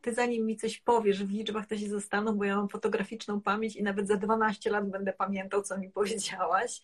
ty 0.00 0.14
zanim 0.14 0.46
mi 0.46 0.56
coś 0.56 0.80
powiesz 0.80 1.24
w 1.24 1.30
liczbach, 1.30 1.66
to 1.66 1.78
się 1.78 1.88
zastanów, 1.88 2.36
bo 2.36 2.44
ja 2.44 2.56
mam 2.56 2.68
fotograficzną 2.68 3.40
pamięć 3.40 3.76
i 3.76 3.82
nawet 3.82 4.08
za 4.08 4.16
12 4.16 4.70
lat 4.70 4.90
będę 4.90 5.12
pamiętał, 5.12 5.62
co 5.62 5.78
mi 5.78 5.90
powiedziałaś. 5.90 6.82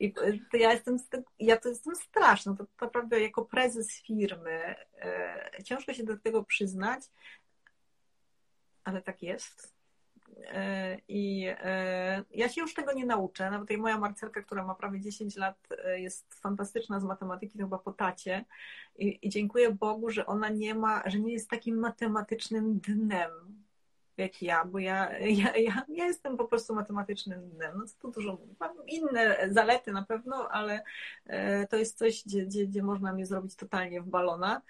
I 0.00 0.12
to 0.50 0.56
ja 0.56 0.72
jestem, 0.72 0.98
ja 1.38 1.56
to 1.56 1.68
jestem 1.68 1.96
straszna. 1.96 2.56
To, 2.56 2.66
naprawdę 2.80 3.20
jako 3.20 3.44
prezes 3.44 4.02
firmy 4.02 4.74
e, 4.98 5.62
ciężko 5.64 5.94
się 5.94 6.04
do 6.04 6.16
tego 6.18 6.44
przyznać, 6.44 7.02
ale 8.84 9.02
tak 9.02 9.22
jest. 9.22 9.75
E, 10.44 10.98
I 11.08 11.46
e, 11.48 12.24
ja 12.30 12.48
się 12.48 12.60
już 12.60 12.74
tego 12.74 12.92
nie 12.92 13.06
nauczę. 13.06 13.50
Nawet 13.50 13.68
tej 13.68 13.78
moja 13.78 13.98
Marcelka, 13.98 14.42
która 14.42 14.64
ma 14.64 14.74
prawie 14.74 15.00
10 15.00 15.36
lat, 15.36 15.68
e, 15.84 16.00
jest 16.00 16.34
fantastyczna 16.34 17.00
z 17.00 17.04
matematyki, 17.04 17.58
to 17.58 17.64
chyba 17.64 17.78
po 17.78 17.92
tacie. 17.92 18.44
I, 18.98 19.18
I 19.22 19.28
dziękuję 19.28 19.70
Bogu, 19.70 20.10
że 20.10 20.26
ona 20.26 20.48
nie 20.48 20.74
ma, 20.74 21.02
że 21.06 21.20
nie 21.20 21.32
jest 21.32 21.50
takim 21.50 21.78
matematycznym 21.78 22.78
dnem. 22.78 23.30
jak 24.16 24.42
ja, 24.42 24.64
bo 24.64 24.78
ja, 24.78 25.18
ja, 25.42 25.56
ja, 25.56 25.84
ja 25.88 26.04
jestem 26.06 26.36
po 26.36 26.44
prostu 26.44 26.74
matematycznym 26.74 27.50
dnem. 27.50 27.78
No 27.78 27.86
co 27.86 27.98
tu 27.98 28.10
dużo 28.10 28.32
mówić. 28.32 28.60
Mam 28.60 28.86
inne 28.86 29.48
zalety 29.50 29.92
na 29.92 30.02
pewno, 30.02 30.48
ale 30.48 30.82
to 31.70 31.76
jest 31.76 31.98
coś, 31.98 32.24
gdzie, 32.24 32.46
gdzie, 32.46 32.66
gdzie 32.66 32.82
można 32.82 33.12
mnie 33.12 33.26
zrobić 33.26 33.56
totalnie 33.56 34.02
w 34.02 34.08
balona. 34.08 34.62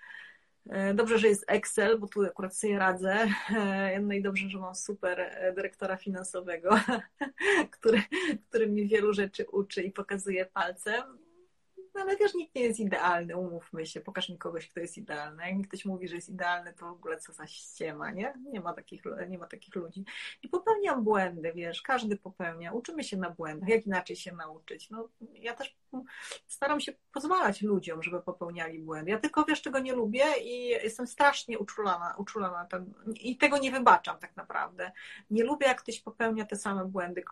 E, 0.71 0.95
dobrze, 0.95 1.19
że 1.19 1.29
jest 1.29 1.45
Excel, 1.49 1.99
bo 1.99 2.07
tu 2.07 2.25
akurat 2.25 2.57
sobie 2.57 2.79
radzę. 2.79 3.27
E, 3.57 4.01
no 4.01 4.15
i 4.15 4.23
dobrze, 4.23 4.49
że 4.49 4.59
mam 4.59 4.75
super 4.75 5.31
dyrektora 5.55 5.97
finansowego, 5.97 6.71
który, 7.79 8.03
który 8.49 8.69
mi 8.69 8.89
wielu 8.89 9.13
rzeczy 9.13 9.47
uczy 9.53 9.83
i 9.83 9.93
pokazuje 9.93 10.47
palcem. 10.47 11.26
No 11.97 12.03
ale 12.03 12.17
wiesz, 12.17 12.35
nikt 12.35 12.55
nie 12.55 12.63
jest 12.63 12.81
idealny, 12.81 13.37
umówmy 13.37 13.87
się. 13.87 14.01
Pokaż 14.01 14.29
mi 14.29 14.39
kogoś, 14.39 14.69
kto 14.69 14.81
jest 14.81 14.99
idealny. 14.99 15.43
Jak 15.47 15.57
mi 15.57 15.65
ktoś 15.65 15.85
mówi, 15.85 16.09
że 16.09 16.17
jest 16.17 16.29
idealny, 16.29 16.73
to 16.73 16.87
w 16.87 16.93
ogóle 16.93 17.19
co 17.19 17.33
za 17.33 17.47
ściema, 17.47 18.11
nie? 18.11 18.35
Nie 18.53 18.61
ma 18.61 18.75
takich, 18.75 19.03
nie 19.29 19.39
ma 19.39 19.47
takich 19.47 19.75
ludzi. 19.75 20.05
I 20.43 20.49
popełniam 20.49 21.05
błędy, 21.05 21.53
wiesz, 21.55 21.83
każdy 21.83 22.17
popełnia. 22.17 22.73
Uczymy 22.73 23.05
się 23.05 23.17
na 23.17 23.31
błędach. 23.31 23.69
Jak 23.69 23.87
inaczej 23.87 24.17
się 24.17 24.33
nauczyć? 24.33 24.91
No, 24.91 25.09
ja 25.35 25.55
też 25.55 25.77
staram 26.47 26.81
się 26.81 26.93
pozwalać 27.13 27.63
ludziom, 27.63 28.03
żeby 28.03 28.23
popełniali 28.23 28.79
błędy. 28.79 29.11
Ja 29.11 29.19
tylko, 29.19 29.45
wiesz, 29.45 29.63
czego 29.63 29.79
nie 29.79 29.93
lubię 29.93 30.25
i 30.43 30.69
jestem 30.69 31.07
strasznie 31.07 31.59
uczulona, 31.59 32.15
uczulona 32.19 32.65
ten, 32.65 32.95
i 33.21 33.37
tego 33.37 33.59
nie 33.59 33.71
wybaczam 33.71 34.19
tak 34.19 34.37
naprawdę. 34.37 34.93
Nie 35.31 35.45
lubię, 35.45 35.67
jak 35.67 35.83
ktoś 35.83 36.01
popełnia 36.01 36.45
te 36.45 36.57
same 36.57 36.85
błędy, 36.85 37.23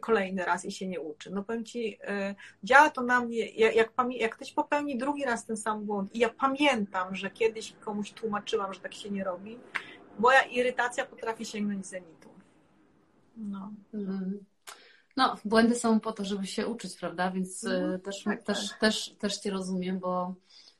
kolejny 0.00 0.44
raz 0.44 0.64
i 0.64 0.72
się 0.72 0.88
nie 0.88 1.00
uczy. 1.00 1.30
No 1.30 1.44
powiem 1.44 1.64
Ci, 1.64 1.94
y, 1.94 2.34
działa 2.64 2.90
to 2.90 3.02
na 3.02 3.20
mnie, 3.20 3.46
jak, 3.46 3.88
jak 4.10 4.36
ktoś 4.36 4.52
popełni 4.52 4.98
drugi 4.98 5.24
raz 5.24 5.46
ten 5.46 5.56
sam 5.56 5.84
błąd 5.84 6.14
i 6.14 6.18
ja 6.18 6.28
pamiętam, 6.28 7.14
że 7.14 7.30
kiedyś 7.30 7.72
komuś 7.72 8.12
tłumaczyłam, 8.12 8.74
że 8.74 8.80
tak 8.80 8.94
się 8.94 9.10
nie 9.10 9.24
robi, 9.24 9.58
moja 10.18 10.42
irytacja 10.42 11.06
potrafi 11.06 11.44
sięgnąć 11.44 11.86
zenitu. 11.86 12.28
No. 13.36 13.72
Mhm. 13.94 14.44
No, 15.16 15.36
błędy 15.44 15.74
są 15.74 16.00
po 16.00 16.12
to, 16.12 16.24
żeby 16.24 16.46
się 16.46 16.66
uczyć, 16.66 16.96
prawda? 16.96 17.30
Więc 17.30 17.64
y, 17.64 17.70
mhm. 17.70 18.00
też, 18.00 18.24
tak, 18.24 18.42
też, 18.42 18.68
tak. 18.68 18.78
Też, 18.78 19.10
też 19.18 19.36
Cię 19.36 19.50
rozumiem, 19.50 19.98
bo 19.98 20.34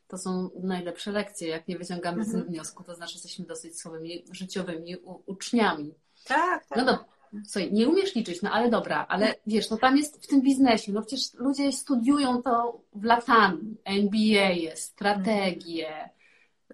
to 0.09 0.19
są 0.19 0.51
najlepsze 0.63 1.13
lekcje. 1.13 1.49
Jak 1.49 1.69
nie 1.69 1.79
wyciągamy 1.79 2.19
mhm. 2.19 2.29
z 2.29 2.33
tym 2.33 2.53
wniosku, 2.53 2.85
to 2.85 2.95
znaczy 2.95 3.15
jesteśmy 3.15 3.45
dosyć 3.45 3.81
słabymi 3.81 4.25
życiowymi 4.31 4.97
uczniami. 5.27 5.95
Tak, 6.25 6.67
tak. 6.67 6.79
No 6.79 6.85
dobra 6.85 7.10
Słuchaj, 7.45 7.73
nie 7.73 7.89
umiesz 7.89 8.15
liczyć, 8.15 8.43
no 8.43 8.51
ale 8.51 8.71
dobra, 8.71 9.07
ale 9.09 9.35
wiesz, 9.47 9.71
no 9.71 9.77
tam 9.77 9.97
jest 9.97 10.25
w 10.25 10.27
tym 10.27 10.43
biznesie, 10.43 10.93
no 10.93 11.03
przecież 11.03 11.35
ludzie 11.35 11.73
studiują 11.73 12.43
to 12.43 12.81
w 12.93 13.05
latami, 13.05 13.77
MBA 13.85 14.51
jest, 14.51 14.83
strategie, 14.83 16.11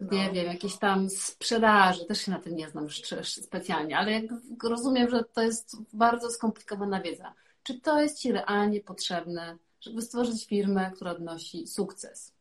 no. 0.01 0.09
nie 0.13 0.31
wiem, 0.33 0.47
jakieś 0.47 0.77
tam 0.79 1.11
sprzedaży, 1.11 2.05
też 2.05 2.21
się 2.21 2.31
na 2.31 2.39
tym 2.39 2.57
nie 2.57 2.69
znam 2.69 2.87
specjalnie, 3.23 3.99
ale 3.99 4.23
rozumiem, 4.63 5.11
że 5.11 5.25
to 5.25 5.43
jest 5.43 5.77
bardzo 5.93 6.31
skomplikowana 6.31 7.01
wiedza. 7.01 7.35
Czy 7.63 7.81
to 7.81 8.01
jest 8.01 8.19
Ci 8.19 8.33
realnie 8.33 8.81
potrzebne, 8.81 9.57
żeby 9.81 10.03
stworzyć 10.03 10.47
firmę, 10.47 10.91
która 10.95 11.11
odnosi 11.11 11.67
sukces? 11.67 12.33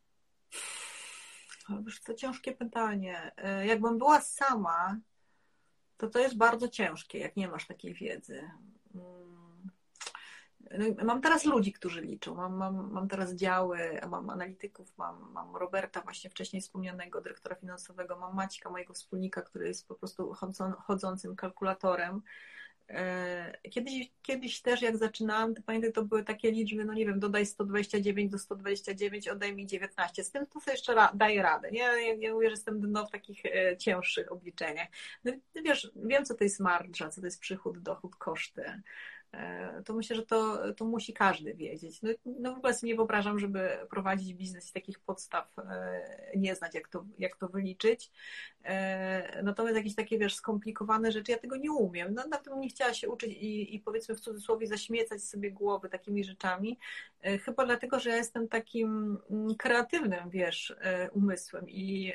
To 2.06 2.14
ciężkie 2.14 2.52
pytanie. 2.52 3.32
E, 3.38 3.66
jakbym 3.66 3.98
była 3.98 4.22
sama, 4.22 4.98
to 5.98 6.10
to 6.10 6.20
jest 6.20 6.38
bardzo 6.38 6.68
ciężkie, 6.68 7.20
jak 7.20 7.36
nie 7.36 7.48
masz 7.48 7.68
takiej 7.68 7.94
wiedzy. 7.94 8.50
Mm. 8.96 9.36
Mam 11.04 11.22
teraz 11.22 11.46
ludzi, 11.46 11.74
którzy 11.74 12.02
liczą. 12.02 12.36
Mam, 12.36 12.56
mam, 12.56 12.92
mam 12.92 13.08
teraz 13.08 13.34
działy, 13.34 14.00
mam 14.10 14.30
analityków, 14.30 14.98
mam, 14.98 15.32
mam 15.32 15.56
Roberta, 15.56 16.02
właśnie 16.02 16.30
wcześniej 16.30 16.62
wspomnianego 16.62 17.22
dyrektora 17.22 17.56
finansowego, 17.56 18.20
mam 18.20 18.36
Maćka, 18.36 18.70
mojego 18.70 18.94
wspólnika, 18.94 19.42
który 19.42 19.68
jest 19.68 19.88
po 19.88 19.96
prostu 19.96 20.34
chodzącym 20.80 21.36
kalkulatorem. 21.36 22.22
E, 22.90 23.70
kiedyś, 23.72 24.12
kiedyś 24.22 24.62
też 24.62 24.82
jak 24.82 24.98
zaczynałam, 24.98 25.56
to 25.56 25.62
pamiętam, 25.66 25.92
to 25.92 26.04
były 26.04 26.24
takie 26.24 26.52
liczby, 26.52 26.86
no 26.86 26.94
nie 26.94 27.06
wiem, 27.06 27.20
dodaj 27.20 27.46
129 27.46 28.32
do 28.32 28.40
129, 28.40 29.28
oddaj 29.28 29.56
mi 29.56 29.68
19. 29.68 30.24
Z 30.24 30.32
tym 30.32 30.46
to 30.46 30.60
sobie 30.60 30.74
jeszcze 30.74 30.96
daję 31.14 31.42
radę. 31.42 31.72
Nie, 31.72 31.90
nie, 32.02 32.18
nie 32.18 32.34
mówię, 32.34 32.48
że 32.48 32.54
jestem 32.54 32.82
dno 32.82 33.06
w 33.06 33.12
takich 33.12 33.46
e, 33.46 33.78
cięższych 33.78 34.32
obliczeniach. 34.32 34.88
No, 35.24 35.32
wiesz, 35.66 35.92
wiem, 35.96 36.26
co 36.26 36.36
to 36.36 36.44
jest 36.44 36.60
marża, 36.60 37.10
co 37.10 37.22
to 37.22 37.28
jest 37.28 37.40
przychód, 37.40 37.80
dochód, 37.80 38.16
koszty. 38.16 38.82
E, 39.36 39.84
to 39.86 39.94
myślę, 39.94 40.16
że 40.16 40.26
to, 40.26 40.74
to 40.74 40.86
musi 40.86 41.14
każdy 41.14 41.54
wiedzieć. 41.54 42.02
No, 42.02 42.10
no 42.26 42.54
w 42.54 42.58
ogóle 42.58 42.74
sobie 42.74 42.92
nie 42.92 42.96
wyobrażam, 42.96 43.40
żeby 43.40 43.70
prowadzić 43.90 44.34
biznes 44.34 44.70
i 44.70 44.74
takich 44.74 45.00
podstaw 45.00 45.60
e, 45.60 46.02
nie 46.36 46.56
znać, 46.56 46.76
jak 46.76 46.88
to, 46.88 47.06
jak 47.20 47.36
to 47.36 47.48
wyliczyć. 47.48 48.12
E, 48.64 49.44
natomiast 49.44 49.78
jakieś 49.78 49.96
takie, 49.96 50.18
wiesz, 50.18 50.36
skomplikowane 50.36 51.12
rzeczy, 51.12 51.32
ja 51.32 51.38
tego 51.38 51.56
nie 51.56 51.72
umiem. 51.72 52.14
No, 52.14 52.28
nawet 52.28 52.50
bym 52.50 52.60
nie 52.60 52.70
chciała 52.70 52.94
się 52.94 53.10
uczyć 53.10 53.32
i, 53.32 53.76
i 53.76 53.80
powiedzmy 53.80 54.16
w 54.16 54.20
cudzysłowie 54.20 54.68
zaśmiecać 54.68 55.24
sobie 55.24 55.52
głowy 55.52 55.90
takimi 55.90 56.24
rzeczami. 56.24 56.80
Chyba 57.46 57.66
dlatego, 57.66 58.00
że 58.00 58.10
ja 58.10 58.16
jestem 58.16 58.48
takim 58.48 59.18
kreatywnym, 59.58 60.30
wiesz, 60.30 60.76
umysłem 61.14 61.70
i 61.70 62.14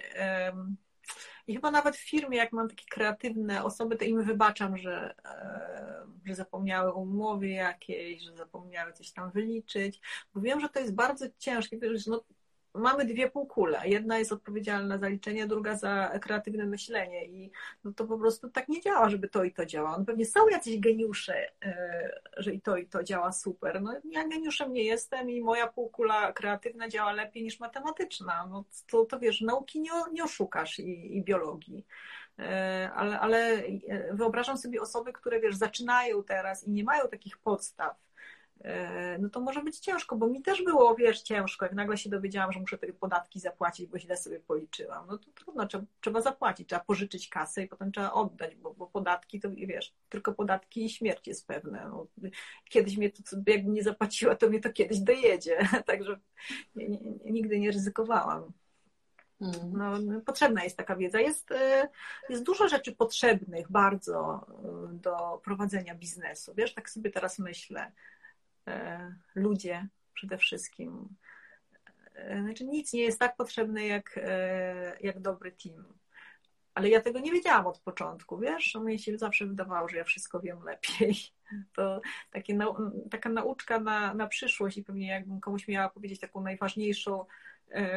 i 1.47 1.55
chyba 1.55 1.71
nawet 1.71 1.97
w 1.97 2.09
firmie, 2.09 2.37
jak 2.39 2.53
mam 2.53 2.69
takie 2.69 2.85
kreatywne 2.91 3.65
osoby, 3.65 3.97
to 3.97 4.05
im 4.05 4.23
wybaczam, 4.23 4.77
że, 4.77 5.15
e, 5.25 6.07
że 6.27 6.35
zapomniały 6.35 6.93
o 6.93 7.01
umowie 7.01 7.53
jakiejś, 7.53 8.23
że 8.23 8.37
zapomniały 8.37 8.93
coś 8.93 9.13
tam 9.13 9.31
wyliczyć, 9.31 10.01
bo 10.35 10.41
wiem, 10.41 10.61
że 10.61 10.69
to 10.69 10.81
jest 10.81 10.95
bardzo 10.95 11.27
ciężkie. 11.39 11.79
No, 12.07 12.25
mamy 12.75 13.05
dwie 13.05 13.31
półkule. 13.31 13.81
Jedna 13.85 14.19
jest 14.19 14.33
odpowiedzialna 14.33 14.99
za 14.99 15.09
liczenie, 15.09 15.47
druga 15.47 15.77
za 15.77 16.19
kreatywne 16.21 16.67
myślenie 16.67 17.27
i 17.27 17.51
no 17.85 17.93
to 17.93 18.07
po 18.07 18.19
prostu 18.19 18.51
tak 18.51 18.69
nie 18.69 18.81
działa, 18.81 19.09
żeby 19.11 19.29
to 19.29 19.45
i 19.45 19.53
to 19.53 19.67
działa. 19.67 19.99
No 19.99 20.05
pewnie 20.05 20.27
są 20.27 20.49
jacyś 20.49 20.81
geniusze, 20.81 21.35
e, 21.63 22.21
że 22.37 22.53
i 22.53 22.61
to 22.61 22.77
i 22.77 22.87
to 22.87 23.05
działa 23.05 23.33
super. 23.33 23.83
No 23.83 23.95
ja 24.05 24.29
geniuszem 24.29 24.73
nie 24.73 24.85
jestem 24.85 25.31
i 25.31 25.41
moja 25.41 25.67
półkula 25.67 26.33
kreatywna 26.33 26.89
działa 26.89 27.13
lepiej 27.13 27.43
niż 27.43 27.61
matematyczna. 27.61 28.47
No 28.51 28.65
to, 28.91 29.05
to 29.05 29.19
wiesz, 29.19 29.41
nauki 29.41 29.81
nie, 29.81 29.91
nie 30.13 30.25
oszukasz 30.25 30.79
i, 30.79 31.17
i 31.17 31.25
biologii. 31.25 31.87
E, 32.39 32.91
ale, 32.95 33.21
ale 33.21 33.39
e, 33.39 34.15
wyobrażam 34.15 34.59
sobie 34.59 34.81
osoby, 34.81 35.13
które 35.13 35.41
wiesz, 35.41 35.57
zaczynają 35.57 36.25
teraz 36.25 36.65
i 36.65 36.71
nie 36.71 36.85
mają 36.85 37.09
takich 37.09 37.39
podstaw 37.39 37.97
no 39.19 39.29
to 39.29 39.41
może 39.41 39.63
być 39.63 39.79
ciężko, 39.79 40.17
bo 40.17 40.27
mi 40.27 40.43
też 40.43 40.63
było, 40.63 40.95
wiesz, 40.95 41.23
ciężko, 41.23 41.65
jak 41.65 41.75
nagle 41.75 41.97
się 41.97 42.11
dowiedziałam, 42.11 42.53
że 42.53 42.61
muszę 42.61 42.79
te 42.79 42.93
podatki 42.93 43.41
zapłacić, 43.41 43.87
bo 43.87 43.99
źle 43.99 44.17
sobie 44.17 44.41
policzyłam. 44.41 45.07
No 45.07 45.19
to 45.19 45.31
trudno, 45.35 45.67
trzeba, 45.67 45.85
trzeba 46.01 46.21
zapłacić, 46.21 46.69
trzeba 46.69 46.85
pożyczyć 46.85 47.29
kasę 47.29 47.63
i 47.63 47.69
potem 47.69 47.93
trzeba 47.93 48.13
oddać, 48.13 48.57
bo, 48.57 48.75
bo 48.75 48.87
podatki 48.87 49.41
to, 49.41 49.49
wiesz, 49.51 49.95
tylko 50.09 50.33
podatki 50.33 50.85
i 50.85 50.91
śmierć 50.91 51.29
jest 51.29 51.47
pewne. 51.47 51.89
No, 51.89 52.07
kiedyś 52.69 52.97
mnie 52.97 53.11
to, 53.11 53.37
jakbym 53.47 53.75
nie 53.75 53.83
zapłaciła, 53.83 54.35
to 54.35 54.49
mnie 54.49 54.61
to 54.61 54.73
kiedyś 54.73 55.01
dojedzie, 55.01 55.59
także 55.87 56.19
nie, 56.75 56.89
nie, 56.89 56.99
nigdy 57.25 57.59
nie 57.59 57.71
ryzykowałam. 57.71 58.53
Mm. 59.41 59.73
No, 59.73 60.21
potrzebna 60.21 60.65
jest 60.65 60.77
taka 60.77 60.97
wiedza. 60.97 61.21
Jest, 61.21 61.53
e, 61.53 61.89
jest 62.29 62.43
dużo 62.43 62.69
rzeczy 62.69 62.97
potrzebnych 62.97 63.71
bardzo 63.71 64.47
e, 64.49 64.93
do 64.93 65.41
prowadzenia 65.45 65.95
biznesu. 65.95 66.55
Wiesz, 66.55 66.75
tak 66.75 66.91
sobie 66.91 67.11
teraz 67.11 67.39
myślę 67.39 67.93
E, 67.93 67.93
ludzie 69.35 69.89
przede 70.15 70.39
wszystkim. 70.39 71.09
E, 72.15 72.43
znaczy 72.43 72.65
nic 72.65 72.93
nie 72.93 73.03
jest 73.03 73.19
tak 73.19 73.37
potrzebne 73.37 73.87
jak, 73.87 74.21
e, 74.23 74.97
jak 75.01 75.21
dobry 75.21 75.53
team. 75.53 75.85
Ale 76.75 76.89
ja 76.89 77.01
tego 77.01 77.21
nie 77.21 77.33
wiedziałam 77.33 77.67
od 77.67 77.79
początku, 77.79 78.39
wiesz? 78.39 78.75
Mnie 78.75 78.99
się 78.99 79.19
zawsze 79.19 79.47
wydawało, 79.47 79.89
że 79.89 79.97
ja 79.97 80.05
wszystko 80.05 80.41
wiem 80.41 80.63
lepiej. 80.63 81.15
To 81.77 82.01
takie, 82.31 82.59
taka 83.11 83.29
nauczka 83.29 83.81
na, 83.81 84.15
na 84.15 84.27
przyszłość 84.27 84.77
i 84.77 84.85
pewnie 84.85 85.09
jakbym 85.09 85.41
komuś 85.41 85.69
miała 85.69 85.89
powiedzieć 85.89 86.21
taką 86.21 86.41
najważniejszą 86.41 87.25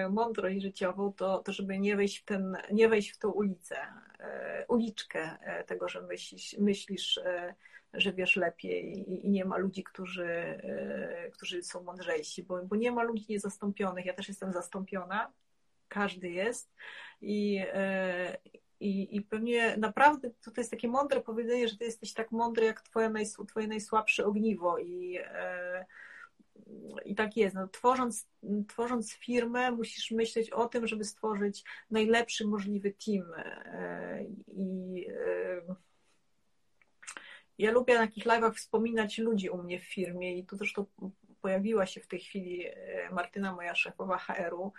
mądrość 0.09 0.61
życiową, 0.61 1.13
to, 1.13 1.39
to 1.39 1.53
żeby 1.53 1.79
nie 1.79 1.95
wejść 1.95 2.17
w, 2.17 2.25
ten, 2.25 2.57
nie 2.71 2.89
wejść 2.89 3.11
w 3.11 3.17
tą 3.17 3.31
ulicę, 3.31 3.77
uliczkę 4.67 5.37
tego, 5.67 5.89
że 5.89 6.01
myślisz, 6.01 6.55
myślisz 6.59 7.19
że 7.93 8.13
wiesz 8.13 8.35
lepiej 8.35 9.05
i 9.25 9.29
nie 9.29 9.45
ma 9.45 9.57
ludzi, 9.57 9.83
którzy, 9.83 10.27
e, 10.27 11.29
którzy 11.31 11.63
są 11.63 11.83
mądrzejsi, 11.83 12.43
bo, 12.43 12.63
bo 12.63 12.75
nie 12.75 12.91
ma 12.91 13.03
ludzi 13.03 13.25
niezastąpionych. 13.29 14.05
Ja 14.05 14.13
też 14.13 14.27
jestem 14.27 14.53
zastąpiona, 14.53 15.31
każdy 15.87 16.29
jest 16.29 16.73
i, 17.21 17.63
e, 17.73 18.37
i, 18.79 19.15
i 19.15 19.21
pewnie 19.21 19.77
naprawdę 19.77 20.29
to, 20.29 20.51
jest 20.57 20.71
takie 20.71 20.87
mądre 20.87 21.21
powiedzenie, 21.21 21.67
że 21.67 21.77
ty 21.77 21.85
jesteś 21.85 22.13
tak 22.13 22.31
mądry 22.31 22.65
jak 22.65 22.81
twoje, 22.81 23.09
najs, 23.09 23.37
twoje 23.47 23.67
najsłabsze 23.67 24.25
ogniwo 24.25 24.77
i 24.77 25.17
e, 25.21 25.85
i 27.05 27.15
tak 27.15 27.37
jest. 27.37 27.55
No, 27.55 27.67
tworząc, 27.67 28.27
tworząc 28.67 29.13
firmę, 29.13 29.71
musisz 29.71 30.11
myśleć 30.11 30.49
o 30.49 30.67
tym, 30.67 30.87
żeby 30.87 31.03
stworzyć 31.03 31.63
najlepszy 31.91 32.47
możliwy 32.47 32.93
team. 33.05 33.25
I 34.47 35.07
ja 37.57 37.71
lubię 37.71 37.93
na 37.93 38.01
takich 38.01 38.25
live'ach 38.25 38.53
wspominać 38.53 39.17
ludzi 39.17 39.49
u 39.49 39.63
mnie 39.63 39.79
w 39.79 39.83
firmie 39.83 40.37
i 40.37 40.45
tu 40.45 40.57
zresztą 40.57 40.85
pojawiła 41.41 41.85
się 41.85 42.01
w 42.01 42.07
tej 42.07 42.19
chwili 42.19 42.65
e, 42.67 42.73
Martyna, 43.11 43.55
moja 43.55 43.75
szefowa 43.75 44.17
HR-u. 44.17 44.73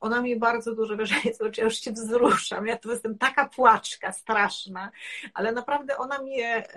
ona 0.00 0.20
mnie 0.20 0.36
bardzo 0.36 0.74
dużo, 0.74 0.96
wiesz, 0.96 1.10
ja 1.58 1.64
już 1.64 1.74
się 1.74 1.92
wzruszam, 1.92 2.66
ja 2.66 2.76
to 2.76 2.90
jestem 2.90 3.18
taka 3.18 3.48
płaczka 3.48 4.12
straszna, 4.12 4.90
ale 5.34 5.52
naprawdę 5.52 5.96
ona 5.96 6.18
mnie 6.18 6.68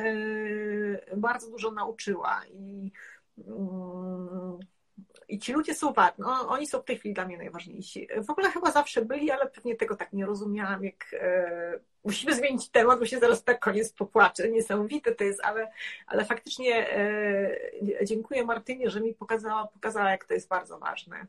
bardzo 1.17 1.51
dużo 1.51 1.71
nauczyła 1.71 2.41
i 2.53 2.91
mm, 3.47 4.59
i 5.29 5.39
ci 5.39 5.53
ludzie 5.53 5.75
są 5.75 5.93
ważni. 5.93 6.15
No, 6.23 6.47
oni 6.47 6.67
są 6.67 6.79
w 6.79 6.85
tej 6.85 6.97
chwili 6.97 7.13
dla 7.13 7.25
mnie 7.25 7.37
najważniejsi. 7.37 8.07
W 8.23 8.29
ogóle 8.29 8.51
chyba 8.51 8.71
zawsze 8.71 9.05
byli, 9.05 9.31
ale 9.31 9.49
pewnie 9.49 9.75
tego 9.75 9.95
tak 9.95 10.13
nie 10.13 10.25
rozumiałam, 10.25 10.83
jak 10.83 11.05
e, 11.13 11.79
musimy 12.03 12.35
zmienić 12.35 12.69
temat, 12.69 12.99
bo 12.99 13.05
się 13.05 13.19
zaraz 13.19 13.43
tak 13.43 13.59
koniec 13.59 13.93
popłaczę. 13.93 14.49
Niesamowite 14.49 15.15
to 15.15 15.23
jest, 15.23 15.39
ale, 15.43 15.71
ale 16.07 16.25
faktycznie 16.25 16.97
e, 16.97 17.57
dziękuję 18.03 18.43
Martynie, 18.43 18.89
że 18.89 19.01
mi 19.01 19.13
pokazała, 19.13 19.67
pokazała, 19.67 20.11
jak 20.11 20.25
to 20.25 20.33
jest 20.33 20.47
bardzo 20.47 20.79
ważne. 20.79 21.27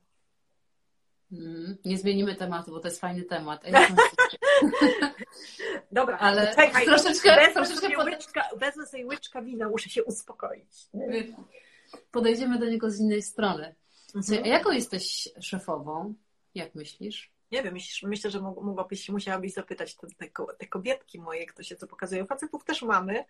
Mm, 1.33 1.77
nie 1.85 1.99
zmienimy 1.99 2.35
tematu, 2.35 2.71
bo 2.71 2.81
to 2.81 2.89
jest 2.89 3.01
fajny 3.01 3.23
temat. 3.23 3.65
Dobra, 5.93 6.19
ale 6.19 6.55
czekaj, 6.55 6.85
troszeczkę, 6.85 7.37
wezmę, 7.37 7.53
troszeczkę 7.55 7.87
sobie 7.87 7.99
łyczka, 8.05 8.45
wezmę 8.57 8.87
sobie 8.87 9.07
łyczka 9.07 9.43
wina, 9.43 9.69
muszę 9.69 9.91
się 9.91 10.05
uspokoić. 10.05 10.87
Podejdziemy 12.11 12.59
do 12.59 12.67
niego 12.67 12.91
z 12.91 13.01
innej 13.01 13.23
strony. 13.23 13.75
Mhm. 14.17 14.45
A 14.45 14.47
jaką 14.47 14.73
jesteś 14.73 15.29
szefową? 15.41 16.15
Jak 16.55 16.75
myślisz? 16.75 17.36
Nie 17.53 17.63
wiem, 17.63 17.77
myślę, 18.03 18.31
że 18.31 18.41
mogłabyś, 18.41 19.09
musiałabyś 19.09 19.53
zapytać 19.53 19.97
te, 19.97 20.07
te 20.59 20.67
kobietki 20.67 21.21
moje, 21.21 21.47
kto 21.47 21.63
się 21.63 21.77
co 21.77 21.87
pokazują. 21.87 22.27
Facetów 22.27 22.65
też 22.65 22.83
mamy, 22.83 23.25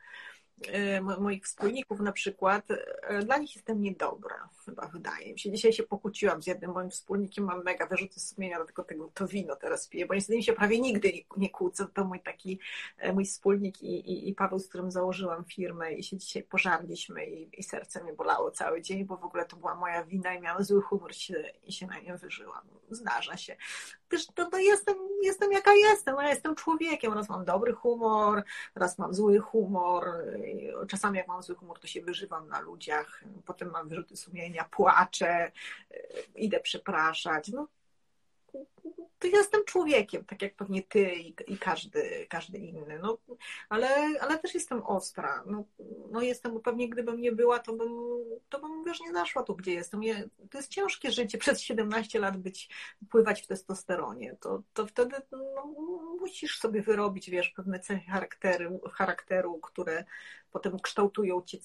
E, 0.69 1.01
moich 1.01 1.45
wspólników 1.45 2.01
na 2.01 2.13
przykład, 2.13 2.71
e, 2.71 3.23
dla 3.23 3.39
nich 3.39 3.57
jestem 3.57 3.83
niedobra, 3.83 4.49
chyba 4.65 4.87
wydaje 4.87 5.33
mi 5.33 5.39
się. 5.39 5.51
Dzisiaj 5.51 5.73
się 5.73 5.83
pokłóciłam 5.83 6.43
z 6.43 6.47
jednym 6.47 6.73
moim 6.73 6.91
wspólnikiem, 6.91 7.45
mam 7.45 7.65
mega 7.65 7.87
wyrzuty 7.87 8.21
sumienia, 8.21 8.57
dlatego 8.57 8.85
tego, 8.85 9.11
to 9.15 9.27
wino 9.29 9.57
teraz 9.57 9.89
piję, 9.89 10.07
bo 10.07 10.15
niestety 10.15 10.43
się 10.43 10.53
prawie 10.53 10.81
nigdy 10.81 11.13
nie, 11.13 11.23
nie 11.37 11.51
kłócę. 11.51 11.87
To 11.95 12.05
mój 12.05 12.21
taki, 12.21 12.61
e, 12.99 13.13
mój 13.13 13.25
wspólnik 13.25 13.83
i, 13.83 14.11
i, 14.11 14.29
i 14.29 14.35
Paweł, 14.35 14.59
z 14.59 14.69
którym 14.69 14.91
założyłam 14.91 15.45
firmę 15.45 15.93
i 15.93 16.03
się 16.03 16.17
dzisiaj 16.17 16.43
pożarliśmy 16.43 17.27
i, 17.27 17.61
i 17.61 17.63
serce 17.63 18.05
mnie 18.05 18.13
bolało 18.13 18.51
cały 18.51 18.83
dzień, 18.83 19.05
bo 19.05 19.17
w 19.17 19.25
ogóle 19.25 19.45
to 19.45 19.57
była 19.57 19.75
moja 19.75 20.05
wina 20.05 20.35
i 20.35 20.41
miałam 20.41 20.65
zły 20.65 20.83
humor 20.83 21.15
się, 21.15 21.53
i 21.65 21.73
się 21.73 21.87
na 21.87 22.01
nią 22.01 22.17
wyżyłam. 22.17 22.69
Zdarza 22.91 23.37
się. 23.37 23.57
Wiesz, 24.13 24.27
to, 24.27 24.51
to 24.51 24.59
jestem, 24.59 24.97
jestem 25.23 25.53
jaka 25.53 25.73
jestem, 25.73 26.17
ja 26.17 26.29
jestem 26.29 26.55
człowiekiem, 26.55 27.13
raz 27.13 27.29
mam 27.29 27.45
dobry 27.45 27.73
humor, 27.73 28.43
raz 28.75 28.99
mam 28.99 29.15
zły 29.15 29.39
humor, 29.39 30.11
czasami 30.89 31.19
jak 31.19 31.29
mam 31.29 31.43
zły 31.43 31.55
humor, 31.55 31.79
to 31.81 31.87
się 31.87 32.03
wyżywam 32.03 32.49
na 32.49 32.61
ludziach, 32.61 33.25
potem 33.45 33.71
mam 33.71 33.89
wyrzuty 33.89 34.17
sumienia, 34.17 34.65
płaczę, 34.71 35.53
idę 36.35 36.61
przepraszać. 36.61 37.49
No, 37.49 37.69
to 39.19 39.27
jestem 39.27 39.65
człowiekiem, 39.65 40.25
tak 40.25 40.43
jak 40.43 40.55
pewnie 40.55 40.83
ty 40.83 41.15
i, 41.15 41.35
i, 41.47 41.59
każdy, 41.59 42.27
każdy 42.29 42.59
inny, 42.59 42.99
no, 43.03 43.19
ale, 43.69 43.89
ale 44.21 44.39
też 44.39 44.55
jestem 44.55 44.83
ostra. 44.83 45.43
No, 45.47 45.65
no 46.11 46.23
jestem, 46.23 46.53
bo 46.53 46.61
pewnie 46.61 46.89
gdybym 46.89 47.21
nie 47.21 47.33
była, 47.33 47.59
to 47.59 47.73
bym, 47.73 47.91
to 48.49 48.61
bym 48.61 48.83
już 48.87 49.01
nie 49.01 49.13
zaszła 49.13 49.43
tu, 49.43 49.57
gdzie 49.57 49.75
jestem. 49.75 50.01
to 50.51 50.59
jest 50.59 50.71
ciężkie 50.71 51.13
życie, 51.13 51.39
przez 51.39 51.61
17 51.61 52.19
lat 52.19 52.37
być, 52.37 52.69
pływać 53.11 53.43
w 53.43 53.47
testosteronie. 53.47 54.37
To, 54.41 54.63
to 54.75 54.87
wtedy 54.87 55.17
no, 55.33 55.67
musisz 56.21 56.59
sobie 56.59 56.83
wyrobić, 56.83 57.31
wiesz, 57.31 57.49
pewne 57.49 57.81
cechy 57.81 58.11
charakteru, 58.11 58.81
charakteru 58.93 59.61
które 59.61 60.05
potem 60.51 60.81
kształtują 60.81 61.43
cię, 61.43 61.59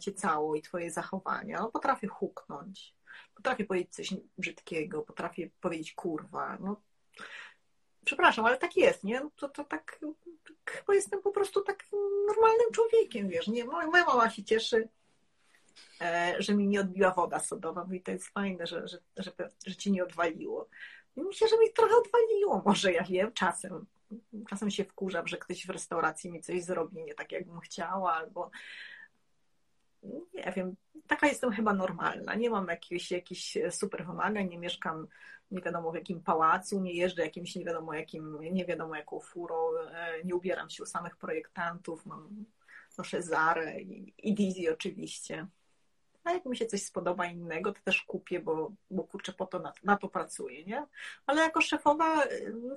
cię 0.00 0.12
cało 0.12 0.54
i 0.54 0.62
twoje 0.62 0.90
zachowania. 0.90 1.60
No, 1.60 1.70
potrafię 1.70 2.08
huknąć 2.08 2.94
potrafię 3.34 3.64
powiedzieć 3.64 3.94
coś 3.94 4.14
brzydkiego, 4.38 5.02
potrafię 5.02 5.50
powiedzieć 5.60 5.92
kurwa. 5.94 6.58
No, 6.60 6.80
przepraszam, 8.04 8.44
ale 8.44 8.56
tak 8.56 8.76
jest, 8.76 9.04
nie? 9.04 9.22
To, 9.36 9.48
to 9.48 9.64
tak, 9.64 10.00
chyba 10.66 10.94
jestem 10.94 11.22
po 11.22 11.30
prostu 11.30 11.60
tak 11.60 11.84
normalnym 12.26 12.72
człowiekiem, 12.72 13.28
wiesz, 13.28 13.48
nie? 13.48 13.64
Moja 13.64 13.86
mama 13.86 14.30
się 14.30 14.44
cieszy, 14.44 14.88
e, 16.00 16.34
że 16.38 16.54
mi 16.54 16.68
nie 16.68 16.80
odbiła 16.80 17.10
woda 17.10 17.40
sodowa, 17.40 17.88
i 17.92 18.00
to 18.00 18.10
jest 18.10 18.28
fajne, 18.28 18.66
że, 18.66 18.88
że, 18.88 18.98
że, 19.16 19.32
że 19.66 19.76
ci 19.76 19.92
nie 19.92 20.04
odwaliło. 20.04 20.68
Myślę, 21.16 21.48
że 21.48 21.58
mi 21.58 21.72
trochę 21.72 21.96
odwaliło, 21.96 22.62
może 22.64 22.92
ja 22.92 23.04
wiem, 23.04 23.32
czasem. 23.32 23.86
Czasem 24.50 24.70
się 24.70 24.84
wkurzam, 24.84 25.26
że 25.26 25.36
ktoś 25.36 25.66
w 25.66 25.70
restauracji 25.70 26.32
mi 26.32 26.40
coś 26.40 26.62
zrobi 26.62 27.04
nie 27.04 27.14
tak, 27.14 27.32
jakbym 27.32 27.60
chciała, 27.60 28.14
albo 28.14 28.50
nie 30.34 30.52
wiem, 30.56 30.76
taka 31.06 31.26
jestem 31.26 31.52
chyba 31.52 31.74
normalna. 31.74 32.34
Nie 32.34 32.50
mam 32.50 32.68
jakichś, 32.68 33.10
jakichś 33.10 33.58
super 33.70 34.06
wymagań, 34.06 34.48
nie 34.48 34.58
mieszkam 34.58 35.06
nie 35.52 35.62
wiadomo 35.62 35.92
w 35.92 35.94
jakim 35.94 36.22
pałacu, 36.22 36.80
nie 36.80 36.92
jeżdżę 36.92 37.22
jakimś 37.22 37.56
nie 37.56 37.64
wiadomo 37.64 37.94
jakim, 37.94 38.38
nie 38.52 38.64
wiadomo 38.64 38.96
jaką 38.96 39.20
furą, 39.20 39.76
e, 39.76 40.24
nie 40.24 40.34
ubieram 40.34 40.70
się 40.70 40.82
u 40.82 40.86
samych 40.86 41.16
projektantów, 41.16 42.06
mam, 42.06 42.44
noszę 42.98 43.22
Zarę 43.22 43.80
i, 43.80 44.14
i 44.18 44.34
Dizzy 44.34 44.72
oczywiście. 44.72 45.46
A 46.24 46.32
jak 46.32 46.46
mi 46.46 46.56
się 46.56 46.66
coś 46.66 46.82
spodoba 46.82 47.26
innego, 47.26 47.72
to 47.72 47.80
też 47.84 48.02
kupię, 48.02 48.40
bo, 48.40 48.72
bo 48.90 49.04
kurczę, 49.04 49.32
po 49.32 49.46
to 49.46 49.58
na, 49.58 49.72
na 49.84 49.96
to 49.96 50.08
pracuję, 50.08 50.64
nie? 50.64 50.86
Ale 51.26 51.42
jako 51.42 51.60
szefowa, 51.60 52.24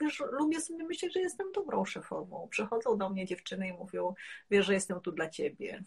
wiesz, 0.01 0.23
lubię 0.31 0.61
sobie 0.61 0.83
myśleć, 0.83 1.13
że 1.13 1.19
jestem 1.19 1.51
dobrą 1.51 1.85
szefową. 1.85 2.47
Przychodzą 2.51 2.97
do 2.97 3.09
mnie 3.09 3.25
dziewczyny 3.25 3.67
i 3.67 3.73
mówią, 3.73 4.13
wiesz, 4.51 4.65
że 4.65 4.73
jestem 4.73 5.01
tu 5.01 5.11
dla 5.11 5.29
ciebie 5.29 5.83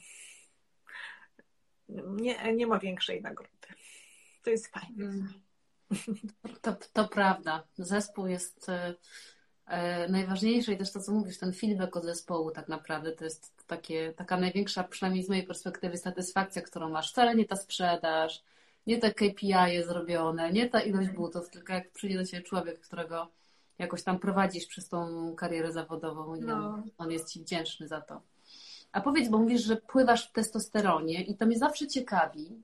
nie, 1.89 2.55
nie 2.55 2.66
ma 2.66 2.78
większej 2.78 3.22
nagrody. 3.22 3.68
To 4.43 4.51
jest 4.51 4.66
fajne. 4.66 5.05
Mm. 5.05 5.32
To, 6.62 6.76
to 6.93 7.09
prawda. 7.09 7.64
Zespół 7.78 8.26
jest 8.26 8.68
e, 8.68 8.95
e, 9.66 10.09
najważniejszy 10.09 10.72
i 10.72 10.76
też 10.76 10.93
to, 10.93 11.01
co 11.01 11.12
mówisz, 11.12 11.39
ten 11.39 11.53
feedback 11.53 11.97
od 11.97 12.05
zespołu 12.05 12.51
tak 12.51 12.68
naprawdę 12.68 13.12
to 13.12 13.24
jest 13.24 13.66
takie, 13.66 14.12
taka 14.16 14.36
największa, 14.36 14.84
przynajmniej 14.84 15.24
z 15.24 15.28
mojej 15.28 15.47
perspektywy, 15.47 15.97
satysfakcja, 15.97 16.62
którą 16.62 16.89
masz. 16.89 17.11
Wcale 17.11 17.34
nie 17.34 17.45
ta 17.45 17.57
sprzedaż, 17.57 18.43
nie 18.86 18.99
te 18.99 19.14
KPI 19.14 19.82
zrobione, 19.86 20.53
nie 20.53 20.68
ta 20.68 20.80
ilość 20.80 21.11
butów, 21.11 21.51
tylko 21.51 21.72
jak 21.72 21.91
przyjdzie 21.91 22.18
do 22.18 22.26
Ciebie 22.26 22.43
człowiek, 22.43 22.80
którego 22.80 23.28
jakoś 23.78 24.03
tam 24.03 24.18
prowadzisz 24.18 24.66
przez 24.66 24.89
tą 24.89 25.34
karierę 25.36 25.72
zawodową 25.72 26.34
i 26.34 26.41
no. 26.41 26.82
on 26.99 27.11
jest 27.11 27.32
Ci 27.32 27.41
wdzięczny 27.41 27.89
za 27.89 28.01
to. 28.01 28.20
A 28.93 29.01
powiedz, 29.01 29.28
bo 29.28 29.39
mówisz, 29.39 29.64
że 29.64 29.76
pływasz 29.76 30.28
w 30.28 30.32
testosteronie 30.32 31.24
i 31.24 31.36
to 31.36 31.47
mnie 31.47 31.59
zawsze 31.59 31.86
ciekawi, 31.86 32.62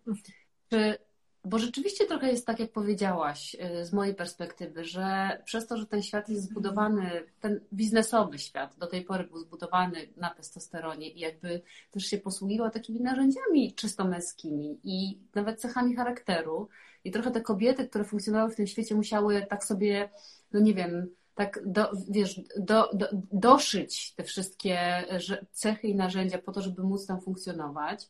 czy, 0.70 0.98
bo 1.44 1.58
rzeczywiście 1.58 2.06
trochę 2.06 2.30
jest 2.30 2.46
tak, 2.46 2.60
jak 2.60 2.72
powiedziałaś, 2.72 3.56
y, 3.80 3.84
z 3.84 3.92
mojej 3.92 4.14
perspektywy, 4.14 4.84
że 4.84 5.38
przez 5.44 5.66
to, 5.66 5.76
że 5.76 5.86
ten 5.86 6.02
świat 6.02 6.28
jest 6.28 6.42
zbudowany, 6.42 7.24
ten 7.40 7.60
biznesowy 7.72 8.38
świat 8.38 8.76
do 8.78 8.86
tej 8.86 9.04
pory 9.04 9.24
był 9.24 9.38
zbudowany 9.38 10.08
na 10.16 10.30
testosteronie 10.30 11.10
i 11.10 11.18
jakby 11.20 11.62
też 11.90 12.04
się 12.04 12.18
posługiwał 12.18 12.70
takimi 12.70 13.00
narzędziami 13.00 13.74
czysto 13.74 14.04
męskimi 14.04 14.80
i 14.84 15.18
nawet 15.34 15.60
cechami 15.60 15.96
charakteru. 15.96 16.68
I 17.04 17.10
trochę 17.10 17.30
te 17.30 17.40
kobiety, 17.40 17.88
które 17.88 18.04
funkcjonowały 18.04 18.50
w 18.50 18.56
tym 18.56 18.66
świecie, 18.66 18.94
musiały 18.94 19.46
tak 19.50 19.64
sobie, 19.64 20.10
no 20.52 20.60
nie 20.60 20.74
wiem, 20.74 21.14
tak, 21.34 21.60
do, 21.66 21.90
wiesz, 22.10 22.40
do, 22.56 22.90
do, 22.92 23.08
doszyć 23.32 24.14
te 24.14 24.24
wszystkie 24.24 25.04
cechy 25.52 25.88
i 25.88 25.94
narzędzia 25.94 26.38
po 26.38 26.52
to, 26.52 26.62
żeby 26.62 26.82
móc 26.82 27.06
tam 27.06 27.20
funkcjonować. 27.20 28.08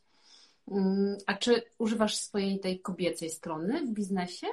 Mm, 0.71 1.19
a 1.27 1.35
czy 1.35 1.63
używasz 1.79 2.17
swojej 2.17 2.61
tej 2.61 2.81
kobiecej 2.81 3.31
strony 3.31 3.87
w 3.87 3.91
biznesie? 3.91 4.47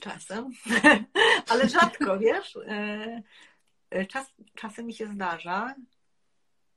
Czasem, 0.00 0.50
ale 1.50 1.68
rzadko, 1.68 2.18
wiesz. 2.18 2.56
E, 2.56 3.22
e, 3.90 4.06
czas, 4.06 4.26
czasem 4.54 4.86
mi 4.86 4.94
się 4.94 5.06
zdarza. 5.06 5.74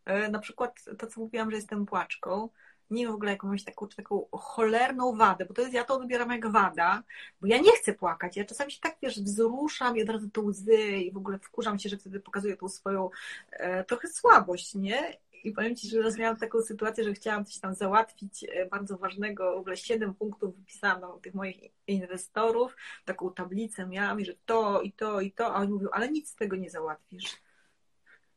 E, 0.06 0.30
na 0.30 0.40
przykład 0.40 0.86
to, 0.98 1.08
co 1.08 1.22
mówiłam, 1.22 1.52
że 1.52 1.58
jestem 1.58 1.86
płaczką 1.86 2.50
nie 2.92 3.08
w 3.08 3.12
ogóle 3.12 3.32
jakąś 3.32 3.64
taką, 3.64 3.88
taką 3.88 4.26
cholerną 4.32 5.16
wadę, 5.16 5.46
bo 5.46 5.54
to 5.54 5.62
jest, 5.62 5.74
ja 5.74 5.84
to 5.84 5.96
odbieram 5.96 6.32
jak 6.32 6.52
wada, 6.52 7.04
bo 7.42 7.48
ja 7.48 7.58
nie 7.58 7.72
chcę 7.72 7.94
płakać, 7.94 8.38
ja 8.38 8.46
czasami 8.46 8.72
się 8.72 8.80
tak, 8.80 8.98
wiesz, 9.02 9.20
wzruszam 9.22 9.98
i 9.98 10.04
od 10.04 10.10
razu 10.10 10.30
to 10.30 10.42
łzy 10.42 10.82
i 10.82 11.12
w 11.12 11.18
ogóle 11.18 11.40
wkurzam 11.40 11.80
się, 11.80 11.90
że 11.90 11.98
wtedy 11.98 12.20
pokazuję 12.20 12.58
tą 12.58 12.70
swoją 12.70 13.10
e, 13.52 13.84
trochę 13.84 14.08
słabość, 14.08 14.76
nie? 14.76 15.18
I 15.44 15.52
powiem 15.52 15.76
Ci, 15.76 15.90
że 15.90 16.02
raz 16.02 16.18
miałam 16.18 16.38
taką 16.38 16.62
sytuację, 16.62 17.04
że 17.04 17.14
chciałam 17.14 17.46
coś 17.46 17.60
tam 17.60 17.76
załatwić 17.76 18.46
e, 18.50 18.66
bardzo 18.66 18.98
ważnego, 18.98 19.56
w 19.56 19.58
ogóle 19.58 19.78
siedem 19.78 20.14
punktów 20.14 20.58
wypisałam 20.58 21.02
na 21.02 21.08
tych 21.22 21.34
moich 21.34 21.58
inwestorów, 21.88 22.76
taką 23.06 23.34
tablicę 23.34 23.88
miałam 23.88 24.20
i 24.20 24.26
że 24.26 24.34
to 24.46 24.82
i 24.82 24.92
to 24.92 25.22
i 25.22 25.32
to, 25.32 25.56
a 25.56 25.60
oni 25.60 25.74
mówią, 25.74 25.90
ale 25.92 26.12
nic 26.12 26.30
z 26.30 26.36
tego 26.36 26.56
nie 26.56 26.70
załatwisz 26.70 27.42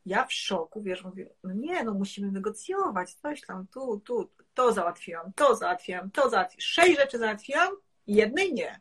ja 0.07 0.27
w 0.27 0.33
szoku, 0.33 0.83
wiesz, 0.83 1.05
mówię, 1.05 1.31
no 1.43 1.53
nie, 1.53 1.85
no 1.85 1.95
musimy 1.95 2.33
negocjować, 2.33 3.15
coś 3.15 3.41
tam, 3.41 3.67
tu, 3.67 4.01
tu, 4.01 4.31
to 4.55 4.73
załatwiłam, 4.73 5.33
to 5.33 5.57
załatwiłam, 5.57 6.11
to 6.11 6.31
załatwiłam. 6.31 6.61
Sześć 6.61 6.97
rzeczy 6.99 7.19
załatwiłam, 7.19 7.69
jednej 8.07 8.55
nie. 8.55 8.81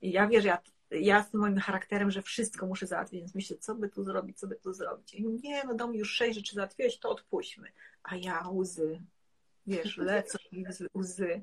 I 0.00 0.12
ja 0.12 0.28
wiesz, 0.28 0.44
ja, 0.44 0.58
ja 0.90 1.22
z 1.22 1.34
moim 1.34 1.58
charakterem, 1.58 2.10
że 2.10 2.22
wszystko 2.22 2.66
muszę 2.66 2.86
załatwić, 2.86 3.20
więc 3.20 3.34
myślę, 3.34 3.56
co 3.58 3.74
by 3.74 3.88
tu 3.88 4.04
zrobić, 4.04 4.38
co 4.38 4.46
by 4.46 4.56
tu 4.56 4.72
zrobić. 4.72 5.14
I 5.14 5.26
nie, 5.26 5.64
no 5.64 5.74
do 5.74 5.88
mnie 5.88 5.98
już 5.98 6.12
sześć 6.12 6.36
rzeczy 6.38 6.54
załatwiłeś, 6.54 6.98
to 6.98 7.10
odpuśćmy. 7.10 7.72
A 8.02 8.16
ja 8.16 8.48
łzy, 8.48 9.02
wiesz, 9.66 9.96
lecą 10.12 10.38
mi 10.52 10.64
łzy. 10.94 11.42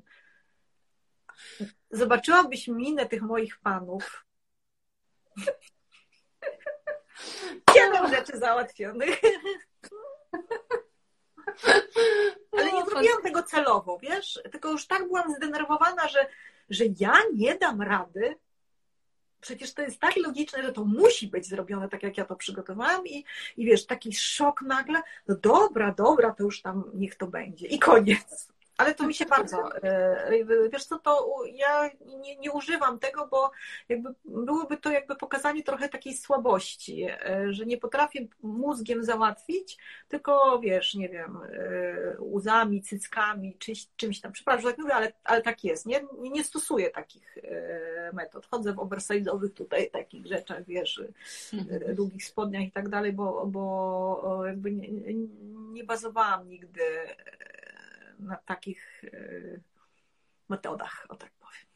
zobaczyłabyś 1.90 2.68
minę 2.68 3.06
tych 3.06 3.22
moich 3.22 3.58
panów. 3.58 4.26
Siedem 7.74 8.08
rzeczy 8.08 8.38
załatwionych. 8.38 9.20
Ale 12.52 12.72
nie 12.72 12.84
zrobiłam 12.84 13.22
tego 13.22 13.42
celowo, 13.42 13.98
wiesz? 13.98 14.40
Tylko 14.52 14.70
już 14.70 14.86
tak 14.86 15.06
byłam 15.06 15.34
zdenerwowana, 15.34 16.08
że, 16.08 16.26
że 16.70 16.84
ja 16.98 17.14
nie 17.34 17.54
dam 17.54 17.82
rady. 17.82 18.36
Przecież 19.40 19.74
to 19.74 19.82
jest 19.82 20.00
tak 20.00 20.16
logiczne, 20.16 20.62
że 20.62 20.72
to 20.72 20.84
musi 20.84 21.28
być 21.28 21.46
zrobione 21.46 21.88
tak, 21.88 22.02
jak 22.02 22.18
ja 22.18 22.24
to 22.24 22.36
przygotowałam, 22.36 23.06
i, 23.06 23.24
i 23.56 23.66
wiesz, 23.66 23.86
taki 23.86 24.12
szok 24.12 24.62
nagle. 24.62 25.02
No 25.28 25.36
dobra, 25.36 25.92
dobra, 25.92 26.34
to 26.34 26.44
już 26.44 26.62
tam 26.62 26.84
niech 26.94 27.14
to 27.14 27.26
będzie. 27.26 27.66
I 27.66 27.78
koniec. 27.78 28.48
Ale 28.76 28.94
to 28.94 29.06
mi 29.06 29.14
się 29.14 29.26
bardzo, 29.26 29.82
e, 29.82 30.68
wiesz 30.72 30.84
co, 30.84 30.98
to 30.98 31.42
ja 31.52 31.90
nie, 32.06 32.36
nie, 32.36 32.52
używam 32.52 32.98
tego, 32.98 33.28
bo 33.30 33.50
jakby 33.88 34.14
byłoby 34.24 34.76
to 34.76 34.90
jakby 34.90 35.16
pokazanie 35.16 35.62
trochę 35.62 35.88
takiej 35.88 36.16
słabości, 36.16 37.06
że 37.50 37.66
nie 37.66 37.78
potrafię 37.78 38.26
mózgiem 38.42 39.04
załatwić, 39.04 39.78
tylko 40.08 40.60
wiesz, 40.60 40.94
nie 40.94 41.08
wiem, 41.08 41.38
łzami, 42.18 42.82
cyckami, 42.82 43.56
czyś, 43.58 43.86
czymś 43.96 44.20
tam. 44.20 44.32
Przepraszam, 44.32 44.62
że 44.62 44.68
tak 44.68 44.78
mówię, 44.78 44.94
ale, 44.94 45.12
ale 45.24 45.42
tak 45.42 45.64
jest. 45.64 45.86
Nie, 45.86 46.00
nie 46.18 46.44
stosuję 46.44 46.90
takich 46.90 47.38
metod. 48.12 48.46
Chodzę 48.46 48.72
w 48.72 48.76
oversize'owych 48.76 49.50
tutaj 49.50 49.90
takich 49.90 50.26
rzeczach, 50.26 50.64
wiesz, 50.64 51.02
mhm. 51.52 51.94
długich 51.94 52.24
spodniach 52.24 52.62
i 52.62 52.72
tak 52.72 52.88
dalej, 52.88 53.12
bo, 53.12 53.46
bo 53.46 54.42
jakby 54.46 54.72
nie, 54.72 54.88
nie 55.72 55.84
bazowałam 55.84 56.48
nigdy 56.48 56.82
na 58.18 58.36
takich 58.36 59.04
e, 59.04 59.60
metodach, 60.48 61.06
o 61.08 61.16
tak 61.16 61.30
powiem. 61.30 61.66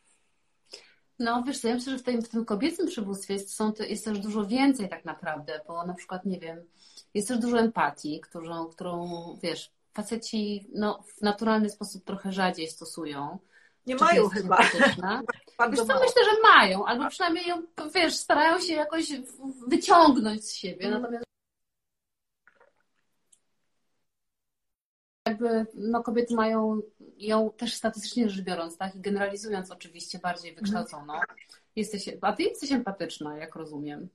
No 1.18 1.42
wiesz 1.46 1.58
co, 1.60 1.68
ja 1.68 1.74
myślę, 1.74 1.92
że 1.92 1.98
w 1.98 2.02
tym, 2.02 2.22
w 2.22 2.28
tym 2.28 2.44
kobiecym 2.44 2.86
przywództwie 2.86 3.34
jest, 3.34 3.54
są, 3.54 3.72
jest 3.88 4.04
też 4.04 4.18
dużo 4.18 4.46
więcej 4.46 4.88
tak 4.88 5.04
naprawdę, 5.04 5.60
bo 5.66 5.86
na 5.86 5.94
przykład, 5.94 6.24
nie 6.24 6.40
wiem, 6.40 6.64
jest 7.14 7.28
też 7.28 7.38
dużo 7.38 7.58
empatii, 7.58 8.20
którą, 8.20 8.66
którą 8.66 9.08
wiesz, 9.42 9.70
faceci 9.92 10.66
no, 10.74 11.02
w 11.16 11.22
naturalny 11.22 11.70
sposób 11.70 12.04
trochę 12.04 12.32
rzadziej 12.32 12.68
stosują. 12.68 13.38
Nie 13.86 13.96
mają 13.96 14.28
chyba. 14.28 14.58
Wiesz 15.70 15.80
co, 15.80 15.94
myślę, 15.94 16.24
że 16.24 16.42
mają, 16.42 16.86
albo 16.86 17.08
przynajmniej 17.08 17.46
ją, 17.46 17.62
wiesz, 17.94 18.16
starają 18.16 18.60
się 18.60 18.72
jakoś 18.72 19.12
wyciągnąć 19.66 20.44
z 20.44 20.54
siebie. 20.54 20.86
Mm. 20.86 21.00
Natomiast 21.00 21.24
jakby 25.28 25.66
no, 25.74 26.02
kobiety 26.02 26.34
mają 26.34 26.80
ją 27.18 27.50
też 27.50 27.74
statystycznie 27.74 28.30
rzecz 28.30 28.44
biorąc, 28.44 28.76
tak, 28.76 28.96
i 28.96 29.00
generalizując 29.00 29.70
oczywiście 29.70 30.18
bardziej 30.18 30.54
wykształconą. 30.54 31.12
Jesteś, 31.76 32.10
a 32.20 32.32
ty 32.32 32.42
jesteś 32.42 32.72
empatyczna, 32.72 33.36
jak 33.36 33.54
rozumiem. 33.54 34.08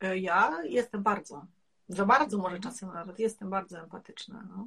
E, 0.00 0.18
ja 0.18 0.62
jestem 0.64 1.02
bardzo. 1.02 1.46
Za 1.88 2.06
bardzo 2.06 2.38
może 2.38 2.60
czasem 2.60 2.92
nawet 2.94 3.18
jestem 3.18 3.50
bardzo 3.50 3.78
empatyczna. 3.78 4.46
No. 4.48 4.66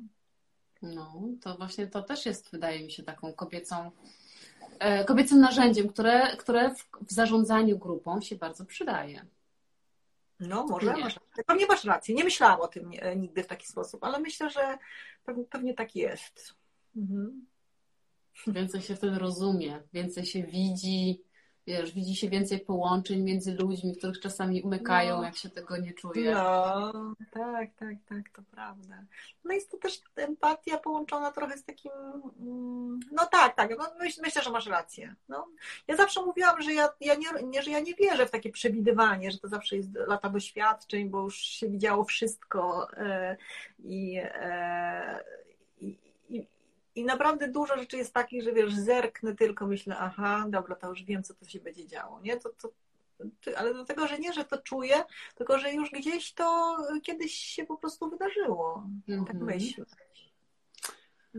no, 0.82 1.22
to 1.42 1.56
właśnie 1.58 1.88
to 1.88 2.04
też 2.04 2.26
jest, 2.26 2.52
wydaje 2.52 2.84
mi 2.84 2.92
się, 2.92 3.04
taką 3.04 3.34
kobiecą, 3.34 3.92
e, 4.80 5.06
kobiecym 5.06 5.40
narzędziem, 5.40 5.88
które, 5.88 6.38
które 6.38 6.76
w, 6.76 6.88
w 7.02 7.12
zarządzaniu 7.12 7.78
grupą 7.78 8.22
się 8.22 8.36
bardzo 8.36 8.66
przydaje. 8.66 9.26
No, 10.40 10.66
może 10.66 10.94
nie. 10.94 11.04
masz, 11.04 11.20
pewnie 11.46 11.66
masz 11.66 11.84
rację. 11.84 12.16
Nie 12.16 12.24
myślałam 12.24 12.62
o 12.62 12.68
tym 12.68 12.92
e, 13.00 13.16
nigdy 13.16 13.44
w 13.44 13.48
taki 13.48 13.68
sposób, 13.68 14.04
ale 14.04 14.20
myślę, 14.20 14.50
że 14.50 14.78
pewnie, 15.26 15.44
pewnie 15.46 15.74
tak 15.74 15.96
jest. 15.96 16.56
Mhm. 16.96 17.46
Więcej 18.48 18.82
się 18.82 18.96
wtedy 18.96 19.20
rozumie, 19.20 19.84
więcej 19.94 20.26
się 20.26 20.44
widzi, 20.44 21.24
wiesz, 21.68 21.92
widzi 21.92 22.16
się 22.16 22.30
więcej 22.30 22.60
połączeń 22.60 23.22
między 23.22 23.54
ludźmi, 23.54 23.96
których 23.98 24.20
czasami 24.20 24.62
umykają, 24.62 25.18
no, 25.18 25.24
jak 25.24 25.38
się 25.38 25.50
tego 25.50 25.78
nie 25.78 25.94
czuje. 25.94 26.32
No, 26.32 26.92
tak, 27.32 27.70
tak, 27.80 27.96
tak, 28.10 28.30
to 28.36 28.42
prawda. 28.52 29.04
No 29.46 29.54
jest 29.54 29.72
to 29.72 29.78
też 29.78 30.02
empatia 30.16 30.78
połączona 30.78 31.32
trochę 31.32 31.58
z 31.58 31.66
takim, 31.66 31.92
mm, 32.40 33.00
no 33.12 33.26
tak, 33.26 33.56
tak, 33.56 33.78
no 33.78 33.86
myśl, 34.00 34.22
myślę, 34.24 34.42
że 34.42 34.52
masz 34.52 34.68
rację. 34.68 35.16
No, 35.30 35.48
ja 35.88 35.96
zawsze 35.96 36.26
mówiłam, 36.26 36.62
że 36.62 36.74
ja, 36.74 36.90
ja 37.02 37.16
nie, 37.16 37.28
nie, 37.44 37.64
że 37.64 37.72
ja 37.72 37.80
nie 37.80 37.96
wierzę 37.96 38.26
w 38.26 38.32
takie 38.32 38.50
przewidywanie, 38.50 39.32
że 39.32 39.38
to 39.38 39.48
zawsze 39.48 39.76
jest 39.76 39.90
lata 40.08 40.30
doświadczeń, 40.30 41.10
bo 41.10 41.22
już 41.22 41.38
się 41.38 41.70
widziało 41.70 42.04
wszystko 42.04 42.88
e, 42.98 43.38
i, 43.80 44.20
e, 44.24 45.24
i, 45.47 45.47
i 46.98 47.06
naprawdę 47.06 47.48
dużo 47.48 47.78
rzeczy 47.78 47.98
jest 47.98 48.14
takich, 48.14 48.44
że 48.44 48.54
wiesz, 48.54 48.74
zerknę 48.74 49.36
tylko, 49.36 49.68
myślę, 49.68 49.98
aha, 50.00 50.46
dobra, 50.50 50.76
to 50.76 50.90
już 50.90 51.04
wiem, 51.04 51.24
co 51.24 51.34
to 51.34 51.46
się 51.46 51.60
będzie 51.60 51.88
działo, 51.88 52.22
nie? 52.22 52.38
To, 52.38 52.50
to, 52.50 52.70
ale 53.58 53.74
do 53.74 53.86
tego, 53.86 54.08
że 54.08 54.20
nie, 54.20 54.34
że 54.34 54.46
to 54.46 54.58
czuję, 54.58 55.04
tylko 55.36 55.60
że 55.60 55.74
już 55.74 55.92
gdzieś 55.92 56.34
to 56.34 56.78
kiedyś 57.04 57.34
się 57.34 57.66
po 57.66 57.78
prostu 57.78 58.10
wydarzyło. 58.10 58.84
Mm 59.08 59.22
-hmm. 59.22 59.28
Tak 59.28 59.36
mhm. 59.36 59.46
myślę. 59.46 59.86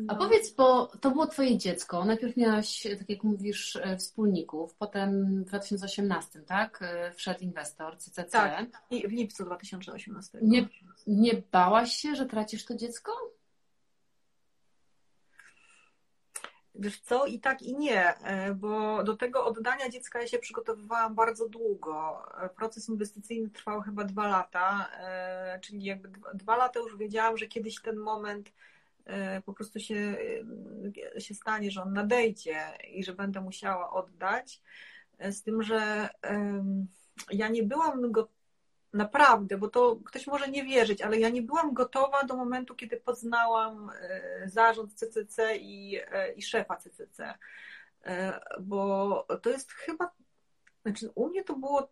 A 0.09 0.15
powiedz, 0.15 0.51
bo 0.51 0.87
to 0.87 1.11
było 1.11 1.27
twoje 1.27 1.59
dziecko. 1.59 2.05
Najpierw 2.05 2.37
miałaś, 2.37 2.83
tak 2.99 3.11
jak 3.11 3.25
mówisz, 3.25 3.77
e, 3.77 3.97
wspólników, 3.97 4.75
potem 4.75 5.43
w 5.45 5.47
2018, 5.47 6.41
tak? 6.41 6.79
E, 6.83 7.13
wszedł 7.13 7.41
inwestor, 7.41 7.99
CCC. 7.99 8.31
Tak, 8.31 8.67
i 8.91 9.09
w 9.09 9.13
lipcu 9.13 9.45
2018. 9.45 10.39
Nie, 10.43 10.69
nie 11.07 11.43
bałaś 11.53 11.93
się, 11.93 12.17
że 12.17 12.27
tracisz 12.27 12.65
to 12.65 12.77
dziecko? 12.77 13.13
Wiesz 16.81 17.01
co, 17.01 17.27
i 17.27 17.41
tak 17.41 17.63
i 17.63 17.77
nie, 17.77 18.15
e, 18.17 18.55
bo 18.55 19.05
do 19.05 19.17
tego 19.17 19.47
oddania 19.47 19.89
dziecka 19.89 20.21
ja 20.21 20.27
się 20.29 20.39
przygotowywałam 20.39 21.15
bardzo 21.15 21.49
długo. 21.49 22.23
E, 22.43 22.49
proces 22.49 22.89
inwestycyjny 22.89 23.51
trwał 23.51 23.81
chyba 23.81 24.05
dwa 24.05 24.29
lata, 24.29 24.89
e, 25.01 25.61
czyli 25.61 25.85
jakby 25.85 26.11
dwa 26.35 26.57
lata 26.57 26.81
już 26.81 26.97
wiedziałam, 26.97 27.37
że 27.37 27.47
kiedyś 27.47 27.81
ten 27.83 27.97
moment 27.97 28.53
po 29.45 29.53
prostu 29.53 29.81
się, 29.81 30.17
się 31.19 31.35
stanie, 31.35 31.71
że 31.71 31.83
on 31.83 31.93
nadejdzie 31.93 32.59
i 32.93 33.05
że 33.05 33.13
będę 33.13 33.41
musiała 33.41 33.93
oddać. 33.93 34.63
Z 35.31 35.43
tym, 35.43 35.63
że 35.63 36.09
ja 37.31 37.49
nie 37.49 37.63
byłam 37.63 38.13
gotowa 38.13 38.38
Naprawdę, 38.93 39.59
bo 39.59 39.69
to 39.69 39.99
ktoś 40.05 40.27
może 40.27 40.49
nie 40.49 40.65
wierzyć, 40.65 41.03
ale 41.03 41.19
ja 41.19 41.29
nie 41.29 41.43
byłam 41.43 41.75
gotowa 41.75 42.23
do 42.23 42.37
momentu, 42.37 42.75
kiedy 42.75 42.97
poznałam 42.97 43.91
e, 44.01 44.49
zarząd 44.49 44.95
CCC 44.95 45.57
i, 45.57 46.01
e, 46.13 46.33
i 46.33 46.43
szefa 46.43 46.77
CCC. 46.77 47.35
E, 48.05 48.41
bo 48.61 49.27
to 49.43 49.51
jest 49.51 49.73
chyba, 49.73 50.11
znaczy 50.83 51.11
u 51.15 51.29
mnie 51.29 51.45
to 51.45 51.57
było 51.57 51.89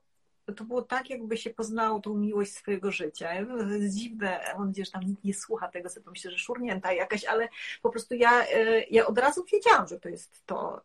to 0.57 0.65
było 0.65 0.83
tak, 0.83 1.11
jakby 1.11 1.37
się 1.37 1.51
poznało 1.51 2.01
tą 2.01 2.15
miłość 2.15 2.55
swojego 2.55 2.93
życia. 2.93 3.47
To 3.47 3.65
jest 3.65 3.97
dziwne, 3.97 4.41
mam 4.59 4.67
nadzieję, 4.67 4.85
że 4.85 4.93
tam 4.93 5.03
nikt 5.03 5.25
nie 5.25 5.35
słucha 5.35 5.69
tego, 5.69 5.89
sobie 5.89 6.11
myślę, 6.11 6.31
że 6.31 6.39
szurnięta 6.39 6.93
jakaś, 6.93 7.25
ale 7.25 7.49
po 7.83 7.91
prostu 7.91 8.15
ja, 8.15 8.47
ja 8.91 9.07
od 9.07 9.19
razu 9.19 9.45
wiedziałam, 9.53 9.89
że 9.89 10.01
to 10.01 10.09
jest 10.09 10.47
to 10.47 10.83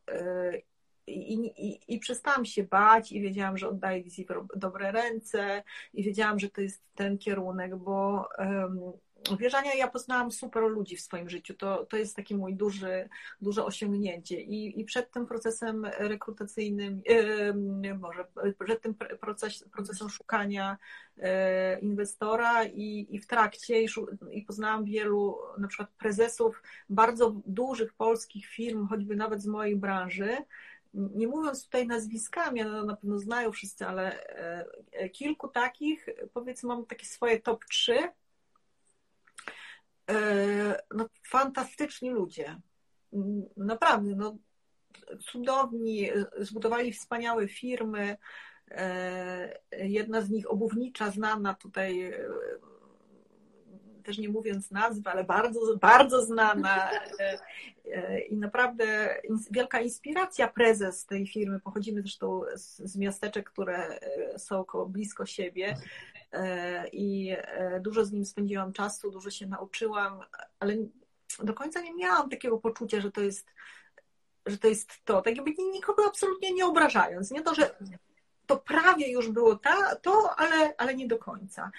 i, 1.07 1.33
i, 1.33 1.79
i 1.87 1.99
przestałam 1.99 2.45
się 2.45 2.63
bać 2.63 3.11
i 3.11 3.21
wiedziałam, 3.21 3.57
że 3.57 3.69
oddaję 3.69 4.03
wizji 4.03 4.27
dobre 4.55 4.91
ręce 4.91 5.63
i 5.93 6.03
wiedziałam, 6.03 6.39
że 6.39 6.49
to 6.49 6.61
jest 6.61 6.83
ten 6.95 7.17
kierunek, 7.17 7.75
bo 7.75 8.27
um, 8.37 8.79
wierzania 9.39 9.75
ja 9.75 9.87
poznałam 9.87 10.31
super 10.31 10.63
ludzi 10.63 10.95
w 10.95 11.01
swoim 11.01 11.29
życiu. 11.29 11.53
To, 11.53 11.85
to 11.85 11.97
jest 11.97 12.15
takie 12.15 12.37
mój 12.37 12.55
duży, 12.55 13.09
duże 13.41 13.65
osiągnięcie. 13.65 14.41
I, 14.41 14.79
I 14.79 14.85
przed 14.85 15.11
tym 15.11 15.25
procesem 15.25 15.85
rekrutacyjnym, 15.85 17.01
yy, 17.83 17.95
może 17.95 18.25
przed 18.65 18.81
tym 18.81 18.95
proces, 18.95 19.65
procesem 19.71 20.09
szukania 20.09 20.77
yy, 21.17 21.23
inwestora 21.81 22.65
i, 22.65 23.07
i 23.09 23.19
w 23.19 23.27
trakcie 23.27 23.81
i, 23.81 23.87
i 24.31 24.41
poznałam 24.41 24.85
wielu 24.85 25.37
na 25.57 25.67
przykład 25.67 25.89
prezesów 25.89 26.63
bardzo 26.89 27.35
dużych 27.45 27.93
polskich 27.93 28.45
firm, 28.45 28.87
choćby 28.87 29.15
nawet 29.15 29.41
z 29.41 29.47
mojej 29.47 29.75
branży, 29.75 30.37
nie 30.93 31.27
mówiąc 31.27 31.63
tutaj 31.63 31.87
nazwiskami, 31.87 32.63
no 32.63 32.85
na 32.85 32.95
pewno 32.95 33.19
znają 33.19 33.51
wszyscy, 33.51 33.87
ale 33.87 34.25
e, 34.91 35.09
kilku 35.09 35.47
takich, 35.47 36.05
powiedzmy, 36.33 36.67
mam 36.67 36.85
takie 36.85 37.05
swoje 37.05 37.41
top 37.41 37.65
3. 37.65 38.09
E, 40.09 40.81
no, 40.95 41.05
fantastyczni 41.27 42.09
ludzie. 42.09 42.61
Naprawdę, 43.57 44.15
no, 44.15 44.37
cudowni, 45.31 46.09
zbudowali 46.37 46.93
wspaniałe 46.93 47.47
firmy. 47.47 48.17
E, 48.71 49.59
jedna 49.71 50.21
z 50.21 50.29
nich 50.29 50.51
obuwnicza, 50.51 51.11
znana 51.11 51.53
tutaj 51.53 52.13
też 54.01 54.17
nie 54.17 54.29
mówiąc 54.29 54.71
nazwy, 54.71 55.09
ale 55.09 55.23
bardzo, 55.23 55.59
bardzo 55.77 56.25
znana 56.25 56.91
e, 56.91 57.39
e, 57.85 58.19
i 58.19 58.37
naprawdę 58.37 59.15
wielka 59.51 59.81
inspiracja 59.81 60.47
prezes 60.47 61.05
tej 61.05 61.27
firmy. 61.27 61.59
Pochodzimy 61.59 62.01
zresztą 62.01 62.41
z, 62.55 62.77
z 62.77 62.97
miasteczek, 62.97 63.49
które 63.49 63.87
e, 63.87 64.39
są 64.39 64.63
koło, 64.63 64.85
blisko 64.85 65.25
siebie 65.25 65.77
i 66.91 67.35
dużo 67.81 68.05
z 68.05 68.11
nim 68.11 68.25
spędziłam 68.25 68.73
czasu, 68.73 69.11
dużo 69.11 69.29
się 69.29 69.47
nauczyłam, 69.47 70.19
ale 70.59 70.75
do 71.43 71.53
końca 71.53 71.81
nie 71.81 71.93
miałam 71.93 72.29
takiego 72.29 72.57
poczucia, 72.57 73.01
że 73.01 73.11
to 73.11 73.21
jest 73.21 73.47
że 74.45 74.57
to 74.57 74.67
jest 74.67 75.05
to, 75.05 75.21
tak 75.21 75.35
jakby 75.35 75.51
nikogo 75.73 76.03
absolutnie 76.07 76.53
nie 76.53 76.65
obrażając. 76.65 77.31
Nie 77.31 77.41
to, 77.41 77.55
że 77.55 77.75
to 78.45 78.57
prawie 78.57 79.11
już 79.11 79.29
było 79.29 79.55
ta, 79.55 79.95
to, 79.95 80.35
ale, 80.37 80.73
ale 80.77 80.95
nie 80.95 81.07
do 81.07 81.17
końca. 81.17 81.71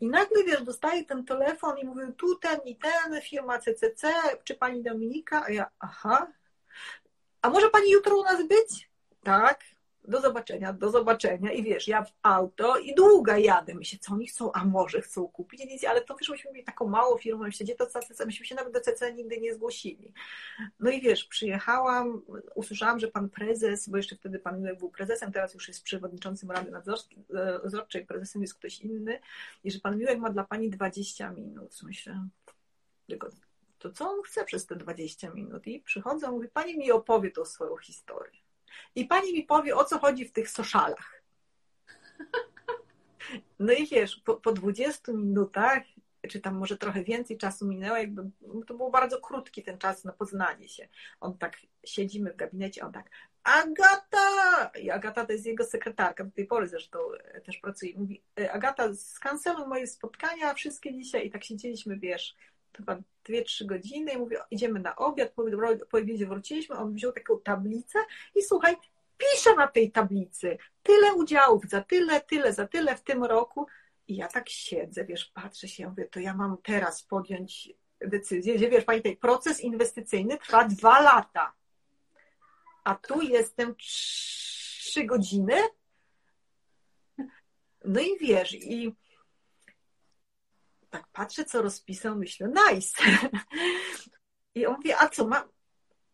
I 0.00 0.08
nagle, 0.08 0.44
wiesz, 0.44 0.62
dostaję 0.62 1.04
ten 1.04 1.24
telefon 1.24 1.78
i 1.78 1.84
mówię, 1.84 2.12
tu 2.16 2.36
ten 2.36 2.60
i 2.64 2.76
ten, 2.76 3.20
firma 3.20 3.58
CCC, 3.58 4.12
czy 4.44 4.54
pani 4.54 4.82
Dominika? 4.82 5.44
A 5.44 5.50
ja, 5.50 5.70
aha. 5.78 6.32
A 7.42 7.50
może 7.50 7.70
pani 7.70 7.90
jutro 7.90 8.16
u 8.16 8.24
nas 8.24 8.48
być? 8.48 8.90
Tak 9.22 9.64
do 10.10 10.20
zobaczenia, 10.20 10.72
do 10.72 10.90
zobaczenia. 10.90 11.52
I 11.52 11.62
wiesz, 11.62 11.88
ja 11.88 12.04
w 12.04 12.12
auto 12.22 12.78
i 12.78 12.94
długo 12.94 13.36
jadę. 13.36 13.74
Myślę, 13.74 13.98
co 13.98 14.12
oni 14.12 14.26
chcą, 14.26 14.52
a 14.52 14.64
może 14.64 15.00
chcą 15.00 15.28
kupić 15.28 15.64
nic, 15.64 15.84
ale 15.84 16.00
to 16.00 16.16
wiesz, 16.16 16.28
myśmy 16.28 16.52
mieli 16.52 16.64
taką 16.64 16.88
małą 16.88 17.18
firmę, 17.18 17.44
myślę, 17.44 17.64
gdzie 17.64 17.74
to 17.74 17.86
CCC, 17.86 18.26
myśmy 18.26 18.46
się 18.46 18.54
nawet 18.54 18.72
do 18.72 18.80
CCC 18.80 19.14
nigdy 19.14 19.40
nie 19.40 19.54
zgłosili. 19.54 20.12
No 20.80 20.90
i 20.90 21.00
wiesz, 21.00 21.24
przyjechałam, 21.24 22.22
usłyszałam, 22.54 23.00
że 23.00 23.08
pan 23.08 23.28
prezes, 23.28 23.88
bo 23.88 23.96
jeszcze 23.96 24.16
wtedy 24.16 24.38
pan 24.38 24.60
Miłek 24.60 24.78
był 24.78 24.90
prezesem, 24.90 25.32
teraz 25.32 25.54
już 25.54 25.68
jest 25.68 25.82
przewodniczącym 25.82 26.50
Rady 26.50 26.70
Nadzorczej, 26.70 28.06
prezesem 28.06 28.42
jest 28.42 28.54
ktoś 28.54 28.80
inny 28.80 29.20
i 29.64 29.70
że 29.70 29.80
pan 29.80 29.98
Miłek 29.98 30.18
ma 30.18 30.30
dla 30.30 30.44
pani 30.44 30.70
20 30.70 31.30
minut. 31.30 31.82
Myślę, 31.82 32.28
to 33.78 33.90
co 33.90 34.10
on 34.10 34.22
chce 34.22 34.44
przez 34.44 34.66
te 34.66 34.76
20 34.76 35.30
minut? 35.30 35.66
I 35.66 35.80
przychodzę, 35.80 36.30
mówi, 36.30 36.48
pani 36.48 36.78
mi 36.78 36.92
opowie 36.92 37.30
tą 37.30 37.44
swoją 37.44 37.76
historię 37.76 38.40
i 38.94 39.04
pani 39.04 39.32
mi 39.32 39.42
powie, 39.42 39.76
o 39.76 39.84
co 39.84 39.98
chodzi 39.98 40.24
w 40.24 40.32
tych 40.32 40.50
socialach. 40.50 41.22
No 43.58 43.72
i 43.72 43.86
wiesz, 43.86 44.16
po, 44.16 44.34
po 44.34 44.52
20 44.52 45.12
minutach, 45.12 45.82
czy 46.28 46.40
tam 46.40 46.54
może 46.54 46.78
trochę 46.78 47.04
więcej 47.04 47.38
czasu 47.38 47.66
minęło, 47.66 47.96
jakby 47.96 48.30
to 48.66 48.74
był 48.74 48.90
bardzo 48.90 49.20
krótki 49.20 49.62
ten 49.62 49.78
czas 49.78 50.04
na 50.04 50.12
poznanie 50.12 50.68
się. 50.68 50.88
On 51.20 51.38
tak, 51.38 51.58
siedzimy 51.84 52.32
w 52.32 52.36
gabinecie, 52.36 52.82
on 52.82 52.92
tak, 52.92 53.10
Agata! 53.42 54.70
I 54.80 54.90
Agata 54.90 55.26
to 55.26 55.32
jest 55.32 55.46
jego 55.46 55.64
sekretarka, 55.64 56.24
do 56.24 56.30
tej 56.30 56.46
pory 56.46 56.68
zresztą 56.68 56.98
też 57.44 57.56
pracuje. 57.56 57.92
Mówi, 57.98 58.22
e, 58.40 58.52
Agata, 58.52 58.94
skanceluj 58.94 59.66
moje 59.66 59.86
spotkania, 59.86 60.54
wszystkie 60.54 60.94
dzisiaj. 60.94 61.26
I 61.26 61.30
tak 61.30 61.44
siedzieliśmy, 61.44 61.98
wiesz, 61.98 62.36
chyba 62.76 62.98
dwie, 63.24 63.42
trzy 63.42 63.66
godziny 63.66 64.12
i 64.12 64.18
mówię, 64.18 64.38
idziemy 64.50 64.80
na 64.80 64.96
obiad, 64.96 65.32
po, 65.32 65.44
po 65.90 65.98
obiedzie 65.98 66.26
wróciliśmy, 66.26 66.76
on 66.76 66.94
wziął 66.94 67.12
taką 67.12 67.40
tablicę 67.40 67.98
i 68.34 68.42
słuchaj, 68.42 68.76
pisze 69.18 69.54
na 69.54 69.68
tej 69.68 69.90
tablicy. 69.90 70.58
Tyle 70.82 71.14
udziałów, 71.14 71.64
za 71.68 71.80
tyle, 71.80 72.20
tyle, 72.20 72.52
za 72.52 72.68
tyle 72.68 72.96
w 72.96 73.02
tym 73.02 73.24
roku. 73.24 73.66
I 74.08 74.16
ja 74.16 74.28
tak 74.28 74.48
siedzę, 74.48 75.04
wiesz, 75.04 75.24
patrzę 75.24 75.68
się, 75.68 75.88
mówię, 75.88 76.04
to 76.04 76.20
ja 76.20 76.34
mam 76.34 76.56
teraz 76.62 77.02
podjąć 77.02 77.68
decyzję, 78.00 78.58
że 78.58 78.68
wiesz, 78.68 78.84
pamiętaj, 78.84 79.16
proces 79.16 79.60
inwestycyjny 79.60 80.38
trwa 80.38 80.64
dwa 80.64 81.00
lata, 81.00 81.52
a 82.84 82.94
tu 82.94 83.22
jestem 83.22 83.74
trzy 83.76 85.04
godziny, 85.04 85.54
no 87.84 88.00
i 88.00 88.18
wiesz, 88.20 88.54
i 88.54 88.94
tak 90.90 91.06
patrzę, 91.12 91.44
co 91.44 91.62
rozpisał, 91.62 92.16
myślę, 92.16 92.52
nice. 92.70 93.02
I 94.54 94.66
on 94.66 94.76
mówi, 94.76 94.92
a 94.92 95.08
co 95.08 95.26
ma? 95.26 95.48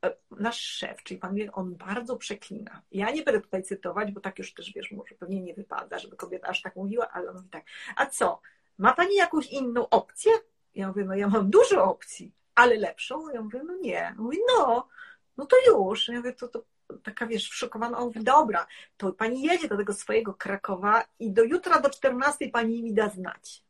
E, 0.05 0.17
nasz 0.31 0.61
szef, 0.61 1.03
czyli 1.03 1.21
pan 1.21 1.35
wie, 1.35 1.53
on 1.53 1.75
bardzo 1.75 2.17
przeklina. 2.17 2.83
Ja 2.93 3.11
nie 3.11 3.23
będę 3.23 3.41
tutaj 3.41 3.63
cytować, 3.63 4.13
bo 4.13 4.21
tak 4.21 4.39
już 4.39 4.55
też, 4.55 4.73
wiesz, 4.73 4.91
może 4.91 5.15
pewnie 5.15 5.41
nie 5.41 5.55
wypada, 5.55 5.99
żeby 5.99 6.17
kobieta 6.17 6.49
aż 6.49 6.63
tak 6.63 6.77
mówiła, 6.77 7.09
ale 7.09 7.31
on 7.31 7.37
mówi 7.37 7.49
tak, 7.49 7.65
a 7.97 8.07
co, 8.07 8.41
ma 8.79 8.95
pani 8.95 9.17
jakąś 9.17 9.47
inną 9.47 9.89
opcję? 9.89 10.33
Ja 10.75 10.89
mówię, 10.89 11.05
no 11.05 11.15
ja 11.15 11.29
mam 11.29 11.51
dużo 11.51 11.85
opcji, 11.85 12.33
ale 12.55 12.77
lepszą? 12.77 13.29
Ja 13.29 13.43
mówię, 13.43 13.61
no 13.65 13.77
nie. 13.77 14.15
Mówi, 14.19 14.39
no, 14.49 14.89
no 15.37 15.47
to 15.47 15.57
już. 15.67 16.09
Ja 16.09 16.17
mówię, 16.17 16.33
to, 16.33 16.49
to 16.49 16.65
taka, 17.03 17.27
wiesz, 17.27 17.49
szokowana. 17.49 17.99
On 17.99 18.05
mówi, 18.05 18.25
dobra, 18.25 18.67
to 18.97 19.13
pani 19.13 19.43
jedzie 19.43 19.69
do 19.69 19.77
tego 19.77 19.93
swojego 19.93 20.35
Krakowa 20.35 21.05
i 21.19 21.33
do 21.33 21.45
jutra 21.45 21.81
do 21.81 21.91
14 21.91 22.49
pani 22.49 22.83
mi 22.83 22.95
da 22.95 23.09
znać. 23.09 23.66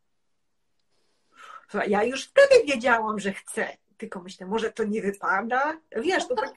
Ja 1.86 2.04
już 2.04 2.24
wtedy 2.24 2.64
wiedziałam, 2.64 3.18
że 3.18 3.32
chcę, 3.32 3.76
tylko 3.96 4.20
myślę, 4.20 4.46
może 4.46 4.72
to 4.72 4.84
nie 4.84 5.02
wypada. 5.02 5.78
Wiesz, 5.96 6.28
to 6.28 6.34
tak, 6.34 6.54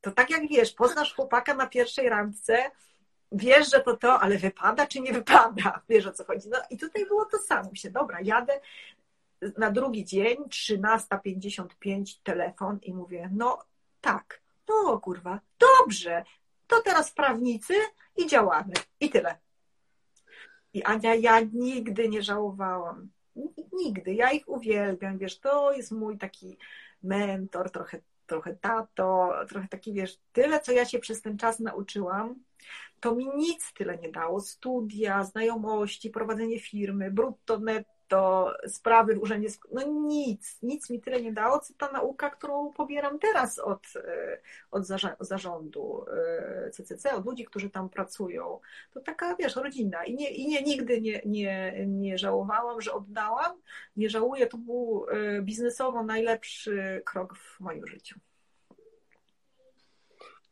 to 0.00 0.10
tak 0.10 0.30
jak 0.30 0.48
wiesz, 0.48 0.72
poznasz 0.72 1.14
chłopaka 1.14 1.54
na 1.54 1.66
pierwszej 1.66 2.08
randce, 2.08 2.70
wiesz, 3.32 3.70
że 3.70 3.80
to 3.80 3.96
to, 3.96 4.20
ale 4.20 4.38
wypada 4.38 4.86
czy 4.86 5.00
nie 5.00 5.12
wypada? 5.12 5.80
Wiesz 5.88 6.06
o 6.06 6.12
co 6.12 6.24
chodzi. 6.24 6.48
No 6.48 6.58
i 6.70 6.78
tutaj 6.78 7.06
było 7.06 7.24
to 7.24 7.38
samo. 7.38 7.70
Myślę, 7.70 7.90
dobra, 7.90 8.18
jadę 8.22 8.60
na 9.58 9.70
drugi 9.70 10.04
dzień, 10.04 10.36
13.55 10.36 12.18
telefon 12.22 12.78
i 12.82 12.94
mówię, 12.94 13.30
no 13.32 13.64
tak, 14.00 14.42
no 14.68 15.00
kurwa, 15.00 15.40
dobrze, 15.58 16.24
to 16.66 16.82
teraz 16.82 17.10
prawnicy 17.10 17.74
i 18.16 18.26
działamy. 18.26 18.72
I 19.00 19.10
tyle. 19.10 19.38
I 20.74 20.82
Ania, 20.82 21.14
ja 21.14 21.40
nigdy 21.52 22.08
nie 22.08 22.22
żałowałam. 22.22 23.10
Nigdy. 23.72 24.14
Ja 24.14 24.32
ich 24.32 24.48
uwielbiam, 24.48 25.18
wiesz, 25.18 25.40
to 25.40 25.72
jest 25.72 25.92
mój 25.92 26.18
taki 26.18 26.56
mentor, 27.02 27.70
trochę, 27.70 28.00
trochę 28.26 28.54
tato, 28.54 29.32
trochę 29.48 29.68
taki, 29.68 29.92
wiesz, 29.92 30.18
tyle, 30.32 30.60
co 30.60 30.72
ja 30.72 30.84
się 30.84 30.98
przez 30.98 31.22
ten 31.22 31.38
czas 31.38 31.60
nauczyłam, 31.60 32.34
to 33.00 33.14
mi 33.14 33.28
nic 33.36 33.72
tyle 33.72 33.98
nie 33.98 34.12
dało. 34.12 34.40
Studia, 34.40 35.24
znajomości, 35.24 36.10
prowadzenie 36.10 36.60
firmy, 36.60 37.10
brutto, 37.10 37.58
netto, 37.58 37.92
to 38.12 38.52
sprawy 38.66 39.14
w 39.14 39.22
urzędzie, 39.22 39.48
no 39.72 39.82
nic, 39.86 40.58
nic 40.62 40.90
mi 40.90 41.00
tyle 41.00 41.22
nie 41.22 41.32
dało, 41.32 41.58
co 41.58 41.74
ta 41.78 41.92
nauka, 41.92 42.30
którą 42.30 42.72
pobieram 42.72 43.18
teraz 43.18 43.58
od, 43.58 43.82
e, 43.96 44.38
od 44.70 44.86
zarządu 45.20 46.04
CCC, 46.72 47.10
e, 47.10 47.14
od 47.14 47.26
ludzi, 47.26 47.44
którzy 47.44 47.70
tam 47.70 47.88
pracują. 47.88 48.60
To 48.94 49.00
taka, 49.00 49.36
wiesz, 49.36 49.56
rodzina 49.56 50.04
i, 50.04 50.14
nie, 50.14 50.30
i 50.30 50.48
nie, 50.48 50.62
nigdy 50.62 51.00
nie, 51.00 51.22
nie, 51.24 51.84
nie 51.86 52.18
żałowałam, 52.18 52.80
że 52.80 52.92
oddałam, 52.92 53.52
nie 53.96 54.10
żałuję, 54.10 54.46
to 54.46 54.58
był 54.58 55.06
e, 55.10 55.42
biznesowo 55.42 56.02
najlepszy 56.02 57.02
krok 57.04 57.36
w 57.36 57.60
moim 57.60 57.86
życiu. 57.86 58.20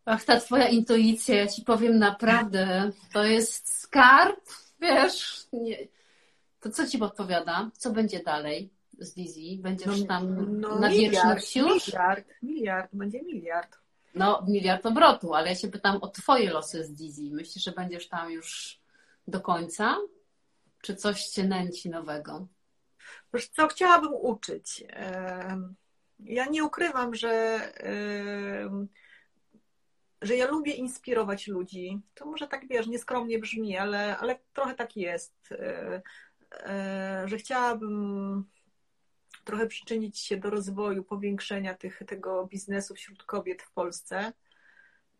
Ach, 0.04 0.24
ta 0.24 0.40
twoja 0.40 0.68
intuicja, 0.68 1.36
ja 1.36 1.46
ci 1.46 1.62
powiem 1.62 1.98
naprawdę, 1.98 2.90
to 3.12 3.24
jest 3.24 3.80
skarb, 3.80 4.40
wiesz, 4.80 5.46
nie, 5.52 5.76
to 6.60 6.70
co 6.70 6.86
ci 6.86 6.98
podpowiada? 6.98 7.70
Co 7.74 7.90
będzie 7.90 8.22
dalej 8.22 8.70
z 8.98 9.14
Dizzy? 9.14 9.62
Będziesz 9.62 10.00
no, 10.00 10.06
tam 10.06 10.60
no, 10.60 10.78
na 10.78 10.90
wieczność 10.90 11.56
już? 11.56 11.86
Miliard, 11.86 12.28
miliard, 12.42 12.90
będzie 12.92 13.22
miliard. 13.22 13.78
No, 14.14 14.44
miliard 14.48 14.86
obrotu, 14.86 15.34
ale 15.34 15.48
ja 15.48 15.54
się 15.54 15.68
pytam 15.68 15.96
o 15.96 16.08
twoje 16.08 16.50
losy 16.50 16.84
z 16.84 16.94
Dizzy. 16.94 17.30
Myślisz, 17.32 17.64
że 17.64 17.72
będziesz 17.72 18.08
tam 18.08 18.30
już 18.30 18.80
do 19.28 19.40
końca? 19.40 19.96
Czy 20.82 20.96
coś 20.96 21.24
cię 21.24 21.44
nęci 21.44 21.90
nowego? 21.90 22.46
Wiesz 23.34 23.48
co, 23.48 23.68
chciałabym 23.68 24.14
uczyć. 24.14 24.84
Ja 26.20 26.46
nie 26.46 26.64
ukrywam, 26.64 27.14
że 27.14 27.60
że 30.22 30.36
ja 30.36 30.46
lubię 30.46 30.72
inspirować 30.72 31.46
ludzi. 31.46 32.00
To 32.14 32.26
może 32.26 32.48
tak, 32.48 32.68
wiesz, 32.68 32.86
nieskromnie 32.86 33.38
brzmi, 33.38 33.76
ale, 33.76 34.18
ale 34.18 34.38
trochę 34.52 34.74
tak 34.74 34.96
jest. 34.96 35.54
E, 36.52 37.22
że 37.26 37.36
chciałabym 37.36 38.44
trochę 39.44 39.66
przyczynić 39.66 40.18
się 40.18 40.36
do 40.36 40.50
rozwoju, 40.50 41.04
powiększenia 41.04 41.74
tych, 41.74 42.02
tego 42.06 42.46
biznesu 42.46 42.94
wśród 42.94 43.22
kobiet 43.22 43.62
w 43.62 43.72
Polsce, 43.72 44.32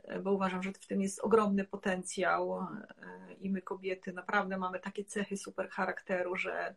e, 0.04 0.18
bo 0.18 0.32
uważam, 0.32 0.62
że 0.62 0.72
w 0.72 0.86
tym 0.86 1.00
jest 1.00 1.20
ogromny 1.20 1.64
potencjał 1.64 2.60
e, 2.60 2.66
i 3.40 3.50
my 3.50 3.62
kobiety 3.62 4.12
naprawdę 4.12 4.58
mamy 4.58 4.80
takie 4.80 5.04
cechy 5.04 5.36
super 5.36 5.68
charakteru, 5.68 6.36
że, 6.36 6.74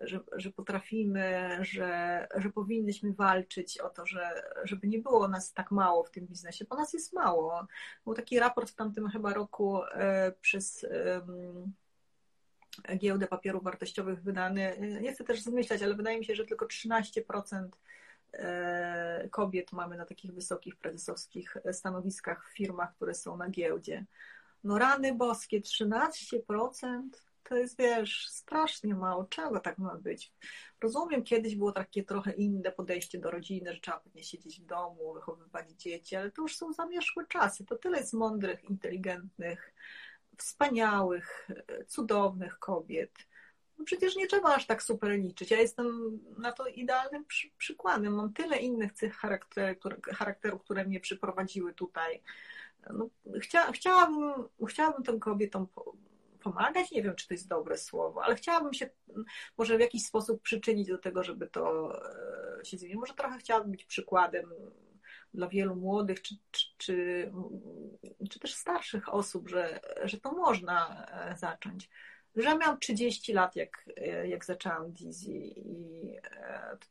że, 0.00 0.20
że 0.32 0.50
potrafimy, 0.50 1.58
że, 1.60 2.28
że 2.36 2.50
powinnyśmy 2.50 3.12
walczyć 3.12 3.78
o 3.78 3.88
to, 3.88 4.06
że, 4.06 4.42
żeby 4.64 4.88
nie 4.88 4.98
było 4.98 5.28
nas 5.28 5.52
tak 5.52 5.70
mało 5.70 6.04
w 6.04 6.10
tym 6.10 6.26
biznesie, 6.26 6.64
bo 6.64 6.76
nas 6.76 6.92
jest 6.92 7.12
mało. 7.12 7.66
Był 8.04 8.14
taki 8.14 8.38
raport 8.38 8.70
w 8.70 8.74
tamtym 8.74 9.08
chyba 9.08 9.34
roku 9.34 9.80
przez 10.40 10.86
giełdę 12.96 13.26
papierów 13.26 13.64
wartościowych 13.64 14.22
wydany. 14.22 14.76
Nie 15.00 15.12
chcę 15.12 15.24
też 15.24 15.42
zmyślać, 15.42 15.82
ale 15.82 15.94
wydaje 15.94 16.18
mi 16.18 16.24
się, 16.24 16.34
że 16.34 16.44
tylko 16.44 16.66
13% 16.66 17.68
e, 18.32 19.28
kobiet 19.30 19.72
mamy 19.72 19.96
na 19.96 20.04
takich 20.04 20.34
wysokich 20.34 20.76
prezesowskich 20.76 21.56
stanowiskach 21.72 22.50
w 22.50 22.56
firmach, 22.56 22.94
które 22.96 23.14
są 23.14 23.36
na 23.36 23.50
giełdzie. 23.50 24.04
No 24.64 24.78
rany 24.78 25.14
boskie, 25.14 25.60
13% 25.60 27.00
to 27.44 27.56
jest, 27.56 27.78
wiesz, 27.78 28.28
strasznie 28.28 28.94
mało. 28.94 29.24
Czego 29.24 29.60
tak 29.60 29.78
ma 29.78 29.96
być? 29.96 30.32
Rozumiem, 30.80 31.22
kiedyś 31.22 31.56
było 31.56 31.72
takie 31.72 32.04
trochę 32.04 32.32
inne 32.32 32.72
podejście 32.72 33.18
do 33.18 33.30
rodziny, 33.30 33.74
że 33.74 33.80
trzeba 33.80 34.00
pewnie 34.00 34.24
siedzieć 34.24 34.60
w 34.60 34.66
domu, 34.66 35.14
wychowywać 35.14 35.70
dzieci, 35.72 36.16
ale 36.16 36.30
to 36.30 36.42
już 36.42 36.56
są 36.56 36.72
zamierzchłe 36.72 37.26
czasy. 37.28 37.64
To 37.64 37.76
tyle 37.76 37.98
jest 37.98 38.12
mądrych, 38.12 38.64
inteligentnych, 38.64 39.74
wspaniałych, 40.38 41.48
cudownych 41.88 42.58
kobiet. 42.58 43.10
no 43.78 43.84
przecież 43.84 44.16
nie 44.16 44.26
trzeba 44.26 44.54
aż 44.54 44.66
tak 44.66 44.82
super 44.82 45.10
liczyć. 45.10 45.50
Ja 45.50 45.60
jestem 45.60 46.18
na 46.38 46.52
to 46.52 46.66
idealnym 46.66 47.24
przy, 47.24 47.50
przykładem. 47.58 48.14
Mam 48.14 48.32
tyle 48.32 48.56
innych 48.56 48.92
cech 48.92 49.14
charakteru, 49.14 49.76
które, 49.76 49.96
charakteru, 50.14 50.58
które 50.58 50.84
mnie 50.84 51.00
przyprowadziły 51.00 51.74
tutaj. 51.74 52.22
No, 52.90 53.08
chcia, 53.40 53.72
chciałabym, 53.72 54.48
chciałabym 54.68 55.02
tym 55.02 55.20
kobietom 55.20 55.66
pomagać, 56.40 56.90
nie 56.90 57.02
wiem, 57.02 57.14
czy 57.14 57.28
to 57.28 57.34
jest 57.34 57.48
dobre 57.48 57.78
słowo, 57.78 58.24
ale 58.24 58.34
chciałabym 58.34 58.74
się 58.74 58.90
może 59.58 59.76
w 59.76 59.80
jakiś 59.80 60.06
sposób 60.06 60.42
przyczynić 60.42 60.88
do 60.88 60.98
tego, 60.98 61.22
żeby 61.22 61.46
to 61.46 61.92
e, 62.60 62.64
się 62.64 62.78
zmieniło. 62.78 63.00
Może 63.00 63.14
trochę 63.14 63.38
chciałabym 63.38 63.70
być 63.70 63.84
przykładem 63.84 64.50
dla 65.34 65.48
wielu 65.48 65.76
młodych, 65.76 66.22
czy, 66.22 66.34
czy, 66.50 66.66
czy, 66.78 67.32
czy 68.30 68.38
też 68.38 68.54
starszych 68.54 69.14
osób, 69.14 69.48
że, 69.48 69.80
że 70.04 70.20
to 70.20 70.32
można 70.32 71.06
e, 71.06 71.36
zacząć. 71.36 71.90
Że 72.36 72.58
miałam 72.58 72.78
30 72.78 73.32
lat, 73.32 73.56
jak, 73.56 73.84
e, 73.96 74.28
jak 74.28 74.44
zaczęłam 74.44 74.92
Dizzy 74.92 75.32
i 75.32 76.16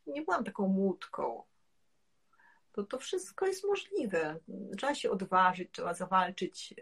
nie 0.06 0.22
byłam 0.22 0.44
taką 0.44 0.68
młódką. 0.68 1.42
To, 2.72 2.82
to 2.82 2.98
wszystko 2.98 3.46
jest 3.46 3.64
możliwe. 3.64 4.36
Trzeba 4.78 4.94
się 4.94 5.10
odważyć, 5.10 5.68
trzeba 5.72 5.94
zawalczyć 5.94 6.74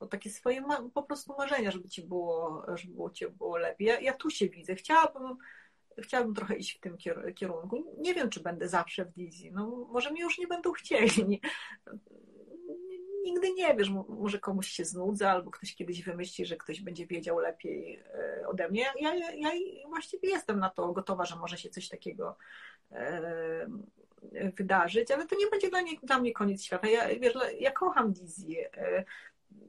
o 0.00 0.06
takie 0.06 0.30
swoje 0.30 0.64
po 0.94 1.02
prostu 1.02 1.34
marzenia, 1.38 1.70
żeby 1.70 1.88
ci 1.88 2.02
było, 2.02 2.64
żeby 2.74 2.94
było, 2.94 3.10
ci 3.10 3.28
było 3.28 3.56
lepiej. 3.56 3.86
Ja, 3.86 4.00
ja 4.00 4.12
tu 4.12 4.30
się 4.30 4.48
widzę. 4.48 4.74
Chciałabym, 4.74 5.36
chciałabym 6.02 6.34
trochę 6.34 6.56
iść 6.56 6.76
w 6.76 6.80
tym 6.80 6.96
kierunku. 7.34 7.94
Nie 7.98 8.14
wiem, 8.14 8.30
czy 8.30 8.40
będę 8.40 8.68
zawsze 8.68 9.04
w 9.04 9.12
Dizzy. 9.12 9.50
No, 9.52 9.88
może 9.90 10.12
mi 10.12 10.20
już 10.20 10.38
nie 10.38 10.46
będą 10.46 10.72
chcieli. 10.72 11.40
Nigdy 13.24 13.52
nie 13.52 13.76
wiesz, 13.76 13.90
może 14.08 14.38
komuś 14.38 14.68
się 14.68 14.84
znudzę, 14.84 15.30
albo 15.30 15.50
ktoś 15.50 15.74
kiedyś 15.74 16.02
wymyśli, 16.02 16.46
że 16.46 16.56
ktoś 16.56 16.80
będzie 16.80 17.06
wiedział 17.06 17.38
lepiej 17.38 18.02
e, 18.14 18.48
ode 18.48 18.68
mnie. 18.68 18.86
Ja, 19.00 19.14
ja, 19.14 19.32
ja 19.34 19.50
właściwie 19.88 20.28
jestem 20.28 20.58
na 20.58 20.70
to 20.70 20.92
gotowa, 20.92 21.24
że 21.24 21.36
może 21.36 21.58
się 21.58 21.70
coś 21.70 21.88
takiego 21.88 22.36
e, 22.92 23.66
wydarzyć, 24.56 25.10
ale 25.10 25.26
to 25.26 25.36
nie 25.36 25.46
będzie 25.46 25.70
dla, 25.70 25.80
dla 26.02 26.18
mnie 26.18 26.32
koniec 26.32 26.64
świata. 26.64 26.88
Ja, 26.88 27.08
wiesz, 27.20 27.34
ja 27.60 27.70
kocham 27.70 28.12
Dizzy. 28.12 28.56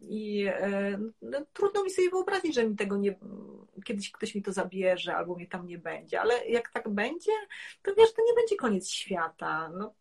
I 0.01 0.45
e, 0.47 0.99
no, 1.21 1.45
trudno 1.53 1.83
mi 1.83 1.89
sobie 1.89 2.09
wyobrazić, 2.09 2.55
że 2.55 2.69
mi 2.69 2.75
tego 2.75 2.97
nie, 2.97 3.15
kiedyś 3.85 4.11
ktoś 4.11 4.35
mi 4.35 4.41
to 4.41 4.53
zabierze 4.53 5.15
albo 5.15 5.35
mnie 5.35 5.47
tam 5.47 5.67
nie 5.67 5.77
będzie, 5.77 6.21
ale 6.21 6.47
jak 6.47 6.69
tak 6.69 6.89
będzie, 6.89 7.31
to 7.81 7.95
wiesz, 7.95 8.13
to 8.13 8.21
nie 8.27 8.33
będzie 8.33 8.55
koniec 8.55 8.89
świata. 8.89 9.69
No, 9.69 9.93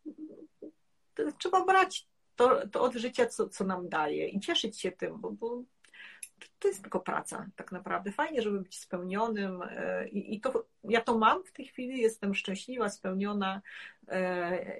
trzeba 1.37 1.65
brać 1.65 2.07
to, 2.35 2.67
to 2.67 2.81
od 2.81 2.93
życia, 2.93 3.25
co, 3.25 3.49
co 3.49 3.63
nam 3.63 3.89
daje 3.89 4.27
i 4.27 4.39
cieszyć 4.39 4.79
się 4.79 4.91
tym, 4.91 5.21
bo, 5.21 5.31
bo 5.31 5.63
to 6.59 6.67
jest 6.67 6.81
tylko 6.81 6.99
praca 6.99 7.47
tak 7.55 7.71
naprawdę. 7.71 8.11
Fajnie, 8.11 8.41
żeby 8.41 8.61
być 8.61 8.79
spełnionym 8.79 9.61
e, 9.61 10.07
i, 10.09 10.35
i 10.35 10.41
to, 10.41 10.65
ja 10.83 11.01
to 11.01 11.17
mam 11.17 11.43
w 11.43 11.51
tej 11.51 11.65
chwili, 11.65 12.01
jestem 12.01 12.35
szczęśliwa, 12.35 12.89
spełniona. 12.89 13.61
E, 14.07 14.75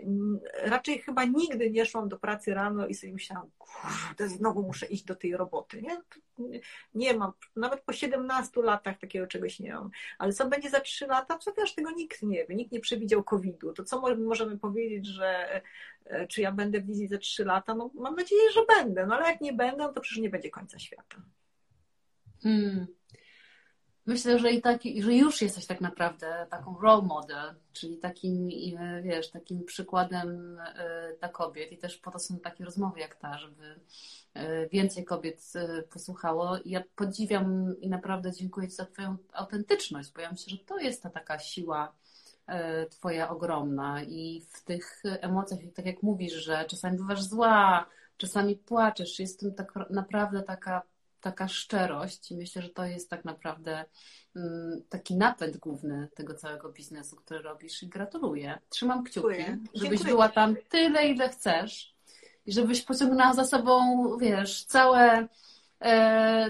raczej 0.64 1.00
chyba 1.00 1.26
nigdy 1.26 1.72
nie 1.72 1.86
szłam 1.86 2.10
do 2.10 2.20
pracy 2.20 2.54
rano 2.54 2.88
i 2.88 2.94
sobie 2.94 3.14
myślałam, 3.14 3.50
kurde, 3.58 4.30
znowu 4.30 4.64
muszę 4.64 4.86
iść 4.86 5.04
do 5.04 5.16
tej 5.16 5.38
roboty. 5.38 5.82
Nie? 5.82 6.02
nie 6.96 7.14
mam, 7.14 7.32
nawet 7.56 7.82
po 7.82 7.94
17 7.94 8.62
latach 8.62 9.00
takiego 9.00 9.28
czegoś 9.28 9.60
nie 9.60 9.74
mam. 9.74 9.90
Ale 10.18 10.34
co 10.34 10.48
będzie 10.48 10.70
za 10.70 10.80
3 10.80 11.08
lata, 11.08 11.38
przecież 11.38 11.76
tego 11.76 11.92
nikt 11.92 12.22
nie 12.22 12.46
wie, 12.46 12.56
nikt 12.56 12.72
nie 12.72 12.80
przewidział 12.80 13.24
COVID-u. 13.24 13.74
To 13.74 13.84
co 13.84 14.16
możemy 14.18 14.58
powiedzieć, 14.58 15.08
że 15.08 15.62
e, 16.06 16.28
czy 16.28 16.42
ja 16.42 16.52
będę 16.52 16.82
w 16.82 16.86
wizji 16.86 17.08
za 17.08 17.18
3 17.18 17.46
lata? 17.46 17.76
No 17.76 17.92
mam 17.94 18.16
nadzieję, 18.16 18.52
że 18.54 18.62
będę, 18.78 19.06
no 19.06 19.16
ale 19.16 19.28
jak 19.28 19.42
nie 19.42 19.54
będę, 19.54 19.94
to 19.94 20.02
przecież 20.02 20.22
nie 20.22 20.30
będzie 20.30 20.50
końca 20.50 20.80
świata. 20.80 21.22
Hmm. 22.44 22.88
Myślę, 24.10 24.40
że 24.40 24.52
i 24.84 25.04
że 25.04 25.14
już 25.14 25.42
jesteś 25.42 25.66
tak 25.66 25.82
naprawdę 25.82 26.48
taką 26.50 26.80
role 26.82 27.02
model, 27.02 27.56
czyli 27.74 27.98
takim, 27.98 28.50
wiesz, 29.04 29.30
takim 29.32 29.64
przykładem 29.64 30.60
e, 30.60 31.16
dla 31.20 31.30
kobiet 31.30 31.72
i 31.72 31.78
też 31.78 31.98
po 31.98 32.12
to 32.12 32.20
są 32.20 32.40
takie 32.40 32.66
rozmowy 32.66 33.00
jak 33.00 33.16
ta, 33.16 33.38
żeby 33.38 33.80
e, 34.34 34.68
więcej 34.68 35.06
kobiet 35.06 35.54
e, 35.56 35.82
posłuchało. 35.82 36.58
Ja 36.66 36.84
podziwiam 36.96 37.76
i 37.82 37.90
naprawdę 37.90 38.32
dziękuję 38.32 38.68
Ci 38.68 38.76
za 38.76 38.86
Twoją 38.86 39.18
autentyczność, 39.34 40.12
bo 40.14 40.22
ja 40.22 40.32
myślę, 40.32 40.50
że 40.50 40.58
to 40.58 40.78
jest 40.78 41.04
ta 41.04 41.10
taka 41.10 41.40
siła 41.40 41.94
Twoja 42.90 43.30
ogromna 43.30 44.04
i 44.04 44.42
w 44.52 44.64
tych 44.64 45.04
emocjach, 45.06 45.60
tak 45.76 45.86
jak 45.86 46.04
mówisz, 46.04 46.34
że 46.34 46.66
czasami 46.66 46.98
bywasz 46.98 47.24
zła, 47.24 47.86
czasami 48.18 48.56
płaczesz, 48.56 49.20
jest 49.20 49.40
tym 49.40 49.54
tak 49.54 49.74
naprawdę 49.90 50.44
taka 50.44 50.82
taka 51.22 51.48
szczerość 51.48 52.32
i 52.32 52.38
myślę, 52.38 52.62
że 52.62 52.70
to 52.70 52.86
jest 52.86 53.10
tak 53.10 53.26
naprawdę 53.26 53.86
mm, 54.36 54.84
taki 54.90 55.16
napęd 55.16 55.58
główny 55.58 56.08
tego 56.16 56.34
całego 56.34 56.72
biznesu, 56.72 57.16
który 57.16 57.42
robisz 57.42 57.84
i 57.84 57.88
gratuluję. 57.88 58.60
Trzymam 58.70 59.04
kciuki, 59.04 59.14
Dziękuję. 59.14 59.58
żebyś 59.74 59.90
Dziękuję. 59.90 60.14
była 60.14 60.30
tam 60.30 60.56
tyle, 60.70 61.08
ile 61.08 61.30
chcesz 61.30 61.94
i 62.46 62.52
żebyś 62.52 62.82
pociągnęła 62.82 63.34
za 63.34 63.46
sobą, 63.46 64.08
wiesz, 64.18 64.64
całe 64.64 65.28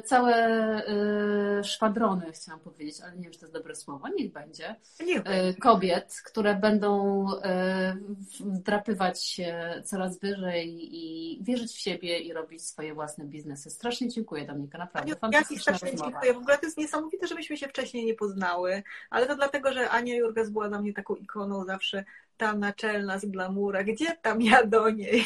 całe 0.06 0.36
e, 0.36 1.64
szwadrony, 1.64 2.32
chciałam 2.32 2.60
powiedzieć, 2.60 3.02
ale 3.02 3.16
nie 3.16 3.24
wiem, 3.24 3.32
czy 3.32 3.40
to 3.40 3.46
jest 3.46 3.54
dobre 3.54 3.76
słowo, 3.76 4.08
niech 4.08 4.32
będzie, 4.32 4.76
niech 5.06 5.22
e, 5.26 5.54
kobiet, 5.54 6.22
które 6.26 6.56
będą 6.56 7.26
e, 7.44 7.98
wdrapywać 8.40 9.24
się 9.24 9.82
coraz 9.86 10.20
wyżej 10.20 10.96
i 10.96 11.40
wierzyć 11.44 11.72
w 11.72 11.80
siebie 11.80 12.20
i 12.20 12.34
robić 12.34 12.66
swoje 12.66 12.94
własne 12.94 13.26
biznesy. 13.26 13.70
Strasznie 13.70 14.10
dziękuję 14.10 14.46
Dominika, 14.46 14.78
naprawdę. 14.78 15.16
Ja 15.32 15.44
Ci 15.44 15.60
strasznie 15.60 15.92
rozmowa. 15.92 16.12
dziękuję. 16.12 16.34
W 16.34 16.38
ogóle 16.38 16.58
to 16.58 16.66
jest 16.66 16.78
niesamowite, 16.78 17.28
żebyśmy 17.28 17.58
się 17.58 17.68
wcześniej 17.68 18.06
nie 18.06 18.14
poznały, 18.14 18.84
ale 19.10 19.28
to 19.28 19.36
dlatego, 19.36 19.74
że 19.74 19.90
Ania 19.90 20.16
Jurgas 20.16 20.50
była 20.50 20.70
dla 20.70 20.82
mnie 20.82 20.94
taką 20.94 21.16
ikoną 21.16 21.66
zawsze 21.66 22.04
ta 22.38 22.54
naczelna 22.54 23.20
z 23.20 23.26
glamura. 23.26 23.84
Gdzie 23.84 24.18
tam 24.22 24.42
ja 24.42 24.66
do 24.66 24.90
niej? 24.90 25.26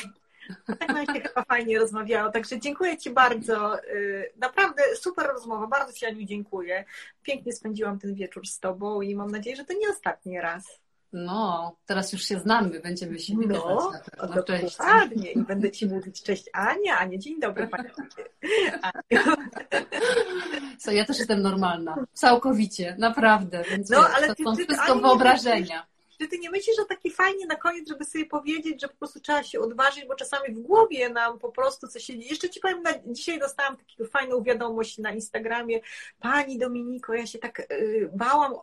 Tak 0.79 0.87
nam 0.87 1.05
się 1.05 1.21
chyba 1.21 1.43
fajnie 1.43 1.79
rozmawiało, 1.79 2.31
także 2.31 2.59
dziękuję 2.59 2.97
Ci 2.97 3.09
bardzo. 3.09 3.83
Y, 3.83 4.31
naprawdę 4.37 4.83
super 4.95 5.27
rozmowa, 5.27 5.67
bardzo 5.67 5.93
Ci 5.93 6.05
Aniu 6.05 6.25
dziękuję. 6.25 6.85
Pięknie 7.23 7.53
spędziłam 7.53 7.99
ten 7.99 8.15
wieczór 8.15 8.47
z 8.47 8.59
Tobą 8.59 9.01
i 9.01 9.15
mam 9.15 9.31
nadzieję, 9.31 9.55
że 9.55 9.65
to 9.65 9.73
nie 9.73 9.89
ostatni 9.89 10.41
raz. 10.41 10.83
No, 11.13 11.75
teraz 11.85 12.13
już 12.13 12.23
się 12.23 12.39
znamy, 12.39 12.79
będziemy 12.79 13.19
się 13.19 13.37
widywać. 13.37 13.63
No, 13.63 13.91
na 14.17 14.35
no 14.35 14.43
dokładnie. 14.43 15.31
I 15.31 15.39
będę 15.39 15.71
Ci 15.71 15.87
mówić 15.87 16.23
cześć 16.23 16.49
Ania, 16.53 16.97
Ania, 16.97 17.17
dzień 17.17 17.39
dobry 17.39 17.67
Pani. 17.67 17.89
Co, 20.79 20.91
ja 20.91 21.05
też 21.05 21.17
jestem 21.17 21.41
normalna, 21.41 22.05
całkowicie, 22.13 22.95
naprawdę, 22.99 23.63
więc 23.71 23.89
no, 23.89 24.07
ale 24.15 24.27
to 24.27 24.35
ty, 24.35 24.43
są 24.43 24.55
ty, 24.55 24.65
wszystko 24.65 24.95
wyobrażenia. 24.95 25.85
Czy 26.17 26.27
ty 26.27 26.39
nie 26.39 26.49
myślisz, 26.49 26.75
że 26.75 26.85
taki 26.85 27.11
fajnie 27.11 27.45
na 27.45 27.55
koniec, 27.55 27.89
żeby 27.89 28.05
sobie 28.05 28.25
powiedzieć, 28.25 28.81
że 28.81 28.87
po 28.87 28.95
prostu 28.95 29.19
trzeba 29.19 29.43
się 29.43 29.59
odważyć, 29.59 30.05
bo 30.07 30.15
czasami 30.15 30.55
w 30.55 30.59
głowie 30.59 31.09
nam 31.09 31.39
po 31.39 31.51
prostu 31.51 31.87
coś 31.87 32.03
się 32.03 32.13
dzieje. 32.13 32.29
Jeszcze 32.29 32.49
ci 32.49 32.59
powiem, 32.59 32.81
na, 32.81 32.91
dzisiaj 33.05 33.39
dostałam 33.39 33.77
taką 33.77 34.09
fajną 34.11 34.43
wiadomość 34.43 34.97
na 34.97 35.11
Instagramie. 35.11 35.79
Pani 36.19 36.57
Dominiko, 36.57 37.13
ja 37.13 37.27
się 37.27 37.39
tak 37.39 37.67
yy, 37.69 38.09
bałam 38.13 38.53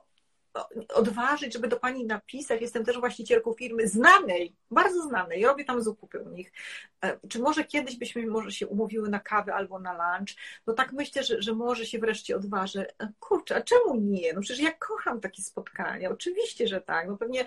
odważyć, 0.95 1.53
żeby 1.53 1.69
do 1.69 1.77
Pani 1.77 2.05
napisać. 2.05 2.61
Jestem 2.61 2.85
też 2.85 2.99
właścicielką 2.99 3.53
firmy 3.53 3.89
znanej, 3.89 4.57
bardzo 4.71 5.03
znanej, 5.03 5.45
robię 5.45 5.65
tam 5.65 5.83
zakupy 5.83 6.21
u 6.21 6.29
nich. 6.29 6.53
E, 7.05 7.19
czy 7.29 7.39
może 7.39 7.65
kiedyś 7.65 7.97
byśmy 7.97 8.27
może 8.27 8.53
się 8.53 8.67
umówiły 8.67 9.09
na 9.09 9.21
kawę 9.21 9.55
albo 9.55 9.79
na 9.79 9.93
lunch? 9.93 10.35
No 10.67 10.73
tak 10.73 10.93
myślę, 10.93 11.23
że, 11.23 11.43
że 11.43 11.55
może 11.55 11.87
się 11.87 11.99
wreszcie 11.99 12.37
odważę. 12.37 12.87
E, 12.99 13.13
kurczę, 13.21 13.57
a 13.57 13.61
czemu 13.61 13.95
nie? 13.95 14.33
No 14.33 14.41
przecież 14.41 14.65
ja 14.65 14.73
kocham 14.73 15.21
takie 15.21 15.43
spotkania. 15.43 16.11
Oczywiście, 16.11 16.69
że 16.69 16.81
tak. 16.81 17.09
No 17.09 17.17
pewnie 17.17 17.45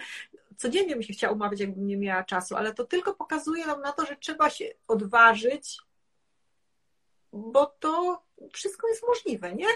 codziennie 0.58 0.93
bym 0.93 1.04
się 1.04 1.14
chciała 1.14 1.34
umawiać, 1.34 1.60
jakbym 1.60 1.88
nie 1.88 1.97
miała 1.97 2.24
czasu, 2.24 2.56
ale 2.56 2.74
to 2.74 2.84
tylko 2.84 3.14
pokazuje 3.14 3.66
nam 3.66 3.82
na 3.82 3.91
to, 3.91 4.06
że 4.06 4.16
trzeba 4.16 4.49
się 4.49 4.66
odważyć, 4.88 5.78
bo 7.34 7.66
to 7.66 8.24
wszystko 8.54 8.88
jest 8.88 9.04
możliwe, 9.08 9.56
nie? 9.56 9.68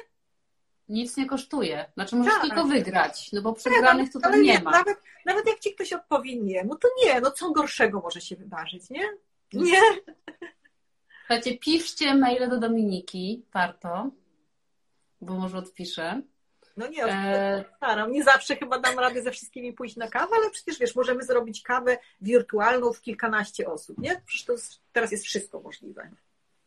Nic 0.89 1.17
nie 1.17 1.25
kosztuje. 1.25 1.85
Znaczy 1.93 2.15
możesz 2.15 2.33
tak. 2.33 2.41
tylko 2.41 2.65
wygrać, 2.65 3.31
no 3.33 3.41
bo 3.41 3.53
przegranych 3.53 4.11
tutaj 4.11 4.41
nie, 4.41 4.59
ma. 4.59 4.71
Nawet, 4.71 4.97
nawet 5.25 5.47
jak 5.47 5.59
ci 5.59 5.73
ktoś 5.73 5.93
odpowie 5.93 6.35
nie, 6.35 6.63
no 6.63 6.75
to 6.75 6.87
nie, 7.03 7.21
no 7.21 7.31
co 7.31 7.51
gorszego 7.51 7.99
może 7.99 8.21
się 8.21 8.35
wydarzyć, 8.35 8.89
nie? 8.89 9.03
Nie. 9.53 9.81
Słuchajcie, 11.19 11.57
piszcie 11.57 12.15
maile 12.15 12.49
do 12.49 12.59
Dominiki, 12.59 13.45
warto, 13.53 14.09
bo 15.21 15.33
może 15.33 15.57
odpiszę. 15.57 16.21
No 16.77 16.87
nie, 16.87 17.05
e... 17.05 17.65
staram. 17.77 18.11
Nie 18.11 18.23
zawsze 18.23 18.55
chyba 18.55 18.79
dam 18.79 18.99
radę 18.99 19.21
ze 19.21 19.31
wszystkimi 19.31 19.73
pójść 19.73 19.95
na 19.95 20.07
kawę, 20.07 20.35
ale 20.35 20.49
przecież 20.49 20.79
wiesz, 20.79 20.95
możemy 20.95 21.23
zrobić 21.23 21.61
kawę 21.61 21.97
wirtualną 22.21 22.93
w 22.93 23.01
kilkanaście 23.01 23.69
osób, 23.69 23.97
nie? 23.97 24.21
Przecież 24.25 24.45
to 24.45 24.53
teraz 24.91 25.11
jest 25.11 25.25
wszystko 25.25 25.59
możliwe. 25.59 26.09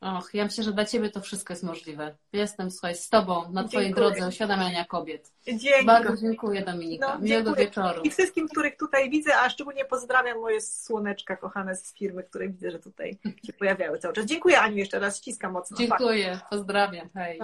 Och, 0.01 0.35
ja 0.35 0.44
myślę, 0.44 0.64
że 0.64 0.72
dla 0.72 0.85
Ciebie 0.85 1.10
to 1.10 1.20
wszystko 1.20 1.52
jest 1.52 1.62
możliwe. 1.62 2.16
Jestem, 2.32 2.70
słuchaj, 2.70 2.94
z 2.94 3.09
Tobą 3.09 3.52
na 3.52 3.64
Twojej 3.64 3.89
dziękuję. 3.89 4.10
drodze 4.10 4.28
uświadamiania 4.28 4.85
kobiet. 4.85 5.32
Dzięki. 5.47 5.86
Bardzo 5.86 6.16
dziękuję 6.16 6.62
Dominika. 6.62 7.14
No, 7.14 7.18
Miłego 7.18 7.55
wieczoru. 7.55 8.02
I 8.02 8.10
wszystkim, 8.10 8.48
których 8.48 8.77
tutaj 8.77 9.10
widzę, 9.10 9.36
a 9.36 9.51
szczególnie 9.51 9.85
pozdrawiam 9.85 10.40
moje 10.40 10.60
słoneczka 10.60 11.36
kochane 11.36 11.77
z 11.77 11.94
firmy, 11.94 12.22
które 12.22 12.48
widzę, 12.48 12.70
że 12.70 12.78
tutaj 12.78 13.18
się 13.47 13.52
pojawiały 13.52 13.98
cały 13.98 14.14
czas. 14.14 14.24
Dziękuję 14.24 14.60
Aniu 14.60 14.77
jeszcze 14.77 14.98
raz, 14.98 15.16
ściskam 15.18 15.52
mocno. 15.52 15.77
Dziękuję, 15.77 16.40
pozdrawiam, 16.51 17.09
hej. 17.14 17.40